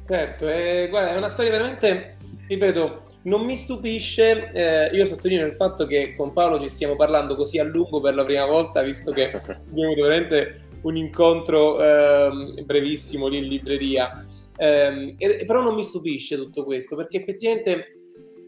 Certo, 0.08 0.47
è, 0.47 0.88
guarda, 0.89 1.14
è 1.14 1.18
una 1.18 1.28
storia 1.28 1.51
veramente, 1.51 2.18
ripeto, 2.47 3.03
non 3.24 3.43
mi 3.43 3.58
stupisce, 3.58 4.51
eh, 4.53 4.95
io 4.95 5.05
sottolineo 5.05 5.45
il 5.45 5.53
fatto 5.53 5.86
che 5.86 6.16
con 6.16 6.32
Paolo 6.32 6.62
ci 6.62 6.70
stiamo 6.70 6.95
parlando 6.95 7.36
così 7.36 7.60
a 7.60 7.64
lungo 7.64 7.99
per 7.99 8.16
la 8.16 8.24
prima 8.24 8.45
volta, 8.45 8.82
visto 8.82 9.12
che 9.12 9.34
abbiamo 9.36 9.93
veramente 9.95 10.62
un 10.84 10.95
incontro 10.95 11.84
eh, 11.84 12.64
brevissimo 12.64 13.28
lì 13.28 13.39
in 13.39 13.47
libreria. 13.47 14.26
Eh, 14.55 15.43
però 15.45 15.62
non 15.62 15.76
mi 15.76 15.84
stupisce 15.84 16.38
tutto 16.38 16.64
questo, 16.64 16.95
perché 16.95 17.18
effettivamente 17.18 17.96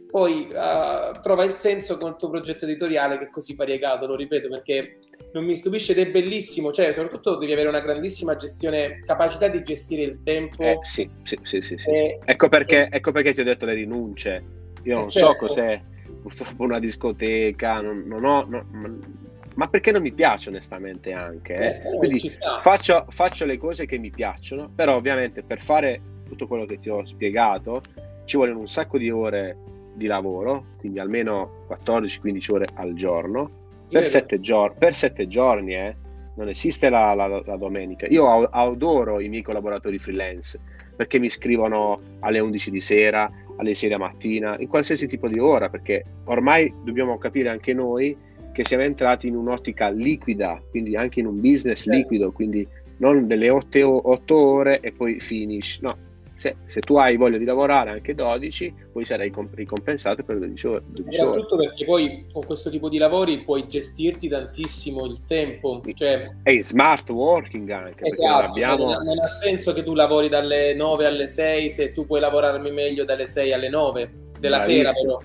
poi 0.10 0.47
uh, 0.49 1.22
trova 1.22 1.43
il 1.43 1.53
senso 1.53 1.97
con 1.97 2.10
il 2.10 2.16
tuo 2.18 2.30
progetto 2.30 2.66
editoriale 2.66 3.18
che 3.18 3.26
è 3.26 3.30
così 3.30 3.53
variegato, 3.53 4.07
lo 4.07 4.16
ripeto, 4.16 4.49
perché 4.49 4.97
non 5.34 5.45
mi 5.45 5.55
stupisce 5.55 5.91
ed 5.91 5.99
è 5.99 6.10
bellissimo, 6.10 6.72
cioè 6.72 6.91
soprattutto 6.91 7.38
devi 7.38 7.53
avere 7.53 7.70
una 7.70 7.82
grandissima 7.82 8.36
gestione, 8.36 9.01
capacità 9.05 9.47
di 9.47 9.62
gestire 9.62 10.01
il 10.01 10.24
tempo. 10.24 10.64
Eh, 10.64 10.80
sì, 10.82 11.07
sì, 11.24 11.38
sì, 11.43 11.62
sì, 11.62 11.78
sì. 11.78 11.89
E, 11.89 12.20
ecco, 12.26 12.49
perché, 12.49 12.88
e... 12.88 12.97
ecco, 12.97 13.12
perché, 13.12 13.34
ti 13.34 13.41
ho 13.41 13.43
detto 13.43 13.66
le 13.66 13.74
rinunce. 13.74 14.43
Io 14.84 14.95
non 14.95 15.10
certo. 15.10 15.28
so 15.28 15.36
cos'è 15.36 15.82
purtroppo 16.22 16.64
una 16.64 16.80
discoteca, 16.80 17.80
non, 17.80 18.03
non 18.07 18.26
ho... 18.26 18.45
Non, 18.47 19.28
ma 19.55 19.68
perché 19.68 19.91
non 19.91 20.01
mi 20.01 20.12
piace 20.12 20.49
onestamente 20.49 21.12
anche. 21.12 21.53
Eh? 21.53 21.89
Eh, 21.89 21.97
Quindi 21.97 22.32
faccio, 22.62 23.05
faccio 23.10 23.45
le 23.45 23.57
cose 23.57 23.86
che 23.86 23.97
mi 23.97 24.10
piacciono, 24.10 24.72
però 24.74 24.95
ovviamente 24.95 25.43
per 25.43 25.62
fare 25.62 26.01
tutto 26.28 26.47
quello 26.47 26.66
che 26.66 26.78
ti 26.78 26.89
ho 26.89 27.05
spiegato 27.05 27.82
ci 28.26 28.38
vogliono 28.38 28.60
un 28.60 28.68
sacco 28.68 28.97
di 28.97 29.10
ore 29.10 29.57
di 29.93 30.07
lavoro, 30.07 30.65
quindi 30.77 30.99
almeno 30.99 31.65
14-15 31.69 32.51
ore 32.51 32.67
al 32.75 32.93
giorno, 32.93 33.49
per 33.89 34.05
sette, 34.05 34.39
gior- 34.39 34.75
per 34.77 34.93
sette, 34.93 35.27
giorni, 35.27 35.73
eh? 35.73 35.95
non 36.35 36.47
esiste 36.47 36.89
la, 36.89 37.13
la, 37.13 37.27
la, 37.27 37.57
domenica. 37.57 38.05
Io 38.07 38.45
adoro 38.45 39.19
i 39.19 39.27
miei 39.27 39.41
collaboratori 39.41 39.97
freelance 39.97 40.59
perché 40.95 41.19
mi 41.19 41.29
scrivono 41.29 41.97
alle 42.19 42.39
11 42.39 42.71
di 42.71 42.81
sera, 42.81 43.31
alle 43.57 43.73
6 43.73 43.89
di 43.89 43.95
mattina, 43.95 44.55
in 44.59 44.67
qualsiasi 44.67 45.07
tipo 45.07 45.27
di 45.27 45.39
ora, 45.39 45.69
perché 45.69 46.03
ormai 46.25 46.73
dobbiamo 46.83 47.17
capire 47.17 47.49
anche 47.49 47.73
noi 47.73 48.15
che 48.51 48.65
siamo 48.65 48.83
entrati 48.83 49.27
in 49.27 49.35
un'ottica 49.35 49.89
liquida, 49.89 50.61
quindi 50.69 50.95
anche 50.95 51.21
in 51.21 51.27
un 51.27 51.39
business 51.39 51.83
certo. 51.83 51.97
liquido, 51.97 52.31
quindi 52.31 52.67
non 52.97 53.27
delle 53.27 53.49
8, 53.49 54.09
8 54.09 54.35
ore 54.35 54.79
e 54.81 54.91
poi 54.91 55.19
finish, 55.19 55.79
no, 55.79 55.97
se, 56.39 56.55
se, 56.65 56.79
tu 56.79 56.95
hai 56.95 57.17
voglia 57.17 57.37
di 57.37 57.43
lavorare 57.43 57.89
anche 57.89 58.15
12, 58.15 58.73
poi 58.93 59.03
sarai 59.03 59.31
ricompensato 59.51 60.23
per 60.23 60.39
12 60.39 60.67
ore. 60.67 60.83
12 60.87 61.07
ore. 61.07 61.15
Soprattutto 61.15 61.57
perché 61.57 61.85
poi 61.85 62.25
con 62.31 62.45
questo 62.45 62.69
tipo 62.69 62.87
di 62.87 62.97
lavori 62.97 63.43
puoi 63.43 63.67
gestirti 63.67 64.29
tantissimo 64.29 65.05
il 65.05 65.25
tempo. 65.27 65.81
Cioè... 65.93 66.37
E 66.43 66.61
smart 66.61 67.09
working 67.09 67.69
anche. 67.69 68.05
Esatto, 68.05 68.45
abbiamo... 68.45 68.93
cioè 68.93 69.03
non, 69.03 69.19
ha 69.19 69.27
senso 69.27 69.73
che 69.73 69.83
tu 69.83 69.93
lavori 69.93 70.29
dalle 70.29 70.73
9 70.73 71.05
alle 71.05 71.27
6 71.27 71.69
se 71.69 71.91
tu 71.91 72.05
puoi 72.05 72.21
lavorarmi 72.21 72.71
meglio 72.71 73.03
dalle 73.03 73.25
6 73.25 73.51
alle 73.51 73.69
9 73.69 74.11
della 74.39 74.57
Bravissimo. 74.57 74.91
sera 74.91 74.91
però. 74.93 75.19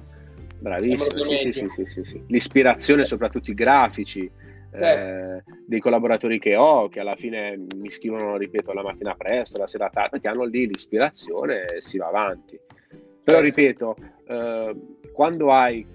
Bravissimo, 0.58 1.68
sì, 1.68 1.84
sì, 1.86 2.04
sì, 2.04 2.22
l'ispirazione 2.26 3.04
soprattutto 3.04 3.50
i 3.50 3.54
grafici 3.54 4.30
eh, 4.74 5.42
dei 5.66 5.80
collaboratori 5.80 6.38
che 6.38 6.56
ho, 6.56 6.88
che 6.88 7.00
alla 7.00 7.14
fine 7.14 7.58
mi 7.76 7.90
scrivono, 7.90 8.36
ripeto, 8.36 8.72
la 8.72 8.82
mattina 8.82 9.14
presto, 9.14 9.58
la 9.58 9.66
sera 9.66 9.88
tardi, 9.88 10.20
che 10.20 10.28
hanno 10.28 10.44
lì 10.44 10.66
l'ispirazione 10.66 11.66
e 11.66 11.80
si 11.80 11.98
va 11.98 12.08
avanti. 12.08 12.58
Però 13.22 13.40
ripeto, 13.40 13.96
eh, 14.26 14.76
quando 15.12 15.52
hai 15.52 15.86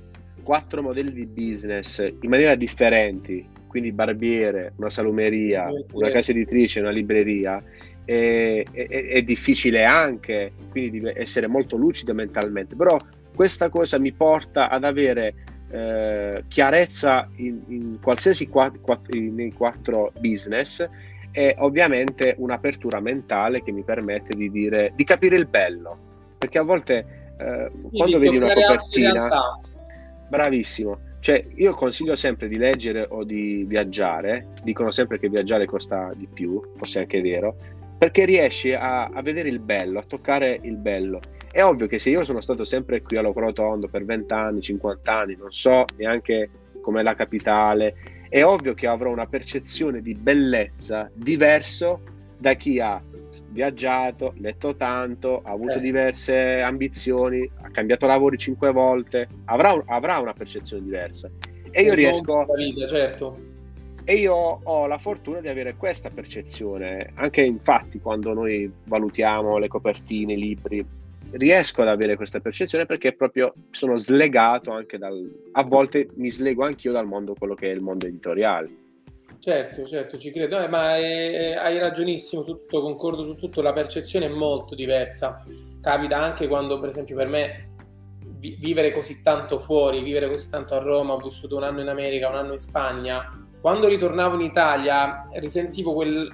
quattro 0.43 0.81
modelli 0.81 1.11
di 1.11 1.25
business 1.25 1.99
in 1.99 2.29
maniera 2.29 2.55
differenti, 2.55 3.47
quindi 3.67 3.91
barbiere, 3.91 4.73
una 4.77 4.89
salumeria, 4.89 5.69
una 5.91 6.09
casa 6.09 6.31
editrice, 6.31 6.79
una 6.79 6.89
libreria, 6.89 7.63
è, 8.03 8.63
è, 8.71 8.87
è, 8.87 9.21
difficile 9.21 9.85
anche, 9.85 10.53
quindi 10.71 11.01
essere 11.13 11.45
molto 11.45 11.77
lucido 11.77 12.15
mentalmente, 12.15 12.75
però 12.75 12.97
questa 13.35 13.69
cosa 13.69 13.99
mi 13.99 14.11
porta 14.11 14.69
ad 14.69 14.83
avere 14.83 15.35
eh, 15.71 16.43
chiarezza 16.47 17.29
in, 17.35 17.61
in 17.67 17.99
qualsiasi 18.01 18.47
quattro, 18.47 18.79
quattro, 18.81 19.19
nei 19.19 19.51
quattro 19.51 20.11
business 20.19 20.87
e 21.31 21.55
ovviamente 21.59 22.35
un'apertura 22.37 22.99
mentale 22.99 23.61
che 23.61 23.71
mi 23.71 23.83
permette 23.83 24.35
di 24.35 24.49
dire 24.49 24.91
di 24.95 25.03
capire 25.03 25.35
il 25.35 25.45
bello. 25.45 26.07
Perché 26.37 26.57
a 26.57 26.63
volte 26.63 27.33
eh, 27.37 27.71
quando 27.91 28.19
vedi 28.19 28.37
una 28.37 28.53
copertina 28.53 29.29
bravissimo. 30.27 31.07
Cioè 31.19 31.45
io 31.55 31.73
consiglio 31.73 32.15
sempre 32.15 32.47
di 32.47 32.57
leggere 32.57 33.05
o 33.09 33.23
di 33.23 33.65
viaggiare. 33.67 34.47
Dicono 34.63 34.89
sempre 34.89 35.19
che 35.19 35.29
viaggiare 35.29 35.65
costa 35.65 36.13
di 36.15 36.27
più 36.31 36.61
forse 36.77 36.99
è 36.99 37.01
anche 37.01 37.21
vero 37.21 37.55
perché 37.99 38.23
riesci 38.23 38.71
a, 38.71 39.07
a 39.07 39.21
vedere 39.21 39.49
il 39.49 39.59
bello 39.59 39.99
a 39.99 40.03
toccare 40.03 40.57
il 40.63 40.77
bello 40.77 41.19
è 41.51 41.63
ovvio 41.63 41.87
che 41.87 41.97
se 41.97 42.09
io 42.09 42.23
sono 42.23 42.41
stato 42.41 42.63
sempre 42.63 43.01
qui 43.01 43.17
a 43.17 43.21
Locrotondo 43.21 43.87
per 43.87 44.05
20 44.05 44.33
anni, 44.33 44.61
50 44.61 45.11
anni, 45.11 45.35
non 45.35 45.51
so 45.51 45.85
neanche 45.97 46.49
com'è 46.81 47.01
la 47.01 47.15
capitale, 47.15 47.95
è 48.29 48.43
ovvio 48.43 48.73
che 48.73 48.87
avrò 48.87 49.11
una 49.11 49.25
percezione 49.25 50.01
di 50.01 50.13
bellezza 50.13 51.09
diverso 51.13 52.01
da 52.37 52.53
chi 52.53 52.79
ha 52.79 53.01
viaggiato, 53.49 54.33
letto 54.37 54.75
tanto, 54.75 55.41
ha 55.43 55.51
avuto 55.51 55.77
eh. 55.77 55.81
diverse 55.81 56.61
ambizioni, 56.61 57.49
ha 57.61 57.69
cambiato 57.69 58.05
lavori 58.05 58.37
cinque 58.37 58.71
volte, 58.71 59.27
avrà, 59.45 59.81
avrà 59.87 60.19
una 60.19 60.33
percezione 60.33 60.83
diversa. 60.83 61.29
E 61.71 61.81
io 61.81 61.93
riesco... 61.93 62.45
Vita, 62.55 62.87
certo. 62.87 63.47
E 64.03 64.15
io 64.15 64.33
ho 64.33 64.87
la 64.87 64.97
fortuna 64.97 65.39
di 65.39 65.49
avere 65.49 65.75
questa 65.75 66.09
percezione, 66.09 67.11
anche 67.15 67.41
infatti 67.41 67.99
quando 67.99 68.33
noi 68.33 68.71
valutiamo 68.85 69.57
le 69.57 69.67
copertine, 69.67 70.33
i 70.33 70.39
libri, 70.39 70.83
riesco 71.31 71.81
ad 71.81 71.87
avere 71.87 72.15
questa 72.15 72.39
percezione 72.39 72.85
perché 72.85 73.13
proprio 73.13 73.53
sono 73.71 73.97
slegato 73.97 74.71
anche 74.71 74.97
dal... 74.97 75.29
a 75.53 75.63
volte 75.63 76.09
mi 76.15 76.31
slego 76.31 76.63
anch'io 76.63 76.91
dal 76.91 77.05
mondo, 77.05 77.35
quello 77.37 77.55
che 77.55 77.69
è 77.69 77.73
il 77.73 77.81
mondo 77.81 78.07
editoriale. 78.07 78.87
Certo, 79.39 79.85
certo, 79.85 80.17
ci 80.17 80.31
credo, 80.31 80.59
eh, 80.59 80.67
ma 80.67 80.97
è, 80.97 81.53
hai 81.53 81.77
ragionissimo 81.79 82.43
tutto, 82.43 82.81
concordo 82.81 83.25
su 83.25 83.35
tutto, 83.35 83.61
la 83.61 83.71
percezione 83.71 84.25
è 84.25 84.29
molto 84.29 84.75
diversa. 84.75 85.45
Capita 85.81 86.17
anche 86.17 86.47
quando, 86.47 86.79
per 86.79 86.89
esempio, 86.89 87.15
per 87.15 87.29
me 87.29 87.67
vi- 88.39 88.57
vivere 88.59 88.91
così 88.91 89.21
tanto 89.21 89.57
fuori, 89.59 90.03
vivere 90.03 90.27
così 90.27 90.49
tanto 90.49 90.75
a 90.75 90.79
Roma, 90.79 91.13
ho 91.13 91.19
vissuto 91.19 91.55
un 91.55 91.63
anno 91.63 91.79
in 91.79 91.87
America, 91.87 92.27
un 92.27 92.35
anno 92.35 92.53
in 92.53 92.59
Spagna, 92.59 93.47
quando 93.61 93.87
ritornavo 93.87 94.35
in 94.35 94.41
Italia 94.41 95.27
risentivo 95.33 95.93
quel, 95.93 96.31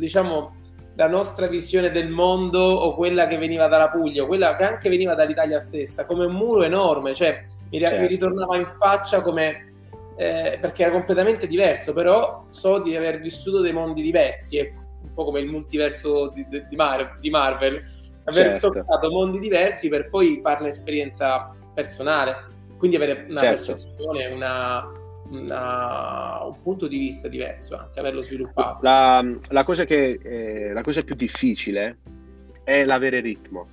diciamo, 0.00 0.56
la 0.98 1.06
nostra 1.06 1.46
visione 1.46 1.92
del 1.92 2.08
mondo 2.08 2.58
o 2.58 2.92
quella 2.96 3.28
che 3.28 3.38
veniva 3.38 3.68
dalla 3.68 3.88
Puglia 3.88 4.24
o 4.24 4.26
quella 4.26 4.56
che 4.56 4.64
anche 4.64 4.88
veniva 4.88 5.14
dall'Italia 5.14 5.60
stessa 5.60 6.04
come 6.04 6.24
un 6.24 6.34
muro 6.34 6.64
enorme, 6.64 7.14
cioè 7.14 7.44
mi, 7.70 7.78
certo. 7.78 8.00
mi 8.00 8.08
ritornava 8.08 8.56
in 8.56 8.66
faccia 8.66 9.22
come 9.22 9.68
eh, 10.16 10.58
perché 10.60 10.82
era 10.82 10.90
completamente 10.90 11.46
diverso, 11.46 11.92
però 11.92 12.46
so 12.48 12.80
di 12.80 12.96
aver 12.96 13.20
vissuto 13.20 13.60
dei 13.60 13.72
mondi 13.72 14.02
diversi, 14.02 14.58
ecco, 14.58 14.80
un 15.04 15.14
po' 15.14 15.24
come 15.24 15.38
il 15.38 15.46
multiverso 15.46 16.30
di, 16.30 16.44
di, 16.48 16.74
Mar- 16.74 17.20
di 17.20 17.30
Marvel, 17.30 17.80
aver 18.24 18.50
certo. 18.50 18.70
toccato 18.70 19.08
mondi 19.08 19.38
diversi 19.38 19.88
per 19.88 20.10
poi 20.10 20.40
farne 20.42 20.68
esperienza 20.68 21.54
personale, 21.72 22.34
quindi 22.76 22.96
avere 22.96 23.26
una 23.28 23.38
certo. 23.38 23.66
percezione, 23.66 24.26
una, 24.26 24.84
una, 25.30 26.42
un 26.44 26.62
punto 26.62 26.86
di 26.86 26.98
vista 26.98 27.28
diverso 27.28 27.76
anche 27.76 27.98
averlo 28.00 28.22
sviluppato. 28.22 28.78
La, 28.82 29.24
la, 29.48 29.64
cosa, 29.64 29.84
che, 29.84 30.18
eh, 30.22 30.72
la 30.72 30.82
cosa 30.82 31.02
più 31.02 31.14
difficile 31.14 31.98
è 32.64 32.84
l'avere 32.84 33.20
ritmo. 33.20 33.66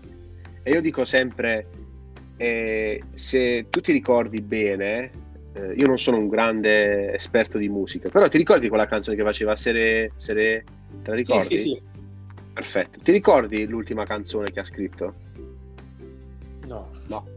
E 0.64 0.72
io 0.72 0.82
dico 0.82 1.06
sempre, 1.06 1.68
eh, 2.38 3.02
se 3.14 3.68
tu 3.70 3.82
ti 3.82 3.92
ricordi 3.92 4.42
bene, 4.42 5.12
eh, 5.54 5.74
io 5.74 5.88
non 5.88 6.00
sono 6.00 6.18
un 6.18 6.28
grande 6.28 7.14
esperto 7.14 7.58
di 7.58 7.70
musica, 7.70 8.10
però 8.10 8.28
ti 8.28 8.38
ricordi 8.38 8.68
quella 8.68 8.88
canzone 8.88 9.16
che 9.16 9.24
faceva 9.24 9.56
Sere, 9.56 10.12
Sere 10.16 10.64
te 11.04 11.10
la 11.10 11.16
ricordi? 11.16 11.58
Sì, 11.58 11.58
sì, 11.58 11.70
sì. 11.70 11.82
Perfetto. 12.54 13.00
Ti 13.00 13.12
ricordi 13.12 13.66
l'ultima 13.68 14.06
canzone 14.06 14.52
che 14.52 14.62
ha 14.62 14.64
scritto? 14.64 15.14
No. 16.68 16.90
No. 17.08 17.28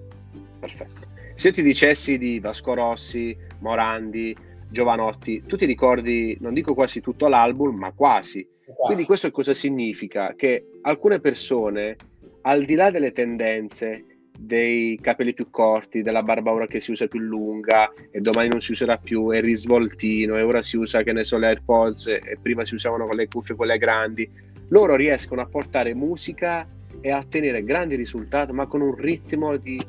Perfetto. 0.61 1.08
Se 1.39 1.53
ti 1.53 1.63
dicessi 1.63 2.19
di 2.19 2.41
Vasco 2.41 2.75
Rossi, 2.75 3.37
Morandi, 3.61 4.37
Giovanotti, 4.69 5.45
tu 5.47 5.57
ti 5.57 5.67
ricordi, 5.67 6.37
non 6.41 6.53
dico 6.53 6.75
quasi 6.75 7.01
tutto 7.01 7.29
l'album, 7.29 7.77
ma 7.77 7.93
quasi. 7.93 8.45
quasi. 8.65 8.75
Quindi 8.75 9.05
questo 9.05 9.31
cosa 9.31 9.55
significa? 9.55 10.35
Che 10.35 10.67
alcune 10.83 11.21
persone, 11.21 11.95
al 12.43 12.65
di 12.65 12.75
là 12.75 12.91
delle 12.91 13.13
tendenze, 13.13 14.05
dei 14.37 14.99
capelli 15.01 15.33
più 15.33 15.49
corti, 15.49 16.03
della 16.03 16.25
barba 16.25 16.51
ora 16.51 16.67
che 16.67 16.81
si 16.81 16.91
usa 16.91 17.07
più 17.07 17.21
lunga 17.21 17.93
e 18.11 18.21
domani 18.21 18.49
non 18.49 18.61
si 18.61 18.73
userà 18.73 18.97
più, 18.97 19.33
e 19.33 19.37
il 19.37 19.45
risvoltino 19.45 20.37
e 20.37 20.43
ora 20.43 20.61
si 20.61 20.77
usa 20.77 21.05
che 21.05 21.13
ne 21.13 21.23
so 21.23 21.39
le 21.39 21.47
AirPods 21.47 22.09
e 22.09 22.37
prima 22.43 22.65
si 22.65 22.75
usavano 22.75 23.07
con 23.07 23.17
le 23.17 23.29
cuffie 23.29 23.55
quelle 23.55 23.79
grandi, 23.79 24.29
loro 24.71 24.97
riescono 24.97 25.41
a 25.41 25.47
portare 25.47 25.95
musica 25.95 26.69
e 27.01 27.13
a 27.13 27.19
ottenere 27.19 27.63
grandi 27.63 27.95
risultati 27.95 28.51
ma 28.51 28.67
con 28.67 28.81
un 28.81 28.97
ritmo 28.97 29.57
di 29.57 29.81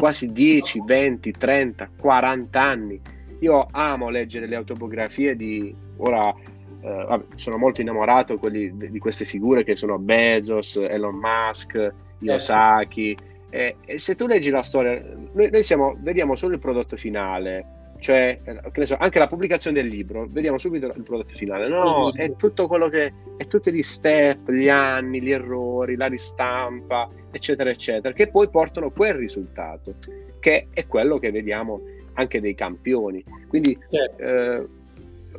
quasi 0.00 0.32
10, 0.32 0.82
20, 0.84 1.30
30, 1.32 1.90
40 1.98 2.60
anni. 2.60 3.00
Io 3.40 3.68
amo 3.70 4.08
leggere 4.08 4.46
le 4.46 4.56
autobiografie 4.56 5.36
di 5.36 5.74
ora 5.98 6.34
eh, 6.82 7.04
vabbè, 7.06 7.24
sono 7.36 7.58
molto 7.58 7.82
innamorato 7.82 8.38
quelli, 8.38 8.74
di 8.90 8.98
queste 8.98 9.26
figure 9.26 9.64
che 9.64 9.76
sono 9.76 9.98
Bezos, 9.98 10.76
Elon 10.76 11.16
Musk, 11.16 11.92
Yosaki. 12.20 13.16
Eh. 13.50 13.58
E, 13.58 13.76
e, 13.84 13.98
se 13.98 14.14
tu 14.14 14.26
leggi 14.26 14.48
la 14.50 14.62
storia, 14.62 15.02
noi, 15.32 15.50
noi 15.50 15.62
siamo, 15.62 15.96
vediamo 16.00 16.34
solo 16.36 16.54
il 16.54 16.60
prodotto 16.60 16.96
finale, 16.96 17.79
cioè 18.00 18.40
eh, 18.42 18.86
so, 18.86 18.96
anche 18.98 19.18
la 19.18 19.28
pubblicazione 19.28 19.80
del 19.80 19.90
libro, 19.90 20.26
vediamo 20.28 20.58
subito 20.58 20.86
il 20.86 21.02
prodotto 21.04 21.34
finale. 21.34 21.68
No, 21.68 22.12
è 22.12 22.34
tutto 22.36 22.66
quello 22.66 22.88
che 22.88 23.12
è 23.36 23.46
tutti 23.46 23.72
gli 23.72 23.82
step, 23.82 24.50
gli 24.50 24.68
anni, 24.68 25.20
gli 25.20 25.30
errori, 25.30 25.96
la 25.96 26.06
ristampa, 26.06 27.08
eccetera, 27.30 27.70
eccetera, 27.70 28.12
che 28.12 28.28
poi 28.28 28.48
portano 28.48 28.90
quel 28.90 29.14
risultato, 29.14 29.94
che 30.40 30.68
è 30.72 30.86
quello 30.86 31.18
che 31.18 31.30
vediamo 31.30 31.80
anche 32.14 32.40
dei 32.40 32.54
campioni. 32.54 33.22
Quindi 33.46 33.78
certo. 33.88 34.22
eh, 34.22 34.66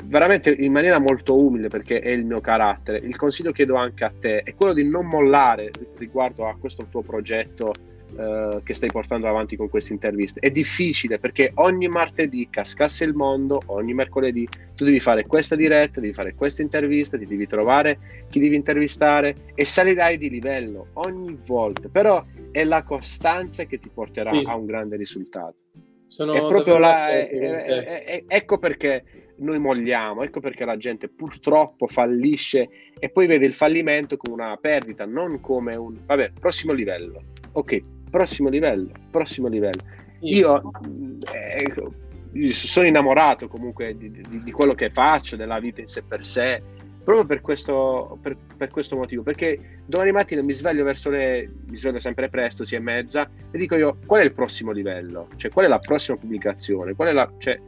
veramente 0.03 0.51
in 0.51 0.71
maniera 0.71 0.99
molto 0.99 1.37
umile 1.37 1.67
perché 1.67 1.99
è 1.99 2.09
il 2.09 2.25
mio 2.25 2.41
carattere. 2.41 2.99
Il 2.99 3.15
consiglio 3.17 3.51
che 3.51 3.65
do 3.65 3.75
anche 3.75 4.03
a 4.03 4.13
te 4.17 4.41
è 4.41 4.53
quello 4.55 4.73
di 4.73 4.87
non 4.87 5.07
mollare 5.07 5.71
riguardo 5.97 6.47
a 6.47 6.55
questo 6.59 6.85
tuo 6.89 7.01
progetto 7.01 7.73
uh, 8.15 8.63
che 8.63 8.73
stai 8.73 8.89
portando 8.89 9.27
avanti 9.27 9.55
con 9.55 9.69
queste 9.69 9.93
interviste. 9.93 10.39
È 10.39 10.49
difficile 10.49 11.19
perché 11.19 11.51
ogni 11.55 11.87
martedì 11.87 12.47
cascasse 12.49 13.03
il 13.03 13.13
mondo, 13.13 13.61
ogni 13.67 13.93
mercoledì 13.93 14.47
tu 14.75 14.85
devi 14.85 14.99
fare 14.99 15.25
questa 15.25 15.55
diretta, 15.55 15.99
devi 15.99 16.13
fare 16.13 16.33
questa 16.33 16.61
intervista, 16.61 17.17
ti 17.17 17.25
devi 17.25 17.47
trovare 17.47 18.25
chi 18.29 18.39
devi 18.39 18.55
intervistare 18.55 19.51
e 19.55 19.65
salirai 19.65 20.17
di 20.17 20.29
livello 20.29 20.87
ogni 20.93 21.37
volta. 21.45 21.89
Però 21.89 22.23
è 22.51 22.63
la 22.63 22.83
costanza 22.83 23.65
che 23.65 23.79
ti 23.79 23.89
porterà 23.89 24.33
sì. 24.33 24.43
a 24.45 24.55
un 24.55 24.65
grande 24.65 24.95
risultato. 24.97 25.55
Sono 26.05 26.33
è 26.33 26.39
proprio 26.39 26.77
la, 26.77 27.09
è, 27.09 27.29
è, 27.29 28.23
ecco 28.27 28.57
perché 28.57 29.03
noi 29.41 29.59
molliamo, 29.59 30.23
ecco 30.23 30.39
perché 30.39 30.65
la 30.65 30.77
gente 30.77 31.07
purtroppo 31.07 31.87
fallisce 31.87 32.69
e 32.99 33.09
poi 33.09 33.27
vede 33.27 33.45
il 33.45 33.53
fallimento 33.53 34.17
come 34.17 34.41
una 34.41 34.57
perdita, 34.57 35.05
non 35.05 35.39
come 35.39 35.75
un 35.75 35.97
vabbè, 36.05 36.33
prossimo 36.39 36.73
livello. 36.73 37.23
Ok, 37.53 37.81
prossimo 38.11 38.49
livello, 38.49 38.91
prossimo 39.09 39.47
livello. 39.47 39.81
Io 40.19 40.61
eh, 41.33 42.51
sono 42.51 42.85
innamorato 42.85 43.47
comunque 43.47 43.97
di, 43.97 44.11
di, 44.11 44.43
di, 44.43 44.51
quello 44.51 44.75
che 44.75 44.91
faccio, 44.91 45.35
della 45.35 45.59
vita 45.59 45.81
in 45.81 45.87
sé 45.87 46.03
per 46.03 46.23
sé, 46.23 46.61
proprio 47.03 47.25
per 47.25 47.41
questo, 47.41 48.19
per, 48.21 48.37
per 48.55 48.69
questo 48.69 48.95
motivo, 48.95 49.23
perché 49.23 49.79
domani 49.85 50.11
mattina 50.11 50.41
mi 50.43 50.53
sveglio 50.53 50.83
verso 50.83 51.09
le, 51.09 51.49
mi 51.65 51.75
sveglio 51.75 51.99
sempre 51.99 52.29
presto, 52.29 52.63
sia 52.63 52.77
e 52.77 52.81
mezza, 52.81 53.27
e 53.49 53.57
dico 53.57 53.75
io, 53.75 53.97
qual 54.05 54.21
è 54.21 54.23
il 54.25 54.33
prossimo 54.33 54.71
livello? 54.71 55.27
Cioè, 55.35 55.51
qual 55.51 55.65
è 55.65 55.69
la 55.69 55.79
prossima 55.79 56.17
pubblicazione? 56.17 56.93
Qual 56.93 57.07
è 57.07 57.13
la, 57.13 57.31
cioè, 57.39 57.59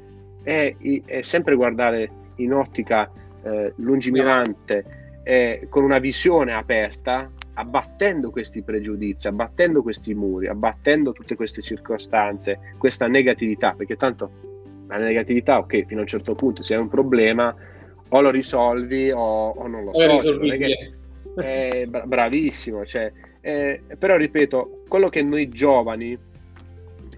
è, 0.43 0.75
è 1.05 1.21
sempre 1.21 1.55
guardare 1.55 2.09
in 2.35 2.53
ottica 2.53 3.09
eh, 3.43 3.73
lungimirante 3.77 5.21
e 5.23 5.67
con 5.69 5.83
una 5.83 5.99
visione 5.99 6.53
aperta, 6.53 7.31
abbattendo 7.55 8.29
questi 8.31 8.63
pregiudizi, 8.63 9.27
abbattendo 9.27 9.81
questi 9.81 10.13
muri, 10.13 10.47
abbattendo 10.47 11.11
tutte 11.11 11.35
queste 11.35 11.61
circostanze, 11.61 12.75
questa 12.77 13.07
negatività, 13.07 13.73
perché 13.73 13.95
tanto 13.95 14.31
la 14.87 14.97
negatività, 14.97 15.59
ok, 15.59 15.85
fino 15.85 15.99
a 15.99 16.03
un 16.03 16.07
certo 16.07 16.35
punto, 16.35 16.61
se 16.61 16.75
hai 16.75 16.81
un 16.81 16.89
problema 16.89 17.55
o 18.09 18.21
lo 18.21 18.29
risolvi 18.29 19.11
o, 19.11 19.49
o 19.49 19.67
non 19.67 19.83
lo 19.83 19.91
o 19.91 20.19
so. 20.19 20.19
Cioè, 20.19 20.67
è, 21.35 21.87
è 21.89 22.03
bravissimo, 22.05 22.85
cioè, 22.85 23.11
eh, 23.41 23.81
però 23.97 24.17
ripeto, 24.17 24.83
quello 24.87 25.09
che 25.09 25.21
noi 25.21 25.49
giovani 25.49 26.17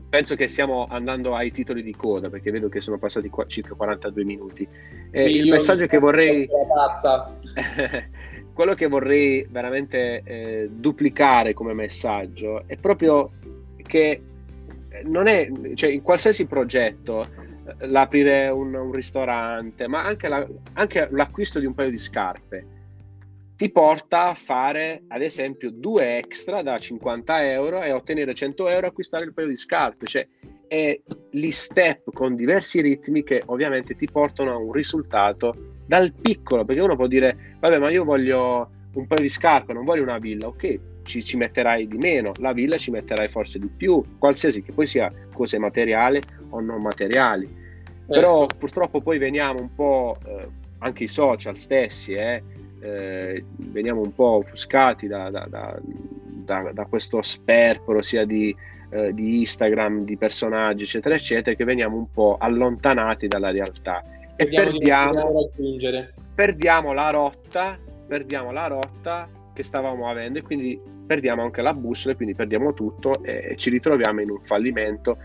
penso 0.08 0.36
che 0.36 0.48
stiamo 0.48 0.88
andando 0.90 1.36
ai 1.36 1.52
titoli 1.52 1.84
di 1.84 1.94
coda 1.94 2.30
perché 2.30 2.50
vedo 2.50 2.70
che 2.70 2.80
sono 2.80 2.98
passati 2.98 3.30
qua, 3.30 3.46
circa 3.48 3.76
42 3.76 4.24
minuti. 4.24 4.66
Eh, 5.12 5.30
il 5.30 5.50
messaggio 5.50 5.86
che 5.88 5.98
vorrei... 5.98 6.48
quello 8.56 8.74
che 8.74 8.88
vorrei 8.88 9.46
veramente 9.50 10.22
eh, 10.24 10.70
duplicare 10.72 11.54
come 11.54 11.74
messaggio 11.74 12.64
è 12.66 12.78
proprio 12.78 13.34
che 13.84 14.22
non 15.04 15.28
è, 15.28 15.52
cioè 15.74 15.90
in 15.90 16.02
qualsiasi 16.02 16.46
progetto, 16.46 17.22
eh, 17.22 17.88
l'aprire 17.88 18.48
un, 18.48 18.74
un 18.74 18.94
ristorante, 18.94 19.88
ma 19.88 20.06
anche, 20.06 20.30
la, 20.30 20.48
anche 20.72 21.10
l'acquisto 21.12 21.60
di 21.60 21.66
un 21.66 21.74
paio 21.74 21.90
di 21.90 21.98
scarpe, 21.98 22.68
ti 23.58 23.70
porta 23.70 24.30
a 24.30 24.34
fare 24.36 25.04
ad 25.10 25.22
esempio 25.22 25.70
due 25.70 26.18
extra 26.18 26.62
da 26.62 26.80
50 26.80 27.52
euro 27.52 27.84
e 27.84 27.92
ottenere 27.92 28.34
100 28.34 28.70
euro 28.70 28.86
e 28.86 28.90
acquistare 28.90 29.26
il 29.26 29.34
paio 29.34 29.48
di 29.48 29.58
scarpe. 29.58 30.06
Cioè 30.06 30.26
è 30.66 30.98
gli 31.30 31.52
step 31.52 32.14
con 32.14 32.36
diversi 32.36 32.80
ritmi 32.80 33.22
che 33.24 33.44
ovviamente 33.48 33.96
ti 33.96 34.08
portano 34.10 34.52
a 34.54 34.58
un 34.58 34.72
risultato 34.72 35.75
dal 35.86 36.12
piccolo 36.12 36.66
perché 36.66 36.82
uno 36.82 36.96
può 36.96 37.08
dire 37.08 37.56
vabbè 37.60 37.78
ma 37.78 37.92
io 37.92 38.04
voglio 38.04 38.70
un 38.94 39.08
paio 39.08 39.22
di 39.22 39.30
scarpe 39.30 39.74
non 39.74 39.86
voglio 39.86 40.04
una 40.04 40.18
villa. 40.18 40.48
Ok 40.48 40.80
ci, 41.04 41.24
ci 41.24 41.38
metterai 41.38 41.88
di 41.88 41.98
meno 41.98 42.32
la 42.40 42.52
villa 42.52 42.78
ci 42.78 42.92
metterai 42.92 43.28
forse 43.28 43.60
di 43.60 43.68
più 43.68 44.04
qualsiasi 44.18 44.64
che 44.64 44.72
poi 44.72 44.88
sia 44.88 45.12
cose 45.34 45.58
materiali 45.58 46.22
o 46.50 46.60
non 46.60 46.82
materiali. 46.82 47.64
Però 48.08 48.44
ecco. 48.44 48.56
purtroppo 48.58 49.02
poi 49.02 49.18
veniamo 49.18 49.60
un 49.60 49.74
po' 49.74 50.16
eh, 50.26 50.48
anche 50.80 51.04
i 51.04 51.08
social 51.08 51.58
stessi 51.58 52.14
eh, 52.14 52.44
eh, 52.82 53.44
veniamo 53.58 54.02
un 54.02 54.14
po' 54.14 54.38
offuscati 54.38 55.08
da, 55.08 55.30
da, 55.30 55.48
da, 55.50 56.72
da 56.72 56.86
questo 56.86 57.22
sperpero 57.22 58.02
sia 58.02 58.26
di, 58.26 58.56
eh, 58.92 59.14
di, 59.14 59.40
Instagram, 59.40 60.04
di 60.04 60.18
personaggi, 60.18 60.84
eccetera, 60.84 61.16
eccetera, 61.16 61.56
che 61.56 61.64
veniamo 61.64 61.98
un 61.98 62.12
po' 62.12 62.38
allontanati 62.40 63.28
dalla 63.28 63.50
realtà 63.50 64.04
e 64.36 64.48
perdiamo, 64.48 65.50
perdiamo 66.34 66.94
la 66.94 67.10
rotta, 67.10 67.78
perdiamo 68.08 68.52
la 68.52 68.68
rotta 68.68 69.30
che 69.54 69.64
stavamo 69.64 70.10
avendo 70.10 70.40
e 70.40 70.42
quindi 70.42 70.80
perdiamo 71.06 71.44
anche 71.44 71.62
la 71.62 71.74
bussola 71.74 72.14
e 72.14 72.16
quindi 72.16 72.36
perdiamo 72.36 72.74
tutto 72.74 73.24
e 73.24 73.56
ci 73.58 73.70
ritroviamo 73.70 74.22
in 74.22 74.30
un 74.32 74.42
fallimento. 74.42 75.18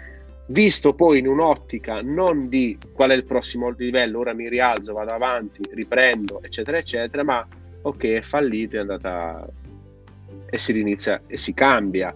Visto 0.46 0.94
poi 0.94 1.20
in 1.20 1.28
un'ottica 1.28 2.00
non 2.02 2.48
di 2.48 2.76
qual 2.92 3.10
è 3.10 3.14
il 3.14 3.24
prossimo 3.24 3.70
livello, 3.70 4.18
ora 4.18 4.32
mi 4.32 4.48
rialzo, 4.48 4.92
vado 4.92 5.12
avanti, 5.12 5.62
riprendo, 5.72 6.42
eccetera, 6.42 6.78
eccetera, 6.78 7.22
ma 7.22 7.46
ok, 7.82 8.04
è 8.04 8.22
fallito, 8.22 8.76
è 8.76 8.80
andata 8.80 9.48
e 10.48 10.58
si 10.58 10.72
rinizia 10.72 11.22
e 11.26 11.36
si 11.36 11.54
cambia. 11.54 12.14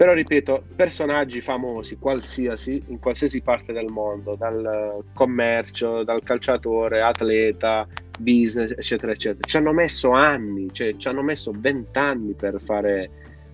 Però 0.00 0.14
ripeto, 0.14 0.64
personaggi 0.76 1.42
famosi, 1.42 1.98
qualsiasi, 1.98 2.82
in 2.86 2.98
qualsiasi 3.00 3.42
parte 3.42 3.74
del 3.74 3.90
mondo, 3.90 4.34
dal 4.34 5.04
commercio, 5.12 6.04
dal 6.04 6.22
calciatore, 6.22 7.02
atleta, 7.02 7.86
business, 8.18 8.70
eccetera, 8.70 9.12
eccetera, 9.12 9.46
ci 9.46 9.58
hanno 9.58 9.74
messo 9.74 10.12
anni, 10.12 10.72
cioè 10.72 10.96
ci 10.96 11.06
hanno 11.06 11.20
messo 11.20 11.52
vent'anni 11.54 12.32
per 12.32 12.62
fare 12.64 13.10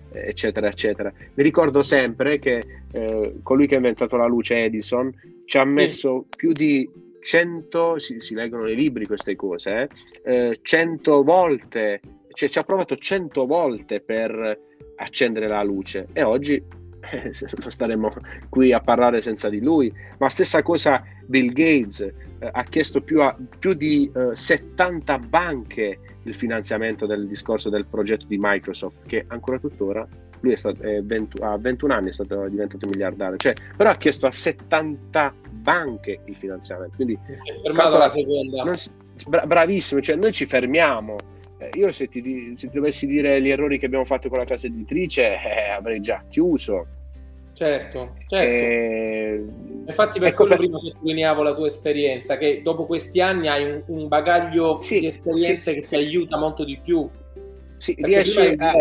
eccetera, 0.09 0.69
eccetera. 0.69 1.11
Mi 1.33 1.43
ricordo 1.43 1.81
sempre 1.81 2.39
che 2.39 2.63
eh, 2.93 3.39
colui 3.43 3.67
che 3.67 3.73
ha 3.73 3.79
inventato 3.79 4.15
la 4.15 4.27
luce, 4.27 4.63
Edison, 4.63 5.13
ci 5.43 5.57
ha 5.57 5.65
messo 5.65 6.27
più 6.33 6.53
di 6.53 6.89
100, 7.19 7.99
si, 7.99 8.21
si, 8.21 8.33
leggono 8.33 8.63
nei 8.63 8.75
libri 8.75 9.05
queste 9.05 9.35
cose, 9.35 9.89
eh, 10.23 10.59
100 10.61 11.23
volte, 11.23 11.99
cioè 12.31 12.47
ci 12.47 12.57
ha 12.57 12.63
provato 12.63 12.95
100 12.95 13.45
volte 13.45 13.99
per 13.99 14.65
accendere 14.97 15.47
la 15.47 15.63
luce 15.63 16.07
e 16.13 16.23
oggi 16.23 16.55
eh, 17.11 17.31
staremmo 17.31 18.11
qui 18.49 18.73
a 18.73 18.79
parlare 18.79 19.21
senza 19.21 19.49
di 19.49 19.61
lui. 19.61 19.91
Ma 20.17 20.29
stessa 20.29 20.61
cosa 20.61 21.03
Bill 21.25 21.51
Gates, 21.51 22.01
eh, 22.01 22.13
ha 22.51 22.63
chiesto 22.63 23.01
più, 23.01 23.21
a, 23.21 23.35
più 23.59 23.73
di 23.73 24.11
eh, 24.13 24.35
70 24.35 25.19
banche 25.19 25.99
il 26.23 26.35
finanziamento 26.35 27.05
del 27.05 27.27
discorso 27.27 27.69
del 27.69 27.85
progetto 27.87 28.25
di 28.27 28.37
Microsoft, 28.39 29.05
che 29.05 29.25
ancora 29.27 29.59
tuttora 29.59 30.07
lui 30.41 30.53
è 30.53 30.55
stato, 30.55 30.81
è 30.81 31.01
20, 31.01 31.41
a 31.41 31.57
21 31.57 31.93
anni 31.93 32.09
è 32.09 32.13
stato 32.13 32.47
diventato 32.47 32.87
miliardario, 32.87 33.37
cioè, 33.37 33.53
però 33.75 33.89
ha 33.89 33.95
chiesto 33.95 34.27
a 34.27 34.31
70 34.31 35.33
banche 35.51 36.19
il 36.25 36.35
finanziamento. 36.35 36.95
Quindi, 36.95 37.17
si 37.35 37.51
è 37.51 37.61
fermato 37.61 37.97
la 37.97 38.09
seconda. 38.09 38.63
Bra- 39.27 39.45
bravissimo, 39.47 40.01
cioè 40.01 40.15
noi 40.15 40.31
ci 40.31 40.45
fermiamo. 40.45 41.17
Eh, 41.59 41.69
io 41.73 41.91
se 41.91 42.07
ti, 42.07 42.53
se 42.55 42.67
ti, 42.67 42.75
dovessi 42.75 43.07
dire 43.07 43.41
gli 43.41 43.49
errori 43.49 43.79
che 43.79 43.87
abbiamo 43.87 44.05
fatto 44.05 44.29
con 44.29 44.37
la 44.37 44.45
casa 44.45 44.67
editrice, 44.67 45.23
eh, 45.23 45.69
avrei 45.71 46.01
già 46.01 46.23
chiuso. 46.29 46.85
Certo, 47.53 48.13
certo. 48.27 48.45
Eh, 48.45 49.43
Infatti 49.87 50.19
per 50.19 50.27
ecco 50.27 50.45
quello 50.45 50.57
per... 50.57 50.65
prima 50.65 50.79
sottolineavo 50.79 51.41
la 51.41 51.55
tua 51.55 51.67
esperienza, 51.67 52.37
che 52.37 52.61
dopo 52.61 52.85
questi 52.85 53.19
anni 53.19 53.47
hai 53.47 53.63
un, 53.63 53.83
un 53.87 54.07
bagaglio 54.07 54.75
sì, 54.75 54.99
di 54.99 55.07
esperienze 55.07 55.71
sì, 55.71 55.79
che 55.79 55.83
sì. 55.83 55.89
ti 55.89 55.95
aiuta 55.95 56.37
molto 56.37 56.63
di 56.63 56.79
più. 56.83 57.09
Sì, 57.77 57.95
riesci 57.99 58.55
a, 58.57 58.73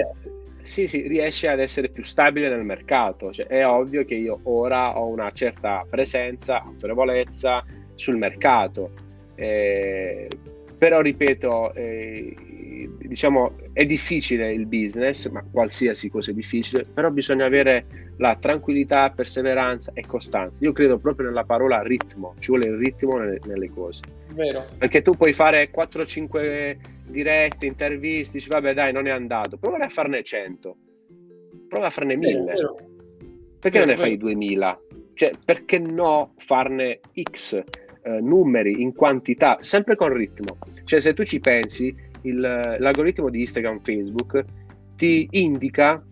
sì, 0.66 0.88
sì, 0.88 1.06
riesce 1.06 1.48
ad 1.48 1.60
essere 1.60 1.88
più 1.88 2.02
stabile 2.02 2.48
nel 2.48 2.64
mercato. 2.64 3.32
Cioè, 3.32 3.46
è 3.46 3.66
ovvio 3.66 4.04
che 4.04 4.16
io 4.16 4.40
ora 4.42 4.98
ho 4.98 5.06
una 5.06 5.30
certa 5.30 5.86
presenza, 5.88 6.62
autorevolezza 6.62 7.64
sul 7.94 8.16
mercato. 8.16 8.90
Eh, 9.36 10.28
però 10.76 11.00
ripeto, 11.00 11.72
eh, 11.72 12.34
diciamo, 12.98 13.56
è 13.72 13.84
difficile 13.84 14.52
il 14.52 14.66
business, 14.66 15.28
ma 15.28 15.44
qualsiasi 15.50 16.08
cosa 16.08 16.30
è 16.30 16.34
difficile, 16.34 16.82
però 16.92 17.10
bisogna 17.10 17.44
avere 17.44 18.14
la 18.18 18.36
tranquillità, 18.38 19.10
perseveranza 19.10 19.92
e 19.94 20.04
costanza. 20.06 20.64
Io 20.64 20.72
credo 20.72 20.98
proprio 20.98 21.28
nella 21.28 21.44
parola 21.44 21.82
ritmo, 21.82 22.34
ci 22.38 22.50
vuole 22.50 22.68
il 22.68 22.76
ritmo 22.76 23.18
nelle, 23.18 23.40
nelle 23.44 23.70
cose. 23.70 24.02
Vero. 24.32 24.64
Perché 24.78 25.02
tu 25.02 25.16
puoi 25.16 25.32
fare 25.32 25.70
4-5 25.70 26.76
dirette, 27.06 27.66
interviste, 27.66 28.38
dici 28.38 28.48
vabbè 28.48 28.74
dai 28.74 28.92
non 28.92 29.06
è 29.06 29.10
andato, 29.10 29.56
prova 29.56 29.78
a 29.78 29.88
farne 29.88 30.22
100, 30.22 30.76
prova 31.68 31.86
a 31.86 31.90
farne 31.90 32.16
1000. 32.16 32.42
Vero, 32.44 32.76
perché 33.58 33.78
vero, 33.78 33.92
non 33.92 33.94
ne 33.94 34.08
fai 34.08 34.16
2000? 34.16 34.80
Cioè, 35.14 35.32
perché 35.44 35.78
no 35.78 36.34
farne 36.36 37.00
X 37.22 37.54
eh, 38.02 38.20
numeri 38.20 38.82
in 38.82 38.94
quantità, 38.94 39.58
sempre 39.60 39.96
con 39.96 40.12
ritmo? 40.12 40.58
Cioè, 40.84 41.00
se 41.00 41.14
tu 41.14 41.24
ci 41.24 41.40
pensi, 41.40 41.94
il, 42.26 42.40
l'algoritmo 42.78 43.28
di 43.30 43.40
Instagram, 43.40 43.80
Facebook 43.80 44.44
ti 44.96 45.28
indica 45.32 46.02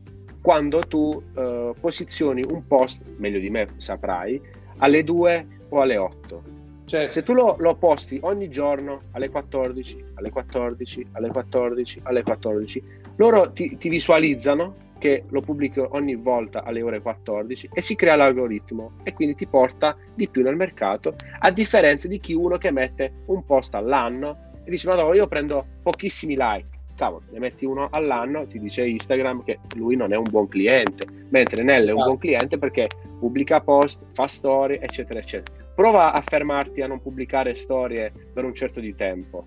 quando 0.40 0.80
tu 0.80 1.22
eh, 1.34 1.72
posizioni 1.80 2.42
un 2.46 2.66
post, 2.66 3.02
meglio 3.16 3.38
di 3.38 3.50
me 3.50 3.68
saprai, 3.76 4.40
alle 4.78 5.02
2 5.04 5.46
o 5.70 5.80
alle 5.80 5.96
8 5.96 6.62
Certo. 6.86 7.12
Se 7.12 7.22
tu 7.22 7.32
lo, 7.32 7.56
lo, 7.58 7.76
posti 7.76 8.18
ogni 8.22 8.50
giorno 8.50 9.04
alle 9.12 9.30
14, 9.30 10.04
alle 10.14 10.30
14, 10.30 11.06
alle 11.12 11.28
14, 11.28 12.00
alle 12.02 12.22
14, 12.22 12.82
loro 13.16 13.52
ti, 13.52 13.76
ti 13.78 13.88
visualizzano 13.88 14.82
che 14.98 15.24
lo 15.28 15.40
pubblico 15.40 15.88
ogni 15.92 16.14
volta 16.14 16.62
alle 16.62 16.82
ore 16.82 17.00
14 17.00 17.70
e 17.72 17.80
si 17.80 17.94
crea 17.94 18.16
l'algoritmo 18.16 18.92
e 19.02 19.12
quindi 19.12 19.34
ti 19.34 19.46
porta 19.46 19.96
di 20.14 20.28
più 20.28 20.42
nel 20.42 20.56
mercato 20.56 21.14
a 21.40 21.50
differenza 21.50 22.06
di 22.06 22.20
chi 22.20 22.34
uno 22.34 22.58
che 22.58 22.70
mette 22.70 23.22
un 23.26 23.44
post 23.44 23.74
all'anno 23.74 24.52
e 24.64 24.70
dice 24.70 24.88
ma 24.88 24.94
no 24.94 25.12
io 25.14 25.26
prendo 25.26 25.66
pochissimi 25.82 26.34
like. 26.36 26.68
Cavolo 26.96 27.24
ne 27.30 27.40
metti 27.40 27.64
uno 27.64 27.88
all'anno 27.90 28.46
ti 28.46 28.60
dice 28.60 28.86
Instagram 28.86 29.42
che 29.42 29.58
lui 29.74 29.96
non 29.96 30.12
è 30.12 30.16
un 30.16 30.26
buon 30.30 30.46
cliente 30.46 31.06
mentre 31.30 31.64
Nell 31.64 31.88
è 31.88 31.92
un 31.92 32.04
buon 32.04 32.18
cliente 32.18 32.56
perché 32.56 32.88
pubblica 33.18 33.60
post 33.60 34.06
fa 34.12 34.26
storie 34.26 34.80
eccetera 34.80 35.18
eccetera. 35.18 35.64
Prova 35.74 36.12
a 36.12 36.20
fermarti 36.20 36.82
a 36.82 36.86
non 36.86 37.02
pubblicare 37.02 37.54
storie 37.54 38.12
per 38.32 38.44
un 38.44 38.54
certo 38.54 38.78
di 38.78 38.94
tempo 38.94 39.44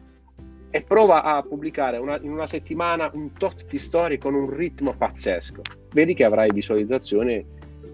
e 0.69 0.81
prova 0.81 1.23
a 1.23 1.41
pubblicare 1.41 1.97
una, 1.97 2.19
in 2.21 2.31
una 2.31 2.47
settimana 2.47 3.09
un 3.13 3.31
tot 3.33 3.65
di 3.65 3.79
storie 3.79 4.17
con 4.17 4.33
un 4.33 4.53
ritmo 4.53 4.93
pazzesco. 4.93 5.61
Vedi 5.93 6.13
che 6.13 6.25
avrai 6.25 6.51
visualizzazioni 6.51 7.43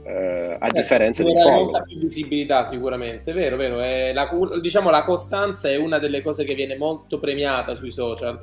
eh, 0.05 0.57
a 0.59 0.65
eh, 0.65 0.71
differenza 0.71 1.23
di 1.23 1.33
follow. 1.39 1.81
più 1.83 1.97
visibilità 1.97 2.63
sicuramente, 2.63 3.31
vero, 3.31 3.55
vero. 3.55 3.77
La, 4.13 4.29
diciamo 4.59 4.89
la 4.89 5.03
costanza 5.03 5.69
è 5.69 5.77
una 5.77 5.97
delle 5.97 6.21
cose 6.21 6.43
che 6.43 6.55
viene 6.55 6.75
molto 6.75 7.19
premiata 7.19 7.75
sui 7.75 7.91
social. 7.91 8.39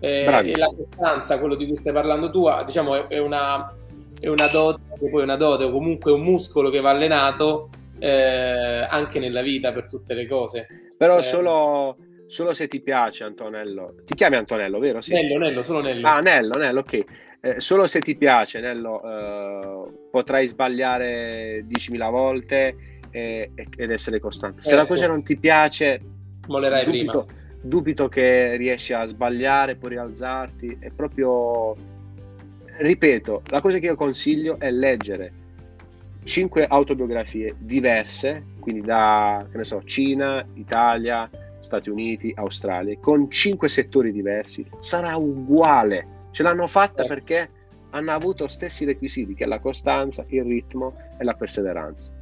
Eh, 0.00 0.24
e 0.24 0.56
la 0.56 0.72
costanza, 0.76 1.38
quello 1.38 1.54
di 1.54 1.66
cui 1.66 1.76
stai 1.76 1.92
parlando 1.92 2.30
tu, 2.30 2.46
diciamo 2.64 3.08
è, 3.08 3.18
una, 3.18 3.72
è 4.20 4.28
una 4.28 4.46
dote, 4.52 4.80
poi 5.10 5.22
una 5.22 5.36
dote 5.36 5.64
o 5.64 5.70
comunque 5.70 6.12
un 6.12 6.20
muscolo 6.20 6.70
che 6.70 6.80
va 6.80 6.90
allenato 6.90 7.70
eh, 7.98 8.86
anche 8.88 9.18
nella 9.18 9.42
vita 9.42 9.72
per 9.72 9.86
tutte 9.86 10.14
le 10.14 10.26
cose. 10.26 10.66
Però 10.98 11.18
eh, 11.18 11.22
solo, 11.22 11.96
solo, 12.26 12.52
se 12.52 12.66
ti 12.66 12.80
piace 12.80 13.24
Antonello, 13.24 13.94
ti 14.04 14.14
chiami 14.14 14.36
Antonello, 14.36 14.78
vero? 14.80 15.00
Sì. 15.00 15.12
Nello, 15.12 15.38
Nello, 15.38 15.62
solo 15.62 15.80
Nello. 15.80 16.06
Ah, 16.06 16.18
Nello, 16.18 16.58
Nello, 16.58 16.80
ok. 16.80 17.04
Eh, 17.46 17.60
solo 17.60 17.86
se 17.86 18.00
ti 18.00 18.16
piace, 18.16 18.58
Nello, 18.58 19.02
eh, 19.02 19.90
potrai 20.10 20.48
sbagliare 20.48 21.64
10.000 21.64 22.10
volte 22.10 22.76
ed 23.10 23.90
essere 23.90 24.20
costante. 24.20 24.60
Se 24.60 24.74
la 24.74 24.82
ecco. 24.82 24.92
cosa 24.92 25.06
non 25.06 25.22
ti 25.22 25.36
piace, 25.36 26.00
mollerai 26.48 26.84
dubito, 26.84 27.24
prima. 27.24 27.44
Dubito 27.62 28.08
che 28.08 28.56
riesci 28.56 28.92
a 28.92 29.06
sbagliare, 29.06 29.76
poi 29.76 29.90
rialzarti. 29.90 30.78
È 30.80 30.90
proprio, 30.90 31.74
ripeto, 32.78 33.42
la 33.46 33.60
cosa 33.62 33.78
che 33.78 33.86
io 33.86 33.94
consiglio 33.94 34.58
è 34.58 34.70
leggere 34.70 35.44
cinque 36.24 36.66
autobiografie 36.66 37.54
diverse, 37.58 38.44
quindi 38.60 38.82
da, 38.82 39.46
che 39.50 39.56
ne 39.56 39.64
so, 39.64 39.82
Cina, 39.84 40.44
Italia, 40.54 41.30
Stati 41.60 41.88
Uniti, 41.88 42.32
Australia, 42.36 42.98
con 43.00 43.30
cinque 43.30 43.68
settori 43.68 44.12
diversi, 44.12 44.66
sarà 44.80 45.16
uguale. 45.16 46.15
Ce 46.36 46.42
l'hanno 46.42 46.66
fatta 46.66 47.04
eh. 47.04 47.06
perché 47.06 47.50
hanno 47.90 48.12
avuto 48.12 48.46
stessi 48.46 48.84
requisiti, 48.84 49.34
che 49.34 49.46
la 49.46 49.58
costanza, 49.58 50.22
il 50.28 50.44
ritmo 50.44 50.94
e 51.18 51.24
la 51.24 51.32
perseveranza. 51.32 52.12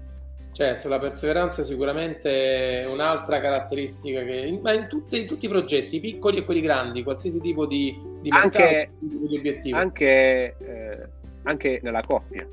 Certo, 0.53 0.89
la 0.89 1.01
perseveranza 1.01 1.63
è 1.63 1.65
sicuramente 1.65 2.87
un'altra 2.89 3.41
caratteristica 3.41 4.23
che, 4.23 4.57
ma 4.63 4.73
in, 4.73 4.87
tutte, 4.87 5.19
in 5.19 5.27
tutti 5.27 5.47
i 5.47 5.49
progetti, 5.49 5.99
piccoli 5.99 6.37
e 6.37 6.45
quelli 6.45 6.61
grandi, 6.61 7.03
qualsiasi 7.03 7.41
tipo 7.41 7.67
di, 7.67 8.01
di 8.21 8.31
mercato, 8.31 8.59
anche, 8.59 8.91
di 9.01 9.37
obiettivo. 9.37 9.77
Anche, 9.79 10.57
eh, 10.61 11.09
anche 11.43 11.81
nella 11.83 12.03
coppia 12.03 12.47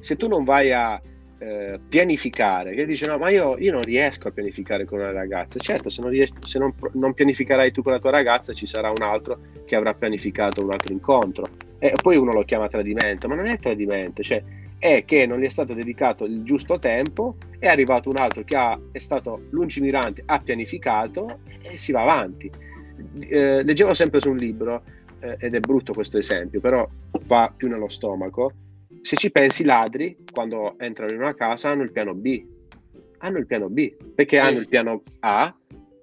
se 0.00 0.16
tu 0.16 0.28
non 0.28 0.44
vai 0.44 0.72
a 0.72 1.00
eh, 1.38 1.78
pianificare, 1.88 2.74
che 2.74 2.84
dice 2.84 3.06
no, 3.06 3.16
ma 3.18 3.30
io, 3.30 3.56
io, 3.58 3.72
non 3.72 3.82
riesco 3.82 4.28
a 4.28 4.30
pianificare 4.30 4.84
con 4.84 4.98
una 4.98 5.12
ragazza, 5.12 5.58
certo 5.58 5.88
se, 5.88 6.00
non, 6.00 6.10
ries- 6.10 6.32
se 6.46 6.58
non, 6.58 6.74
non, 6.94 7.14
pianificherai 7.14 7.70
tu 7.70 7.82
con 7.82 7.92
la 7.92 7.98
tua 7.98 8.10
ragazza 8.10 8.52
ci 8.52 8.66
sarà 8.66 8.88
un 8.88 9.02
altro 9.02 9.38
che 9.64 9.76
avrà 9.76 9.94
pianificato 9.94 10.64
un 10.64 10.72
altro 10.72 10.92
incontro 10.92 11.46
e 11.78 11.92
poi 12.02 12.16
uno 12.16 12.32
lo 12.32 12.42
chiama 12.42 12.68
tradimento, 12.68 13.28
ma 13.28 13.36
non 13.36 13.46
è 13.46 13.58
tradimento, 13.58 14.22
cioè 14.22 14.42
è 14.78 15.04
che 15.04 15.26
non 15.26 15.40
gli 15.40 15.44
è 15.44 15.48
stato 15.48 15.74
dedicato 15.74 16.24
il 16.24 16.42
giusto 16.42 16.78
tempo, 16.78 17.36
è 17.58 17.66
arrivato 17.66 18.08
un 18.08 18.16
altro 18.18 18.42
che 18.44 18.56
ha, 18.56 18.78
è 18.92 18.98
stato 18.98 19.42
lungimirante, 19.50 20.22
ha 20.26 20.40
pianificato 20.40 21.40
e 21.62 21.76
si 21.76 21.92
va 21.92 22.02
avanti. 22.02 22.50
Eh, 23.20 23.62
leggevo 23.62 23.94
sempre 23.94 24.20
su 24.20 24.30
un 24.30 24.36
libro, 24.36 24.82
eh, 25.20 25.36
ed 25.38 25.54
è 25.54 25.60
brutto 25.60 25.92
questo 25.92 26.18
esempio, 26.18 26.60
però 26.60 26.88
va 27.26 27.52
più 27.54 27.68
nello 27.68 27.88
stomaco, 27.88 28.52
se 29.02 29.16
ci 29.16 29.30
pensi, 29.30 29.62
i 29.62 29.64
ladri, 29.64 30.16
quando 30.32 30.74
entrano 30.78 31.12
in 31.12 31.20
una 31.20 31.34
casa, 31.34 31.70
hanno 31.70 31.82
il 31.82 31.92
piano 31.92 32.14
B. 32.14 32.44
Hanno 33.18 33.38
il 33.38 33.46
piano 33.46 33.68
B, 33.68 33.94
perché 34.14 34.38
sì. 34.38 34.42
hanno 34.42 34.58
il 34.58 34.68
piano 34.68 35.02
A, 35.20 35.54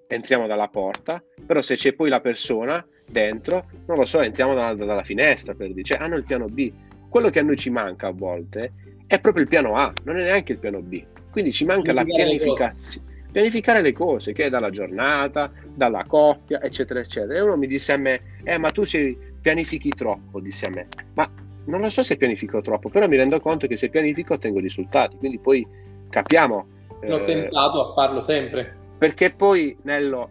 entriamo 0.07 0.47
dalla 0.47 0.67
porta, 0.67 1.23
però 1.45 1.61
se 1.61 1.75
c'è 1.75 1.93
poi 1.93 2.09
la 2.09 2.19
persona 2.19 2.85
dentro, 3.07 3.61
non 3.85 3.97
lo 3.97 4.05
so, 4.05 4.21
entriamo 4.21 4.53
dalla, 4.53 4.73
dalla 4.73 5.03
finestra, 5.03 5.53
per 5.53 5.67
dire, 5.69 5.83
cioè 5.83 6.01
hanno 6.01 6.15
il 6.15 6.23
piano 6.23 6.47
B. 6.47 6.71
Quello 7.09 7.29
che 7.29 7.39
a 7.39 7.43
noi 7.43 7.55
ci 7.55 7.69
manca 7.69 8.07
a 8.07 8.11
volte 8.11 8.73
è 9.07 9.19
proprio 9.19 9.43
il 9.43 9.49
piano 9.49 9.77
A, 9.77 9.93
non 10.03 10.17
è 10.17 10.23
neanche 10.23 10.53
il 10.53 10.59
piano 10.59 10.81
B. 10.81 11.03
Quindi 11.31 11.51
ci 11.51 11.65
manca 11.65 11.93
la 11.93 12.03
pianificazione. 12.03 13.13
Pianificare 13.31 13.81
le 13.81 13.91
cose, 13.91 14.31
che 14.31 14.45
è 14.45 14.49
dalla 14.49 14.69
giornata, 14.69 15.51
dalla 15.73 16.05
coppia, 16.05 16.61
eccetera, 16.61 17.01
eccetera. 17.01 17.37
E 17.37 17.41
uno 17.41 17.57
mi 17.57 17.67
disse 17.67 17.91
a 17.91 17.97
me, 17.97 18.21
eh, 18.43 18.57
ma 18.57 18.69
tu 18.69 18.85
ci 18.85 19.17
pianifichi 19.41 19.89
troppo, 19.89 20.39
disse 20.39 20.65
a 20.65 20.69
me. 20.69 20.87
Ma 21.13 21.29
non 21.65 21.81
lo 21.81 21.89
so 21.89 22.03
se 22.03 22.17
pianifico 22.17 22.61
troppo, 22.61 22.89
però 22.89 23.07
mi 23.07 23.15
rendo 23.15 23.39
conto 23.39 23.67
che 23.67 23.77
se 23.77 23.89
pianifico 23.89 24.33
ottengo 24.33 24.59
risultati, 24.59 25.17
quindi 25.17 25.39
poi 25.39 25.65
capiamo. 26.09 26.67
L'ho 27.01 27.19
eh, 27.19 27.23
tentato 27.23 27.89
a 27.89 27.93
farlo 27.93 28.19
sempre. 28.19 28.83
Perché 28.97 29.31
poi, 29.31 29.75
Nello, 29.83 30.29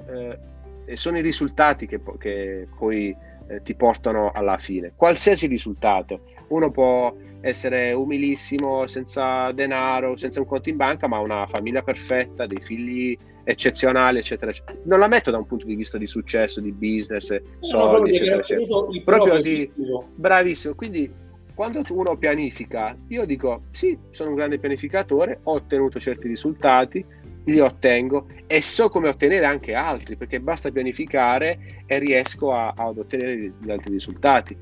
eh, 0.86 0.96
sono 0.96 1.18
i 1.18 1.22
risultati 1.22 1.86
che, 1.86 2.00
che 2.18 2.66
poi 2.76 3.14
eh, 3.48 3.62
ti 3.62 3.74
portano 3.74 4.30
alla 4.32 4.58
fine. 4.58 4.92
Qualsiasi 4.96 5.46
risultato. 5.46 6.20
Uno 6.48 6.70
può 6.70 7.14
essere 7.40 7.92
umilissimo, 7.92 8.86
senza 8.86 9.50
denaro, 9.52 10.16
senza 10.16 10.40
un 10.40 10.46
conto 10.46 10.70
in 10.70 10.76
banca, 10.76 11.06
ma 11.06 11.16
ha 11.16 11.20
una 11.20 11.46
famiglia 11.46 11.82
perfetta, 11.82 12.46
dei 12.46 12.60
figli 12.60 13.16
eccezionali, 13.44 14.18
eccetera, 14.18 14.50
eccetera. 14.50 14.78
Non 14.84 14.98
la 14.98 15.08
metto 15.08 15.30
da 15.30 15.36
un 15.36 15.46
punto 15.46 15.66
di 15.66 15.74
vista 15.74 15.98
di 15.98 16.06
successo, 16.06 16.60
di 16.60 16.72
business, 16.72 17.38
soldi, 17.60 18.10
eccetera, 18.10 18.40
eccetera. 18.40 18.80
Proprio 19.04 19.40
di 19.40 19.70
bravissimo. 20.14 20.74
Quindi 20.74 21.12
quando 21.54 21.82
uno 21.90 22.16
pianifica, 22.16 22.96
io 23.08 23.24
dico 23.24 23.64
sì, 23.70 23.96
sono 24.10 24.30
un 24.30 24.36
grande 24.36 24.58
pianificatore, 24.58 25.40
ho 25.44 25.52
ottenuto 25.52 26.00
certi 26.00 26.28
risultati, 26.28 27.04
li 27.44 27.60
ottengo 27.60 28.26
e 28.46 28.62
so 28.62 28.88
come 28.88 29.08
ottenere 29.08 29.44
anche 29.44 29.74
altri, 29.74 30.16
perché 30.16 30.40
basta 30.40 30.70
pianificare 30.70 31.82
e 31.86 31.98
riesco 31.98 32.52
a, 32.52 32.72
ad 32.76 32.98
ottenere 32.98 33.52
gli 33.58 33.70
altri 33.70 33.92
risultati. 33.92 34.56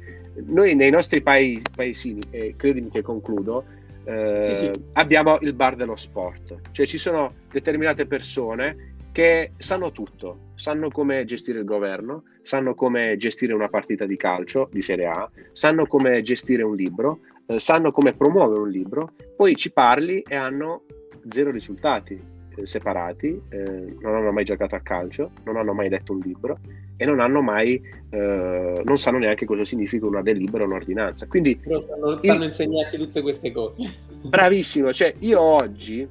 Noi 0.47 0.74
nei 0.74 0.90
nostri 0.90 1.22
paesi, 1.22 1.62
paesini, 1.74 2.20
e 2.30 2.55
credimi 2.57 2.90
che 2.90 3.03
concludo, 3.03 3.64
eh, 4.05 4.40
sì, 4.43 4.55
sì. 4.55 4.70
abbiamo 4.95 5.38
il 5.40 5.53
bar 5.53 5.76
dello 5.76 5.97
sport, 5.97 6.57
cioè 6.72 6.86
ci 6.86 6.99
sono 6.99 7.34
determinate 7.51 8.07
persone 8.07 8.91
che 9.12 9.52
sanno 9.58 9.92
tutto, 9.92 10.52
sanno 10.54 10.88
come 10.88 11.24
gestire 11.24 11.58
il 11.58 11.64
governo, 11.64 12.24
sanno 12.42 12.74
come 12.74 13.16
gestire 13.18 13.52
una 13.52 13.68
partita 13.68 14.06
di 14.06 14.16
calcio 14.16 14.68
di 14.72 14.80
Serie 14.80 15.06
A, 15.06 15.30
sanno 15.52 15.86
come 15.86 16.22
gestire 16.22 16.62
un 16.62 16.74
libro, 16.74 17.20
eh, 17.46 17.58
sanno 17.58 17.92
come 17.92 18.14
promuovere 18.14 18.60
un 18.60 18.70
libro, 18.70 19.12
poi 19.36 19.54
ci 19.54 19.70
parli 19.70 20.22
e 20.26 20.34
hanno 20.34 20.84
zero 21.28 21.50
risultati 21.50 22.18
eh, 22.56 22.66
separati, 22.66 23.40
eh, 23.50 23.96
non 24.00 24.14
hanno 24.14 24.32
mai 24.32 24.44
giocato 24.44 24.74
a 24.74 24.80
calcio, 24.80 25.30
non 25.44 25.56
hanno 25.56 25.74
mai 25.74 25.90
letto 25.90 26.12
un 26.12 26.20
libro 26.24 26.58
e 26.96 27.04
non 27.04 27.20
hanno 27.20 27.42
mai, 27.42 27.82
eh, 28.10 28.82
non 28.84 28.98
sanno 28.98 29.18
neanche 29.18 29.44
cosa 29.44 29.64
significa 29.64 30.06
una 30.06 30.22
delibera 30.22 30.64
o 30.64 30.66
un'ordinanza. 30.66 31.26
Quindi 31.26 31.56
Però 31.56 31.80
sanno, 31.82 32.18
sanno 32.22 32.44
insegnarti 32.44 32.96
tutte 32.96 33.20
queste 33.20 33.52
cose. 33.52 33.76
Bravissimo, 34.24 34.92
cioè 34.92 35.14
io 35.18 35.40
oggi 35.40 36.08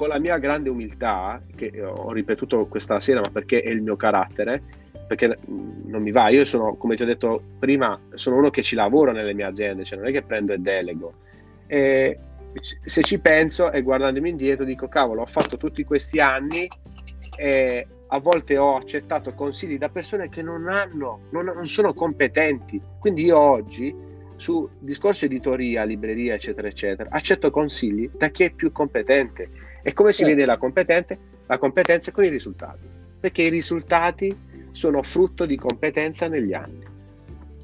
con 0.00 0.08
la 0.08 0.18
mia 0.18 0.38
grande 0.38 0.70
umiltà, 0.70 1.42
che 1.54 1.78
ho 1.84 2.10
ripetuto 2.10 2.64
questa 2.68 3.00
sera, 3.00 3.20
ma 3.20 3.30
perché 3.30 3.60
è 3.60 3.68
il 3.68 3.82
mio 3.82 3.96
carattere, 3.96 4.62
perché 5.06 5.36
non 5.44 6.00
mi 6.00 6.10
va, 6.10 6.30
io 6.30 6.46
sono, 6.46 6.74
come 6.76 6.96
ti 6.96 7.02
ho 7.02 7.04
detto 7.04 7.42
prima, 7.58 8.00
sono 8.14 8.36
uno 8.36 8.48
che 8.48 8.62
ci 8.62 8.76
lavora 8.76 9.12
nelle 9.12 9.34
mie 9.34 9.44
aziende, 9.44 9.84
cioè 9.84 9.98
non 9.98 10.08
è 10.08 10.10
che 10.10 10.22
prendo 10.22 10.54
e 10.54 10.58
delego. 10.58 11.12
E 11.66 12.18
se 12.82 13.02
ci 13.02 13.20
penso 13.20 13.70
e 13.70 13.82
guardandomi 13.82 14.30
indietro 14.30 14.64
dico 14.64 14.88
cavolo 14.88 15.20
ho 15.20 15.26
fatto 15.26 15.58
tutti 15.58 15.84
questi 15.84 16.18
anni 16.18 16.66
e 17.38 17.86
a 18.06 18.18
volte 18.20 18.56
ho 18.56 18.76
accettato 18.76 19.34
consigli 19.34 19.76
da 19.76 19.90
persone 19.90 20.30
che 20.30 20.40
non 20.40 20.66
hanno 20.66 21.26
non, 21.32 21.44
non 21.44 21.66
sono 21.66 21.92
competenti. 21.92 22.80
Quindi 22.98 23.24
io 23.24 23.38
oggi 23.38 23.94
su 24.36 24.66
discorso 24.78 25.26
editoria 25.26 25.84
libreria 25.84 26.32
eccetera 26.32 26.68
eccetera 26.68 27.10
accetto 27.12 27.50
consigli 27.50 28.10
da 28.16 28.28
chi 28.28 28.44
è 28.44 28.50
più 28.50 28.72
competente 28.72 29.68
e 29.82 29.92
come 29.92 30.12
si 30.12 30.24
vede 30.24 30.44
la, 30.44 30.56
competente? 30.56 31.18
la 31.46 31.58
competenza 31.58 32.12
con 32.12 32.24
i 32.24 32.28
risultati 32.28 32.88
perché 33.20 33.42
i 33.42 33.48
risultati 33.48 34.48
sono 34.72 35.02
frutto 35.02 35.46
di 35.46 35.56
competenza 35.56 36.28
negli 36.28 36.52
anni 36.52 36.86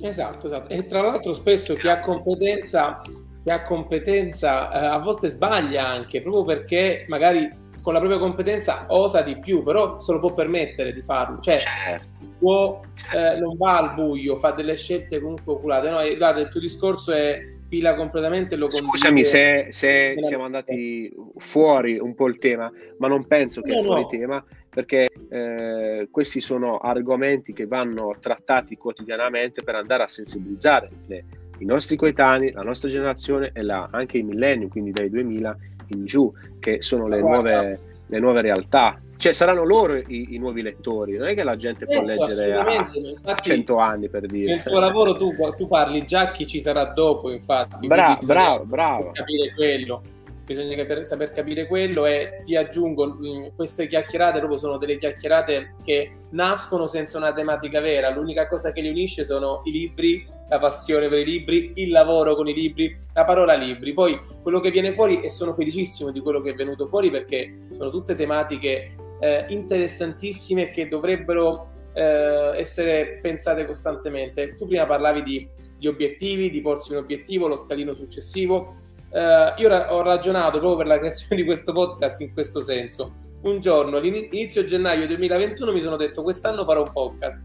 esatto 0.00 0.46
esatto 0.46 0.72
e 0.72 0.86
tra 0.86 1.02
l'altro 1.02 1.32
spesso 1.32 1.74
chi 1.74 1.88
ha 1.88 1.98
competenza 2.00 3.02
che 3.44 3.52
ha 3.52 3.62
competenza 3.62 4.72
eh, 4.72 4.86
a 4.86 4.98
volte 4.98 5.28
sbaglia 5.28 5.86
anche 5.86 6.20
proprio 6.20 6.44
perché 6.44 7.04
magari 7.08 7.64
con 7.86 7.94
la 7.94 8.00
propria 8.00 8.20
competenza 8.20 8.86
osa 8.88 9.22
di 9.22 9.38
più, 9.38 9.62
però 9.62 10.00
se 10.00 10.10
lo 10.10 10.18
può 10.18 10.34
permettere 10.34 10.92
di 10.92 11.02
farlo. 11.02 11.38
Cioè, 11.38 11.60
certo. 11.60 12.06
può, 12.36 12.80
certo. 12.96 13.16
eh, 13.16 13.38
non 13.38 13.56
va 13.56 13.78
al 13.78 13.94
buio, 13.94 14.34
fa 14.34 14.50
delle 14.50 14.76
scelte 14.76 15.20
comunque 15.20 15.52
oculate. 15.52 15.90
No, 15.90 16.16
guarda, 16.16 16.40
il 16.40 16.48
tuo 16.48 16.58
discorso 16.58 17.12
è 17.12 17.40
fila 17.66 17.94
completamente 17.94 18.56
lo 18.56 18.70
Scusami 18.70 19.24
se, 19.24 19.68
se 19.70 20.14
siamo 20.20 20.44
andati 20.44 21.12
fuori 21.36 21.98
un 21.98 22.14
po' 22.14 22.28
il 22.28 22.38
tema, 22.38 22.70
ma 22.98 23.08
non 23.08 23.26
penso 23.26 23.60
che 23.60 23.72
no, 23.72 23.80
è 23.80 23.82
fuori 23.82 24.02
no. 24.02 24.06
tema 24.06 24.44
perché 24.68 25.08
eh, 25.30 26.08
questi 26.10 26.40
sono 26.40 26.78
argomenti 26.78 27.52
che 27.52 27.66
vanno 27.66 28.14
trattati 28.20 28.76
quotidianamente 28.76 29.62
per 29.62 29.74
andare 29.74 30.02
a 30.02 30.08
sensibilizzare 30.08 30.90
le 31.06 31.24
i 31.58 31.64
nostri 31.64 31.96
coetanei, 31.96 32.52
la 32.52 32.62
nostra 32.62 32.88
generazione 32.88 33.50
e 33.52 33.62
la, 33.62 33.88
anche 33.90 34.18
i 34.18 34.22
millennium, 34.22 34.68
quindi 34.68 34.90
dai 34.90 35.08
2000 35.08 35.56
in 35.88 36.04
giù, 36.04 36.32
che 36.58 36.82
sono 36.82 37.06
le, 37.06 37.20
nuove, 37.20 37.80
le 38.06 38.18
nuove 38.18 38.40
realtà. 38.42 39.00
Cioè 39.16 39.32
saranno 39.32 39.64
loro 39.64 39.96
i, 39.96 40.34
i, 40.34 40.38
nuovi 40.38 40.62
lettori, 40.62 41.16
non 41.16 41.28
è 41.28 41.34
che 41.34 41.42
la 41.42 41.56
gente 41.56 41.86
può 41.86 42.02
ecco, 42.02 42.26
leggere 42.26 42.52
a, 42.54 42.90
a 43.22 43.34
100 43.34 43.76
anni 43.78 44.08
per 44.08 44.26
dire. 44.26 44.54
Nel 44.54 44.62
tuo 44.62 44.78
lavoro 44.78 45.16
tu, 45.16 45.32
tu, 45.56 45.66
parli 45.66 46.06
già 46.06 46.30
chi 46.32 46.46
ci 46.46 46.60
sarà 46.60 46.84
dopo, 46.86 47.30
infatti. 47.30 47.86
Bra- 47.86 48.18
bravo, 48.22 48.64
bravo. 48.66 49.10
Capire 49.12 49.54
quello 49.54 50.02
bisogna 50.46 50.76
capire, 50.76 51.04
saper 51.04 51.32
capire 51.32 51.66
quello 51.66 52.06
e 52.06 52.38
ti 52.40 52.54
aggiungo, 52.54 53.06
mh, 53.06 53.28
mm, 53.28 53.46
queste 53.56 53.88
chiacchierate 53.88 54.38
proprio 54.38 54.58
sono 54.58 54.78
delle 54.78 54.96
chiacchierate 54.96 55.74
che 55.84 56.18
nascono 56.30 56.86
senza 56.86 57.18
una 57.18 57.32
tematica 57.32 57.80
vera, 57.80 58.10
l'unica 58.10 58.46
cosa 58.46 58.70
che 58.70 58.80
li 58.80 58.88
unisce 58.88 59.24
sono 59.24 59.62
i 59.64 59.72
libri, 59.72 60.24
la 60.48 60.60
passione 60.60 61.08
per 61.08 61.18
i 61.18 61.24
libri, 61.24 61.72
il 61.74 61.90
lavoro 61.90 62.36
con 62.36 62.46
i 62.46 62.54
libri, 62.54 62.96
la 63.12 63.24
parola 63.24 63.54
libri, 63.54 63.92
poi 63.92 64.18
quello 64.40 64.60
che 64.60 64.70
viene 64.70 64.92
fuori 64.92 65.20
e 65.20 65.30
sono 65.30 65.52
felicissimo 65.52 66.12
di 66.12 66.20
quello 66.20 66.40
che 66.40 66.50
è 66.50 66.54
venuto 66.54 66.86
fuori 66.86 67.10
perché 67.10 67.52
sono 67.72 67.90
tutte 67.90 68.14
tematiche 68.14 68.94
eh, 69.20 69.46
interessantissime 69.48 70.70
che 70.70 70.88
dovrebbero 70.88 71.68
eh, 71.92 72.52
essere 72.56 73.18
pensate 73.22 73.64
costantemente. 73.66 74.54
Tu 74.54 74.66
prima 74.66 74.86
parlavi 74.86 75.22
di, 75.22 75.48
di 75.78 75.86
obiettivi, 75.86 76.50
di 76.50 76.60
porsi 76.60 76.92
un 76.92 76.98
obiettivo, 76.98 77.46
lo 77.46 77.56
scalino 77.56 77.92
successivo, 77.92 78.74
Uh, 79.08 79.58
io 79.58 79.68
ra- 79.68 79.94
ho 79.94 80.02
ragionato 80.02 80.58
proprio 80.58 80.76
per 80.76 80.86
la 80.86 80.98
creazione 80.98 81.36
di 81.36 81.44
questo 81.44 81.72
podcast 81.72 82.20
in 82.20 82.32
questo 82.32 82.60
senso. 82.60 83.14
Un 83.42 83.60
giorno, 83.60 83.98
all'inizio 83.98 84.64
gennaio 84.64 85.06
2021, 85.06 85.72
mi 85.72 85.80
sono 85.80 85.96
detto: 85.96 86.22
quest'anno 86.22 86.64
farò 86.64 86.82
un 86.82 86.92
podcast. 86.92 87.42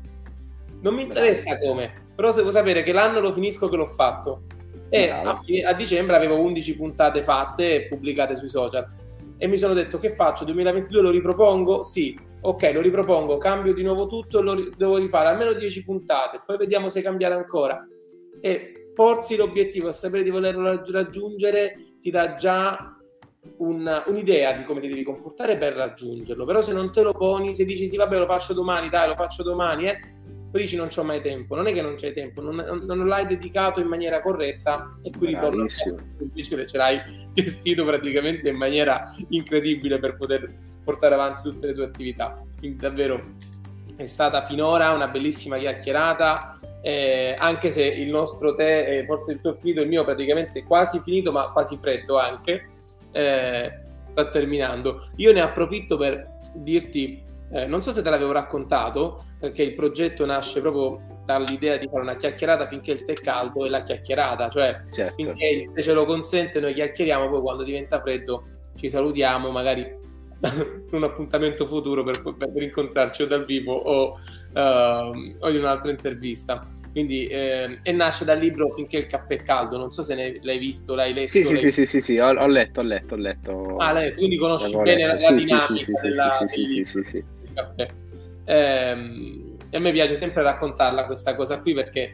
Non 0.82 0.96
mi 0.96 1.04
interessa 1.04 1.58
come, 1.60 1.94
però 2.16 2.32
se 2.32 2.40
devo 2.40 2.52
sapere 2.52 2.82
che 2.84 2.92
l'anno 2.92 3.20
lo 3.20 3.32
finisco 3.32 3.70
che 3.70 3.76
l'ho 3.76 3.86
fatto. 3.86 4.44
E 4.90 5.10
a, 5.10 5.42
a, 5.68 5.74
dicembre 5.74 6.18
avevo 6.18 6.40
11 6.42 6.76
puntate 6.76 7.24
fatte 7.24 7.76
e 7.76 7.88
pubblicate 7.88 8.36
sui 8.36 8.50
social. 8.50 8.92
E 9.42 9.48
mi 9.48 9.58
sono 9.58 9.74
detto: 9.74 9.98
che 9.98 10.12
faccio? 10.12 10.46
2022 10.46 11.02
lo 11.02 11.10
ripropongo? 11.10 11.82
Sì, 11.82 12.16
ok, 12.42 12.72
lo 12.74 12.82
ripropongo, 12.82 13.38
cambio 13.38 13.74
di 13.74 13.82
nuovo 13.82 14.06
tutto 14.06 14.40
lo 14.40 14.54
ri- 14.54 14.72
devo 14.78 14.98
rifare 14.98 15.30
almeno 15.30 15.54
10 15.54 15.84
puntate, 15.84 16.44
poi 16.46 16.58
vediamo 16.58 16.90
se 16.90 17.02
cambiare 17.02 17.34
ancora. 17.34 17.84
E 18.40 18.92
porsi 18.94 19.36
l'obiettivo 19.36 19.88
e 19.88 19.94
sapere 19.94 20.22
di 20.22 20.30
volerlo 20.30 20.84
raggiungere 20.92 21.96
ti 22.00 22.12
dà 22.12 22.36
già 22.36 22.96
un, 23.58 24.04
un'idea 24.06 24.52
di 24.54 24.62
come 24.64 24.80
ti 24.80 24.88
devi 24.88 25.02
comportare 25.02 25.58
per 25.58 25.74
raggiungerlo. 25.74 26.46
Però 26.46 26.62
se 26.62 26.74
non 26.74 26.92
te 26.92 27.02
lo 27.02 27.14
poni, 27.14 27.56
se 27.56 27.66
dici 27.66 27.90
sì, 27.90 27.98
vabbè, 27.98 28.20
lo 28.20 28.28
faccio 28.28 28.54
domani, 28.54 28.90
dai, 28.90 29.08
lo 29.08 29.16
faccio 29.16 29.42
domani, 29.42 29.88
eh, 29.88 30.00
poi 30.52 30.62
dici 30.62 30.76
non 30.76 30.90
c'ho 30.90 31.04
mai 31.04 31.22
tempo. 31.22 31.56
Non 31.56 31.68
è 31.68 31.74
che 31.74 31.82
non 31.82 31.96
c'hai 31.96 32.14
tempo, 32.14 32.42
non, 32.42 32.56
non 32.86 33.08
l'hai 33.08 33.26
dedicato 33.26 33.80
in 33.80 33.88
maniera 33.88 34.22
corretta 34.22 34.98
e 35.02 35.12
qui 35.18 35.28
ritorno 35.28 35.66
invece 36.20 36.68
ce 36.68 36.78
l'hai 36.78 37.02
gestito 37.34 37.86
praticamente 37.86 38.50
in 38.50 38.58
maniera 38.58 39.04
incredibile 39.30 39.98
per 40.00 40.18
poter 40.18 40.54
portare 40.84 41.14
avanti 41.14 41.42
tutte 41.42 41.68
le 41.68 41.74
tue 41.74 41.86
attività. 41.86 42.44
Quindi 42.58 42.78
davvero 42.78 43.36
è 43.96 44.06
stata 44.06 44.46
finora 44.46 44.92
una 44.92 45.08
bellissima 45.08 45.58
chiacchierata 45.58 46.60
eh, 46.82 47.36
anche 47.38 47.72
se 47.72 47.84
il 47.84 48.10
nostro 48.10 48.56
tè, 48.56 48.98
eh, 48.98 49.06
forse 49.06 49.34
il 49.34 49.42
tuo 49.42 49.52
è 49.52 49.54
finito, 49.54 49.82
il 49.82 49.88
mio 49.88 50.04
praticamente 50.04 50.64
quasi 50.64 51.00
finito, 51.00 51.32
ma 51.32 51.52
quasi 51.52 51.78
freddo 51.78 52.18
anche, 52.18 52.68
eh, 53.12 53.72
sta 54.08 54.30
terminando. 54.30 55.08
Io 55.18 55.32
ne 55.32 55.42
approfitto 55.42 55.96
per 55.96 56.40
dirti, 56.56 57.24
eh, 57.52 57.66
non 57.66 57.84
so 57.84 57.92
se 57.92 58.02
te 58.02 58.10
l'avevo 58.10 58.32
raccontato, 58.32 59.26
perché 59.42 59.64
il 59.64 59.74
progetto 59.74 60.24
nasce 60.24 60.62
proprio 60.62 61.24
dall'idea 61.26 61.78
di 61.78 61.88
fare 61.90 62.04
una 62.04 62.16
chiacchierata 62.16 62.68
finché 62.68 62.92
il 62.92 63.04
tè 63.04 63.14
è 63.14 63.16
caldo 63.16 63.66
e 63.66 63.70
la 63.70 63.82
chiacchierata, 63.82 64.50
cioè 64.50 64.84
certo. 64.86 65.16
finché 65.16 65.46
il 65.48 65.72
tè 65.74 65.82
ce 65.82 65.94
lo 65.94 66.06
consente 66.06 66.60
noi 66.60 66.76
chiacchieriamo, 66.76 67.28
poi 67.28 67.42
quando 67.42 67.64
diventa 67.64 68.00
freddo 68.00 68.44
ci 68.76 68.88
salutiamo, 68.88 69.50
magari 69.50 69.98
un 70.92 71.04
appuntamento 71.04 71.66
futuro 71.68 72.04
per, 72.04 72.22
per, 72.38 72.62
incontrarci 72.62 73.24
o 73.24 73.28
dal 73.28 73.46
vivo 73.46 73.74
o, 73.74 74.20
uh, 74.54 75.36
o 75.40 75.50
in 75.50 75.58
un'altra 75.58 75.90
intervista. 75.90 76.68
Quindi, 76.92 77.26
eh, 77.28 77.80
e 77.82 77.92
nasce 77.92 78.26
dal 78.26 78.40
libro 78.40 78.74
Finché 78.76 78.98
il 78.98 79.06
caffè 79.06 79.36
è 79.36 79.44
caldo. 79.44 79.78
Non 79.78 79.92
so 79.92 80.02
se 80.02 80.16
ne, 80.16 80.40
l'hai 80.42 80.58
visto, 80.58 80.96
l'hai 80.96 81.14
letto. 81.14 81.30
Sì, 81.30 81.44
sì, 81.44 81.58
sì, 81.58 81.72
sì, 81.72 81.86
sì, 81.86 82.00
sì, 82.02 82.18
ho, 82.18 82.28
ho, 82.28 82.48
letto, 82.48 82.80
ho 82.80 82.84
letto, 82.84 83.14
ho 83.14 83.18
letto. 83.18 83.78
Ah, 83.78 83.94
lei, 83.94 84.14
quindi 84.14 84.38
conosci 84.38 84.76
bene 84.78 85.06
la, 85.06 85.14
la 85.14 85.20
sì, 85.20 85.36
dinamica 85.36 85.78
sì, 85.78 85.78
sì, 85.78 85.94
della, 86.02 86.32
sì, 86.32 86.48
sì, 86.48 86.66
sì, 86.66 86.84
sì, 86.84 87.04
sì, 87.04 87.24
del 87.42 87.54
caffè. 87.54 87.90
Eh, 88.52 89.52
e 89.70 89.78
a 89.78 89.82
me 89.82 89.92
piace 89.92 90.16
sempre 90.16 90.44
raccontarla 90.44 91.06
questa 91.06 91.36
cosa 91.36 91.62
qui 91.62 91.74
perché 91.74 92.14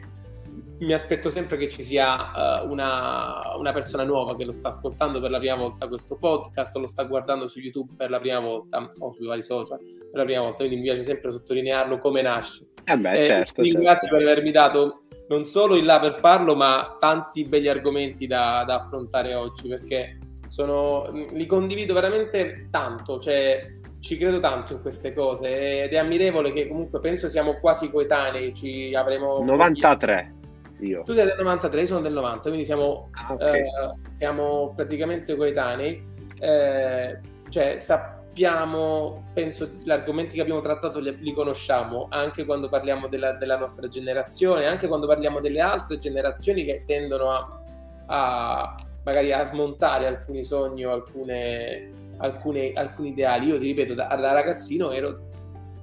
mi 0.80 0.92
aspetto 0.92 1.28
sempre 1.28 1.56
che 1.56 1.68
ci 1.68 1.82
sia 1.82 2.62
uh, 2.62 2.70
una, 2.70 3.56
una, 3.56 3.72
persona 3.72 4.04
nuova 4.04 4.36
che 4.36 4.44
lo 4.44 4.52
sta 4.52 4.68
ascoltando 4.68 5.20
per 5.20 5.30
la 5.30 5.38
prima 5.38 5.56
volta 5.56 5.88
questo 5.88 6.16
podcast 6.16 6.76
o 6.76 6.80
lo 6.80 6.86
sta 6.86 7.02
guardando 7.02 7.48
su 7.48 7.58
YouTube 7.58 7.94
per 7.96 8.10
la 8.10 8.20
prima 8.20 8.38
volta 8.38 8.92
o 9.00 9.10
sui 9.10 9.26
vari 9.26 9.42
social 9.42 9.78
per 9.78 10.12
la 10.12 10.24
prima 10.24 10.42
volta, 10.42 10.58
quindi 10.58 10.76
mi 10.76 10.82
piace 10.82 11.02
sempre 11.02 11.32
sottolinearlo 11.32 11.98
come 11.98 12.22
nasce. 12.22 12.68
Eh 12.84 12.96
beh, 12.96 13.20
eh, 13.20 13.24
certo, 13.24 13.62
ti 13.62 13.72
ringrazio 13.72 14.08
certo. 14.08 14.16
per 14.16 14.26
avermi 14.28 14.50
dato 14.52 15.02
non 15.28 15.44
solo 15.44 15.74
il 15.74 15.84
là 15.84 15.98
per 15.98 16.18
farlo, 16.20 16.54
ma 16.54 16.96
tanti 17.00 17.44
begli 17.44 17.68
argomenti 17.68 18.28
da, 18.28 18.62
da 18.64 18.76
affrontare 18.76 19.34
oggi 19.34 19.66
perché 19.68 20.18
sono, 20.48 21.10
li 21.10 21.44
condivido 21.44 21.92
veramente 21.92 22.66
tanto, 22.70 23.18
cioè 23.18 23.77
ci 24.00 24.16
credo 24.16 24.40
tanto 24.40 24.74
in 24.74 24.80
queste 24.80 25.12
cose 25.12 25.82
ed 25.84 25.92
è 25.92 25.96
ammirevole 25.96 26.52
che 26.52 26.68
comunque 26.68 27.00
penso 27.00 27.28
siamo 27.28 27.58
quasi 27.58 27.90
coetanei, 27.90 28.54
ci 28.54 28.94
avremo 28.94 29.42
93 29.42 30.34
io. 30.80 31.02
Tu 31.02 31.12
sei 31.12 31.26
del 31.26 31.36
93, 31.36 31.80
io 31.80 31.86
sono 31.86 32.00
del 32.00 32.12
90, 32.12 32.40
quindi 32.42 32.64
siamo, 32.64 33.08
ah, 33.12 33.32
okay. 33.32 33.60
eh, 33.60 33.68
siamo 34.16 34.72
praticamente 34.76 35.34
coetanei. 35.34 36.04
Eh, 36.40 37.18
cioè, 37.48 37.78
sa- 37.78 38.18
sappiamo, 38.38 39.30
penso 39.34 39.64
gli 39.82 39.90
argomenti 39.90 40.36
che 40.36 40.42
abbiamo 40.42 40.60
trattato 40.60 41.00
li, 41.00 41.16
li 41.18 41.32
conosciamo 41.32 42.06
anche 42.08 42.44
quando 42.44 42.68
parliamo 42.68 43.08
della, 43.08 43.32
della, 43.32 43.58
nostra 43.58 43.88
generazione, 43.88 44.66
anche 44.66 44.86
quando 44.86 45.08
parliamo 45.08 45.40
delle 45.40 45.60
altre 45.60 45.98
generazioni 45.98 46.64
che 46.64 46.84
tendono 46.86 47.32
a, 47.32 47.60
a 48.06 48.76
magari 49.02 49.32
a 49.32 49.42
smontare 49.42 50.06
alcuni 50.06 50.44
sogni 50.44 50.84
o 50.84 50.92
alcune, 50.92 51.90
alcune, 52.18 52.72
alcuni 52.74 53.10
ideali. 53.10 53.46
Io 53.48 53.58
ti 53.58 53.66
ripeto, 53.66 53.94
da, 53.94 54.06
da 54.06 54.32
ragazzino 54.32 54.90
ero 54.92 55.26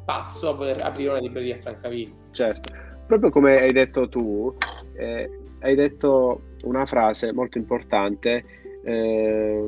pazzo 0.06 0.50
a 0.50 0.54
voler 0.54 0.82
aprire 0.84 1.10
una 1.10 1.20
libreria 1.20 1.56
a 1.56 1.58
Francavilla. 1.58 2.14
Certo, 2.32 2.74
proprio 3.08 3.30
come 3.30 3.58
hai 3.58 3.72
detto 3.72 4.08
tu, 4.08 4.56
eh, 4.96 5.30
hai 5.62 5.76
detto 5.76 6.42
una 6.64 6.86
frase 6.86 7.34
molto 7.34 7.58
importante. 7.58 8.44
Eh, 8.84 9.66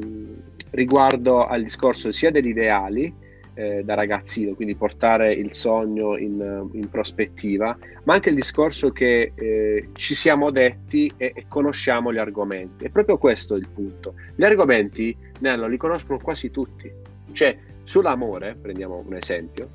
riguardo 0.71 1.47
al 1.47 1.63
discorso 1.63 2.11
sia 2.11 2.29
degli 2.29 2.49
ideali 2.49 3.11
eh, 3.57 3.81
da 3.83 3.95
ragazzino, 3.95 4.53
quindi 4.53 4.75
portare 4.75 5.33
il 5.33 5.53
sogno 5.53 6.15
in, 6.15 6.69
in, 6.73 6.89
prospettiva, 6.89 7.75
ma 8.03 8.13
anche 8.13 8.29
il 8.29 8.35
discorso 8.35 8.91
che 8.91 9.31
eh, 9.33 9.89
ci 9.93 10.13
siamo 10.13 10.51
detti 10.51 11.11
e, 11.17 11.31
e, 11.33 11.45
conosciamo 11.47 12.13
gli 12.13 12.19
argomenti. 12.19 12.85
È 12.85 12.89
proprio 12.89 13.17
questo 13.17 13.55
il 13.55 13.67
punto. 13.67 14.13
Gli 14.35 14.43
argomenti, 14.43 15.17
Nello, 15.39 15.65
li 15.65 15.77
conoscono 15.77 16.19
quasi 16.19 16.51
tutti. 16.51 16.91
Cioè, 17.31 17.57
sull'amore, 17.83 18.55
prendiamo 18.61 19.03
un 19.03 19.15
esempio, 19.15 19.69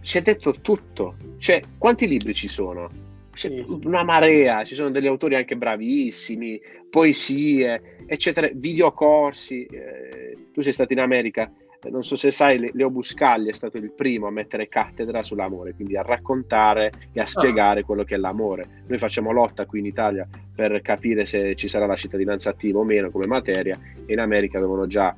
ci 0.00 0.16
è 0.16 0.22
detto 0.22 0.60
tutto. 0.62 1.16
Cioè, 1.36 1.60
quanti 1.76 2.08
libri 2.08 2.32
ci 2.32 2.48
sono? 2.48 2.88
C'è 3.34 3.64
una 3.82 4.02
marea, 4.02 4.64
ci 4.64 4.74
sono 4.74 4.90
degli 4.90 5.08
autori 5.08 5.34
anche 5.34 5.56
bravissimi, 5.56 6.58
poesie, 6.88 8.06
eccetera, 8.06 8.48
videocorsi. 8.54 9.66
Eh, 9.66 10.36
tu 10.52 10.62
sei 10.62 10.72
stato 10.72 10.92
in 10.94 11.00
America, 11.00 11.50
eh, 11.50 11.63
non 11.90 12.02
so 12.02 12.16
se 12.16 12.30
sai, 12.30 12.70
Leo 12.72 12.90
Buscagli 12.90 13.48
è 13.48 13.52
stato 13.52 13.76
il 13.76 13.92
primo 13.92 14.26
a 14.26 14.30
mettere 14.30 14.68
cattedra 14.68 15.22
sull'amore, 15.22 15.74
quindi 15.74 15.96
a 15.96 16.02
raccontare 16.02 16.92
e 17.12 17.20
a 17.20 17.26
spiegare 17.26 17.80
ah. 17.80 17.84
quello 17.84 18.04
che 18.04 18.14
è 18.14 18.18
l'amore. 18.18 18.82
Noi 18.86 18.98
facciamo 18.98 19.32
lotta 19.32 19.66
qui 19.66 19.80
in 19.80 19.86
Italia 19.86 20.26
per 20.54 20.80
capire 20.82 21.26
se 21.26 21.54
ci 21.56 21.68
sarà 21.68 21.86
la 21.86 21.96
cittadinanza 21.96 22.50
attiva 22.50 22.78
o 22.78 22.84
meno 22.84 23.10
come 23.10 23.26
materia, 23.26 23.78
e 24.06 24.12
in 24.12 24.20
America 24.20 24.58
avevano 24.58 24.86
già 24.86 25.14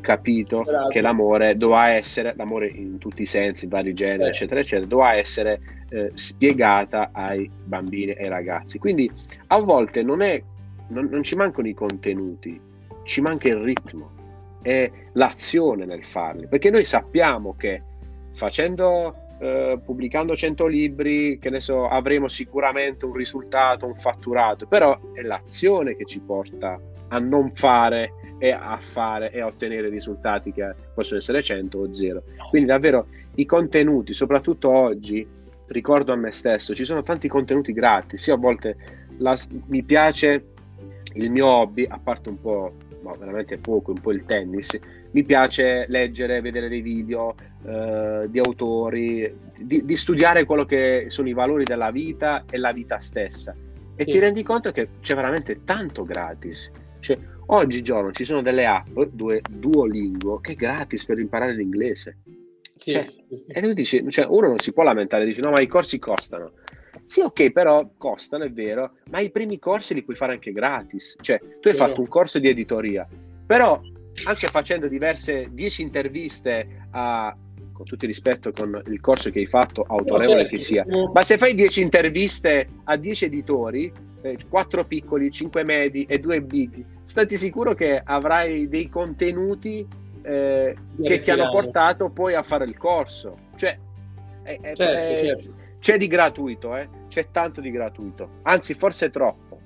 capito 0.00 0.62
Bravo. 0.62 0.88
che 0.88 1.00
l'amore 1.00 1.56
doveva 1.56 1.90
essere, 1.90 2.34
l'amore 2.36 2.68
in 2.68 2.98
tutti 2.98 3.22
i 3.22 3.26
sensi, 3.26 3.66
vari 3.66 3.94
generi, 3.94 4.24
eh. 4.24 4.28
eccetera, 4.28 4.60
eccetera, 4.60 4.86
doveva 4.86 5.14
essere 5.14 5.60
eh, 5.90 6.10
spiegata 6.14 7.10
ai 7.12 7.48
bambini 7.64 8.12
e 8.12 8.24
ai 8.24 8.28
ragazzi. 8.28 8.78
Quindi 8.78 9.10
a 9.46 9.60
volte 9.60 10.02
non, 10.02 10.20
è, 10.20 10.42
non, 10.88 11.08
non 11.10 11.22
ci 11.22 11.36
mancano 11.36 11.68
i 11.68 11.74
contenuti, 11.74 12.60
ci 13.04 13.20
manca 13.20 13.48
il 13.48 13.56
ritmo 13.56 14.20
e 14.62 14.90
l'azione 15.12 15.84
nel 15.84 16.04
farli, 16.04 16.46
perché 16.46 16.70
noi 16.70 16.84
sappiamo 16.84 17.54
che 17.56 17.82
facendo 18.34 19.16
Uh, 19.42 19.82
pubblicando 19.82 20.36
100 20.36 20.68
libri, 20.68 21.36
che 21.40 21.50
ne 21.50 21.58
so, 21.58 21.88
avremo 21.88 22.28
sicuramente 22.28 23.06
un 23.06 23.12
risultato, 23.12 23.86
un 23.86 23.96
fatturato, 23.96 24.68
però 24.68 24.96
è 25.14 25.22
l'azione 25.22 25.96
che 25.96 26.04
ci 26.04 26.20
porta 26.20 26.78
a 27.08 27.18
non 27.18 27.50
fare 27.52 28.12
e 28.38 28.50
a 28.50 28.78
fare 28.80 29.30
e 29.32 29.40
a 29.40 29.46
ottenere 29.46 29.88
risultati 29.88 30.52
che 30.52 30.72
possono 30.94 31.18
essere 31.18 31.42
100 31.42 31.78
o 31.78 31.92
0. 31.92 32.22
Quindi 32.50 32.68
davvero 32.68 33.06
i 33.34 33.44
contenuti, 33.44 34.14
soprattutto 34.14 34.70
oggi, 34.70 35.26
ricordo 35.66 36.12
a 36.12 36.16
me 36.16 36.30
stesso, 36.32 36.74
ci 36.74 36.84
sono 36.84 37.02
tanti 37.02 37.28
contenuti 37.28 37.72
gratis, 37.72 38.26
io 38.26 38.34
a 38.34 38.38
volte 38.38 38.76
la, 39.18 39.36
mi 39.66 39.82
piace 39.82 40.46
il 41.14 41.30
mio 41.30 41.46
hobby, 41.46 41.86
a 41.88 41.98
parte 42.02 42.28
un 42.28 42.40
po', 42.40 42.74
ma 43.02 43.14
veramente 43.16 43.58
poco, 43.58 43.92
un 43.92 44.00
po' 44.00 44.12
il 44.12 44.24
tennis, 44.24 44.78
mi 45.10 45.24
piace 45.24 45.86
leggere, 45.88 46.40
vedere 46.40 46.68
dei 46.68 46.80
video 46.80 47.34
eh, 47.64 48.26
di 48.28 48.38
autori, 48.38 49.32
di, 49.60 49.84
di, 49.84 49.96
studiare 49.96 50.44
quello 50.44 50.64
che 50.64 51.06
sono 51.08 51.28
i 51.28 51.32
valori 51.32 51.64
della 51.64 51.90
vita 51.90 52.44
e 52.48 52.58
la 52.58 52.72
vita 52.72 52.98
stessa. 52.98 53.54
E 53.94 54.04
sì. 54.04 54.12
ti 54.12 54.18
rendi 54.18 54.42
conto 54.42 54.72
che 54.72 54.88
c'è 55.00 55.14
veramente 55.14 55.64
tanto 55.64 56.04
gratis. 56.04 56.70
Cioè, 57.00 57.18
Oggigiorno 57.46 58.12
ci 58.12 58.24
sono 58.24 58.40
delle 58.40 58.66
app, 58.66 58.98
due, 59.10 59.42
Duolingo, 59.50 60.38
che 60.40 60.52
è 60.52 60.54
gratis 60.54 61.04
per 61.04 61.18
imparare 61.18 61.54
l'inglese. 61.54 62.18
Sì, 62.74 62.92
cioè. 62.92 63.06
E 63.46 63.60
tu 63.60 63.72
dici, 63.72 64.04
cioè, 64.08 64.26
uno 64.26 64.48
non 64.48 64.58
si 64.58 64.72
può 64.72 64.82
lamentare, 64.82 65.24
dici 65.24 65.40
no, 65.40 65.50
ma 65.50 65.60
i 65.60 65.66
corsi 65.66 65.98
costano. 65.98 66.52
Sì, 67.12 67.20
ok, 67.20 67.50
però 67.50 67.90
costano, 67.98 68.44
è 68.44 68.50
vero, 68.50 68.92
ma 69.10 69.20
i 69.20 69.30
primi 69.30 69.58
corsi 69.58 69.92
li 69.92 70.02
puoi 70.02 70.16
fare 70.16 70.32
anche 70.32 70.50
gratis. 70.50 71.16
Cioè, 71.20 71.38
tu 71.60 71.68
hai 71.68 71.74
sì. 71.74 71.80
fatto 71.80 72.00
un 72.00 72.08
corso 72.08 72.38
di 72.38 72.48
editoria, 72.48 73.06
però 73.44 73.78
anche 74.24 74.46
facendo 74.46 74.88
diverse, 74.88 75.50
10 75.50 75.82
interviste 75.82 76.86
a, 76.92 77.36
con 77.70 77.84
tutto 77.84 78.06
il 78.06 78.10
rispetto 78.10 78.50
con 78.52 78.80
il 78.86 78.98
corso 79.02 79.28
che 79.28 79.40
hai 79.40 79.46
fatto, 79.46 79.84
autorevole 79.86 80.48
certo. 80.48 80.56
che 80.56 80.62
sia, 80.62 80.86
ma 81.12 81.20
se 81.20 81.36
fai 81.36 81.54
10 81.54 81.82
interviste 81.82 82.66
a 82.84 82.96
10 82.96 83.26
editori, 83.26 83.92
eh, 84.22 84.38
4 84.48 84.84
piccoli, 84.84 85.30
5 85.30 85.64
medi 85.64 86.06
e 86.08 86.18
2 86.18 86.40
big, 86.40 86.82
stati 87.04 87.36
sicuro 87.36 87.74
che 87.74 88.00
avrai 88.02 88.68
dei 88.68 88.88
contenuti 88.88 89.86
eh, 90.22 90.74
che 91.02 91.20
ti 91.20 91.30
hanno 91.30 91.50
portato 91.50 92.08
poi 92.08 92.32
a 92.34 92.42
fare 92.42 92.64
il 92.64 92.78
corso. 92.78 93.36
Cioè, 93.54 93.78
è, 94.44 94.58
è, 94.62 94.72
certo, 94.74 94.84
è, 94.84 95.20
certo. 95.20 95.60
C'è 95.82 95.96
di 95.96 96.06
gratuito, 96.06 96.76
eh? 96.76 96.88
c'è 97.08 97.26
tanto 97.32 97.60
di 97.60 97.72
gratuito, 97.72 98.38
anzi 98.42 98.72
forse 98.72 99.10
troppo. 99.10 99.58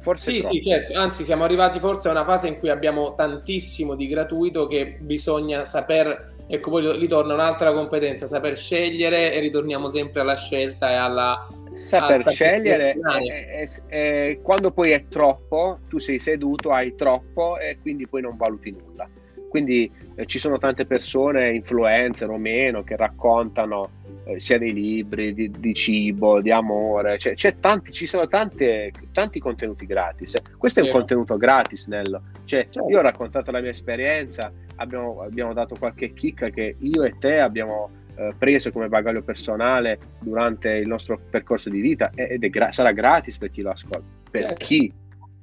Forse 0.00 0.32
sì, 0.32 0.40
troppo. 0.40 0.54
sì, 0.54 0.62
certo. 0.64 0.98
anzi 0.98 1.22
siamo 1.22 1.44
arrivati 1.44 1.78
forse 1.78 2.08
a 2.08 2.10
una 2.10 2.24
fase 2.24 2.48
in 2.48 2.58
cui 2.58 2.70
abbiamo 2.70 3.14
tantissimo 3.14 3.94
di 3.94 4.08
gratuito 4.08 4.66
che 4.66 4.96
bisogna 4.98 5.66
saper, 5.66 6.32
ecco 6.48 6.70
poi 6.70 6.98
ritorna 6.98 7.34
un'altra 7.34 7.72
competenza, 7.72 8.26
saper 8.26 8.56
scegliere 8.56 9.32
e 9.32 9.38
ritorniamo 9.38 9.88
sempre 9.88 10.22
alla 10.22 10.34
scelta 10.34 10.90
e 10.90 10.94
alla, 10.94 11.46
saper 11.74 12.28
scegliere 12.28 12.96
è, 12.98 13.62
è, 13.62 13.86
è, 13.86 14.40
quando 14.42 14.72
poi 14.72 14.90
è 14.90 15.04
troppo, 15.06 15.78
tu 15.88 15.98
sei 15.98 16.18
seduto, 16.18 16.72
hai 16.72 16.96
troppo 16.96 17.58
e 17.58 17.78
quindi 17.80 18.08
poi 18.08 18.22
non 18.22 18.36
valuti 18.36 18.72
nulla. 18.72 19.08
Quindi 19.48 19.88
eh, 20.16 20.26
ci 20.26 20.40
sono 20.40 20.58
tante 20.58 20.84
persone, 20.84 21.54
influencer 21.54 22.28
o 22.28 22.38
meno, 22.38 22.82
che 22.82 22.96
raccontano 22.96 23.98
eh, 24.30 24.40
sia 24.40 24.58
dei 24.58 24.72
libri, 24.72 25.34
di, 25.34 25.50
di, 25.50 25.74
cibo, 25.74 26.40
di 26.40 26.50
amore, 26.50 27.18
cioè, 27.18 27.58
tanti, 27.58 27.92
ci 27.92 28.06
sono 28.06 28.26
tante, 28.28 28.92
tanti 29.12 29.40
contenuti 29.40 29.86
gratis. 29.86 30.34
Questo 30.56 30.80
è 30.80 30.82
un 30.82 30.88
Vero. 30.88 30.98
contenuto 30.98 31.36
gratis, 31.36 31.86
Nello. 31.86 32.22
Cioè, 32.44 32.68
certo. 32.70 32.88
Io 32.88 32.98
ho 32.98 33.02
raccontato 33.02 33.50
la 33.50 33.60
mia 33.60 33.70
esperienza, 33.70 34.52
abbiamo, 34.76 35.22
abbiamo 35.22 35.52
dato 35.52 35.76
qualche 35.78 36.12
chicca 36.12 36.50
che 36.50 36.76
io 36.78 37.02
e 37.04 37.14
te 37.18 37.38
abbiamo 37.38 37.90
eh, 38.16 38.34
preso 38.36 38.70
come 38.70 38.88
bagaglio 38.88 39.22
personale 39.22 39.98
durante 40.20 40.70
il 40.70 40.86
nostro 40.86 41.18
percorso 41.30 41.70
di 41.70 41.80
vita 41.80 42.10
ed 42.14 42.46
gra- 42.48 42.72
sarà 42.72 42.92
gratis 42.92 43.38
per 43.38 43.50
chi 43.50 43.62
lo 43.62 43.70
ascolta, 43.70 44.04
per 44.30 44.42
certo. 44.42 44.64
chi 44.64 44.92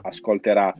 ascolterà 0.03 0.73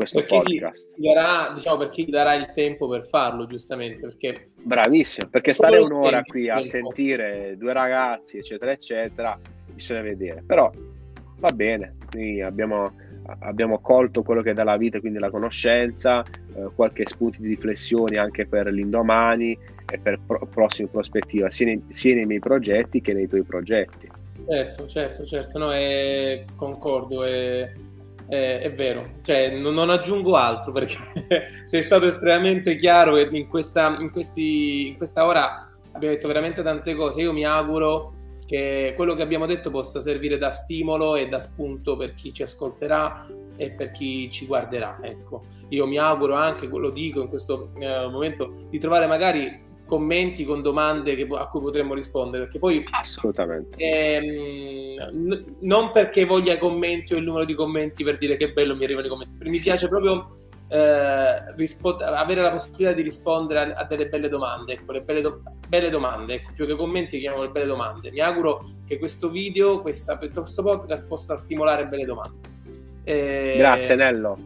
questo 0.00 0.20
per 0.20 0.28
podcast. 0.28 0.88
Darà, 0.96 1.52
diciamo, 1.52 1.76
per 1.76 1.90
chi 1.90 2.06
darà 2.06 2.34
il 2.34 2.50
tempo 2.54 2.88
per 2.88 3.06
farlo, 3.06 3.46
giustamente. 3.46 4.00
Perché 4.00 4.50
Bravissimo, 4.62 5.28
perché 5.28 5.52
stare 5.52 5.78
un'ora 5.78 6.22
qui 6.22 6.48
a 6.48 6.62
sentire 6.62 7.56
due 7.58 7.74
ragazzi, 7.74 8.38
eccetera, 8.38 8.72
eccetera, 8.72 9.38
bisogna 9.72 10.00
vedere. 10.00 10.42
Però 10.46 10.70
va 11.38 11.48
bene, 11.50 11.96
abbiamo 12.42 13.08
abbiamo 13.40 13.78
colto 13.80 14.22
quello 14.22 14.42
che 14.42 14.50
è 14.50 14.54
dalla 14.54 14.76
vita, 14.76 14.98
quindi 14.98 15.18
la 15.18 15.30
conoscenza, 15.30 16.22
eh, 16.22 16.68
qualche 16.74 17.06
spunto 17.06 17.40
di 17.40 17.48
riflessione 17.48 18.18
anche 18.18 18.46
per 18.46 18.66
l'indomani 18.66 19.56
e 19.88 19.98
per 19.98 20.18
pro- 20.26 20.46
prossime 20.46 20.88
prospettive, 20.88 21.50
sia 21.50 21.66
nei, 21.66 21.84
sia 21.90 22.14
nei, 22.14 22.24
miei 22.24 22.40
progetti 22.40 23.00
che 23.00 23.12
nei 23.12 23.28
tuoi 23.28 23.42
progetti. 23.42 24.08
Certo, 24.48 24.86
certo, 24.88 25.24
certo, 25.24 25.58
no, 25.58 25.72
è, 25.72 26.44
concordo, 26.56 27.22
è, 27.22 27.72
è, 28.30 28.60
è 28.60 28.72
vero, 28.72 29.14
cioè, 29.22 29.50
non, 29.58 29.74
non, 29.74 29.90
aggiungo 29.90 30.36
altro 30.36 30.70
perché 30.70 30.96
sei 31.66 31.82
stato 31.82 32.06
estremamente 32.06 32.76
chiaro 32.76 33.16
e 33.16 33.28
in 33.32 33.48
questa, 33.48 33.96
in, 33.98 34.10
questi, 34.12 34.86
in 34.86 34.96
questa 34.96 35.26
ora 35.26 35.68
abbiamo 35.92 36.14
detto 36.14 36.28
veramente 36.28 36.62
tante 36.62 36.94
cose, 36.94 37.22
io 37.22 37.32
mi 37.32 37.44
auguro 37.44 38.12
che 38.46 38.94
quello 38.94 39.14
che 39.14 39.22
abbiamo 39.22 39.46
detto 39.46 39.70
possa 39.70 40.00
servire 40.00 40.38
da 40.38 40.50
stimolo 40.50 41.16
e 41.16 41.28
da 41.28 41.40
spunto 41.40 41.96
per 41.96 42.14
chi 42.14 42.32
ci 42.32 42.44
ascolterà 42.44 43.26
e 43.56 43.70
per 43.72 43.90
chi 43.90 44.30
ci 44.30 44.46
guarderà. 44.46 44.98
Ecco, 45.02 45.44
io 45.68 45.86
mi 45.86 45.98
auguro 45.98 46.34
anche, 46.34 46.66
lo 46.66 46.90
dico 46.90 47.20
in 47.22 47.28
questo 47.28 47.72
eh, 47.78 48.08
momento, 48.08 48.66
di 48.68 48.78
trovare 48.78 49.06
magari 49.06 49.68
commenti 49.90 50.44
con 50.44 50.62
domande 50.62 51.16
che, 51.16 51.26
a 51.28 51.48
cui 51.48 51.60
potremmo 51.60 51.94
rispondere 51.94 52.44
perché 52.44 52.60
poi 52.60 52.84
assolutamente 52.92 53.76
ehm, 53.76 55.56
non 55.62 55.90
perché 55.90 56.24
voglia 56.24 56.56
commenti 56.58 57.14
o 57.14 57.16
il 57.16 57.24
numero 57.24 57.44
di 57.44 57.54
commenti 57.54 58.04
per 58.04 58.16
dire 58.16 58.36
che 58.36 58.52
bello 58.52 58.76
mi 58.76 58.84
arrivano 58.84 59.06
i 59.06 59.08
commenti 59.08 59.36
mi 59.40 59.58
piace 59.58 59.88
proprio 59.88 60.32
eh, 60.68 61.54
rispo- 61.56 61.96
avere 61.96 62.40
la 62.40 62.52
possibilità 62.52 62.92
di 62.92 63.02
rispondere 63.02 63.72
a, 63.74 63.80
a 63.80 63.84
delle 63.86 64.06
belle 64.06 64.28
domande, 64.28 64.74
ecco, 64.74 64.92
le 64.92 65.00
belle, 65.00 65.20
do- 65.20 65.42
belle 65.66 65.90
domande, 65.90 66.34
ecco, 66.34 66.52
più 66.54 66.64
che 66.64 66.76
commenti 66.76 67.18
chiamiamo 67.18 67.42
le 67.42 67.50
belle 67.50 67.66
domande. 67.66 68.12
Mi 68.12 68.20
auguro 68.20 68.64
che 68.86 68.96
questo 69.00 69.30
video, 69.30 69.80
questa, 69.80 70.16
questo 70.16 70.62
podcast 70.62 71.08
possa 71.08 71.34
stimolare 71.34 71.88
belle 71.88 72.04
domande. 72.04 72.38
Eh, 73.02 73.54
grazie 73.56 73.96
Nello. 73.96 74.38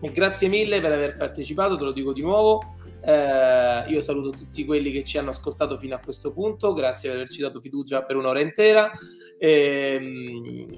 E 0.00 0.10
grazie 0.10 0.48
mille 0.48 0.80
per 0.80 0.90
aver 0.90 1.16
partecipato, 1.16 1.76
te 1.76 1.84
lo 1.84 1.92
dico 1.92 2.12
di 2.12 2.22
nuovo. 2.22 2.60
Eh, 3.00 3.84
io 3.88 4.00
saluto 4.00 4.30
tutti 4.30 4.64
quelli 4.64 4.90
che 4.90 5.04
ci 5.04 5.18
hanno 5.18 5.30
ascoltato 5.30 5.78
fino 5.78 5.94
a 5.94 6.00
questo 6.00 6.32
punto, 6.32 6.72
grazie 6.72 7.08
per 7.08 7.18
averci 7.18 7.40
dato 7.40 7.60
fiducia 7.60 8.04
per 8.04 8.16
un'ora 8.16 8.40
intera. 8.40 8.90
Eh, 9.38 9.98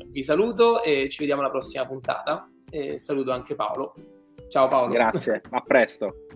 vi 0.06 0.22
saluto 0.22 0.82
e 0.82 1.08
ci 1.08 1.18
vediamo 1.20 1.40
alla 1.40 1.50
prossima 1.50 1.86
puntata. 1.86 2.50
E 2.70 2.98
saluto 2.98 3.32
anche 3.32 3.54
Paolo. 3.54 3.94
Ciao 4.48 4.68
Paolo. 4.68 4.92
Grazie, 4.92 5.40
a 5.50 5.60
presto. 5.60 6.26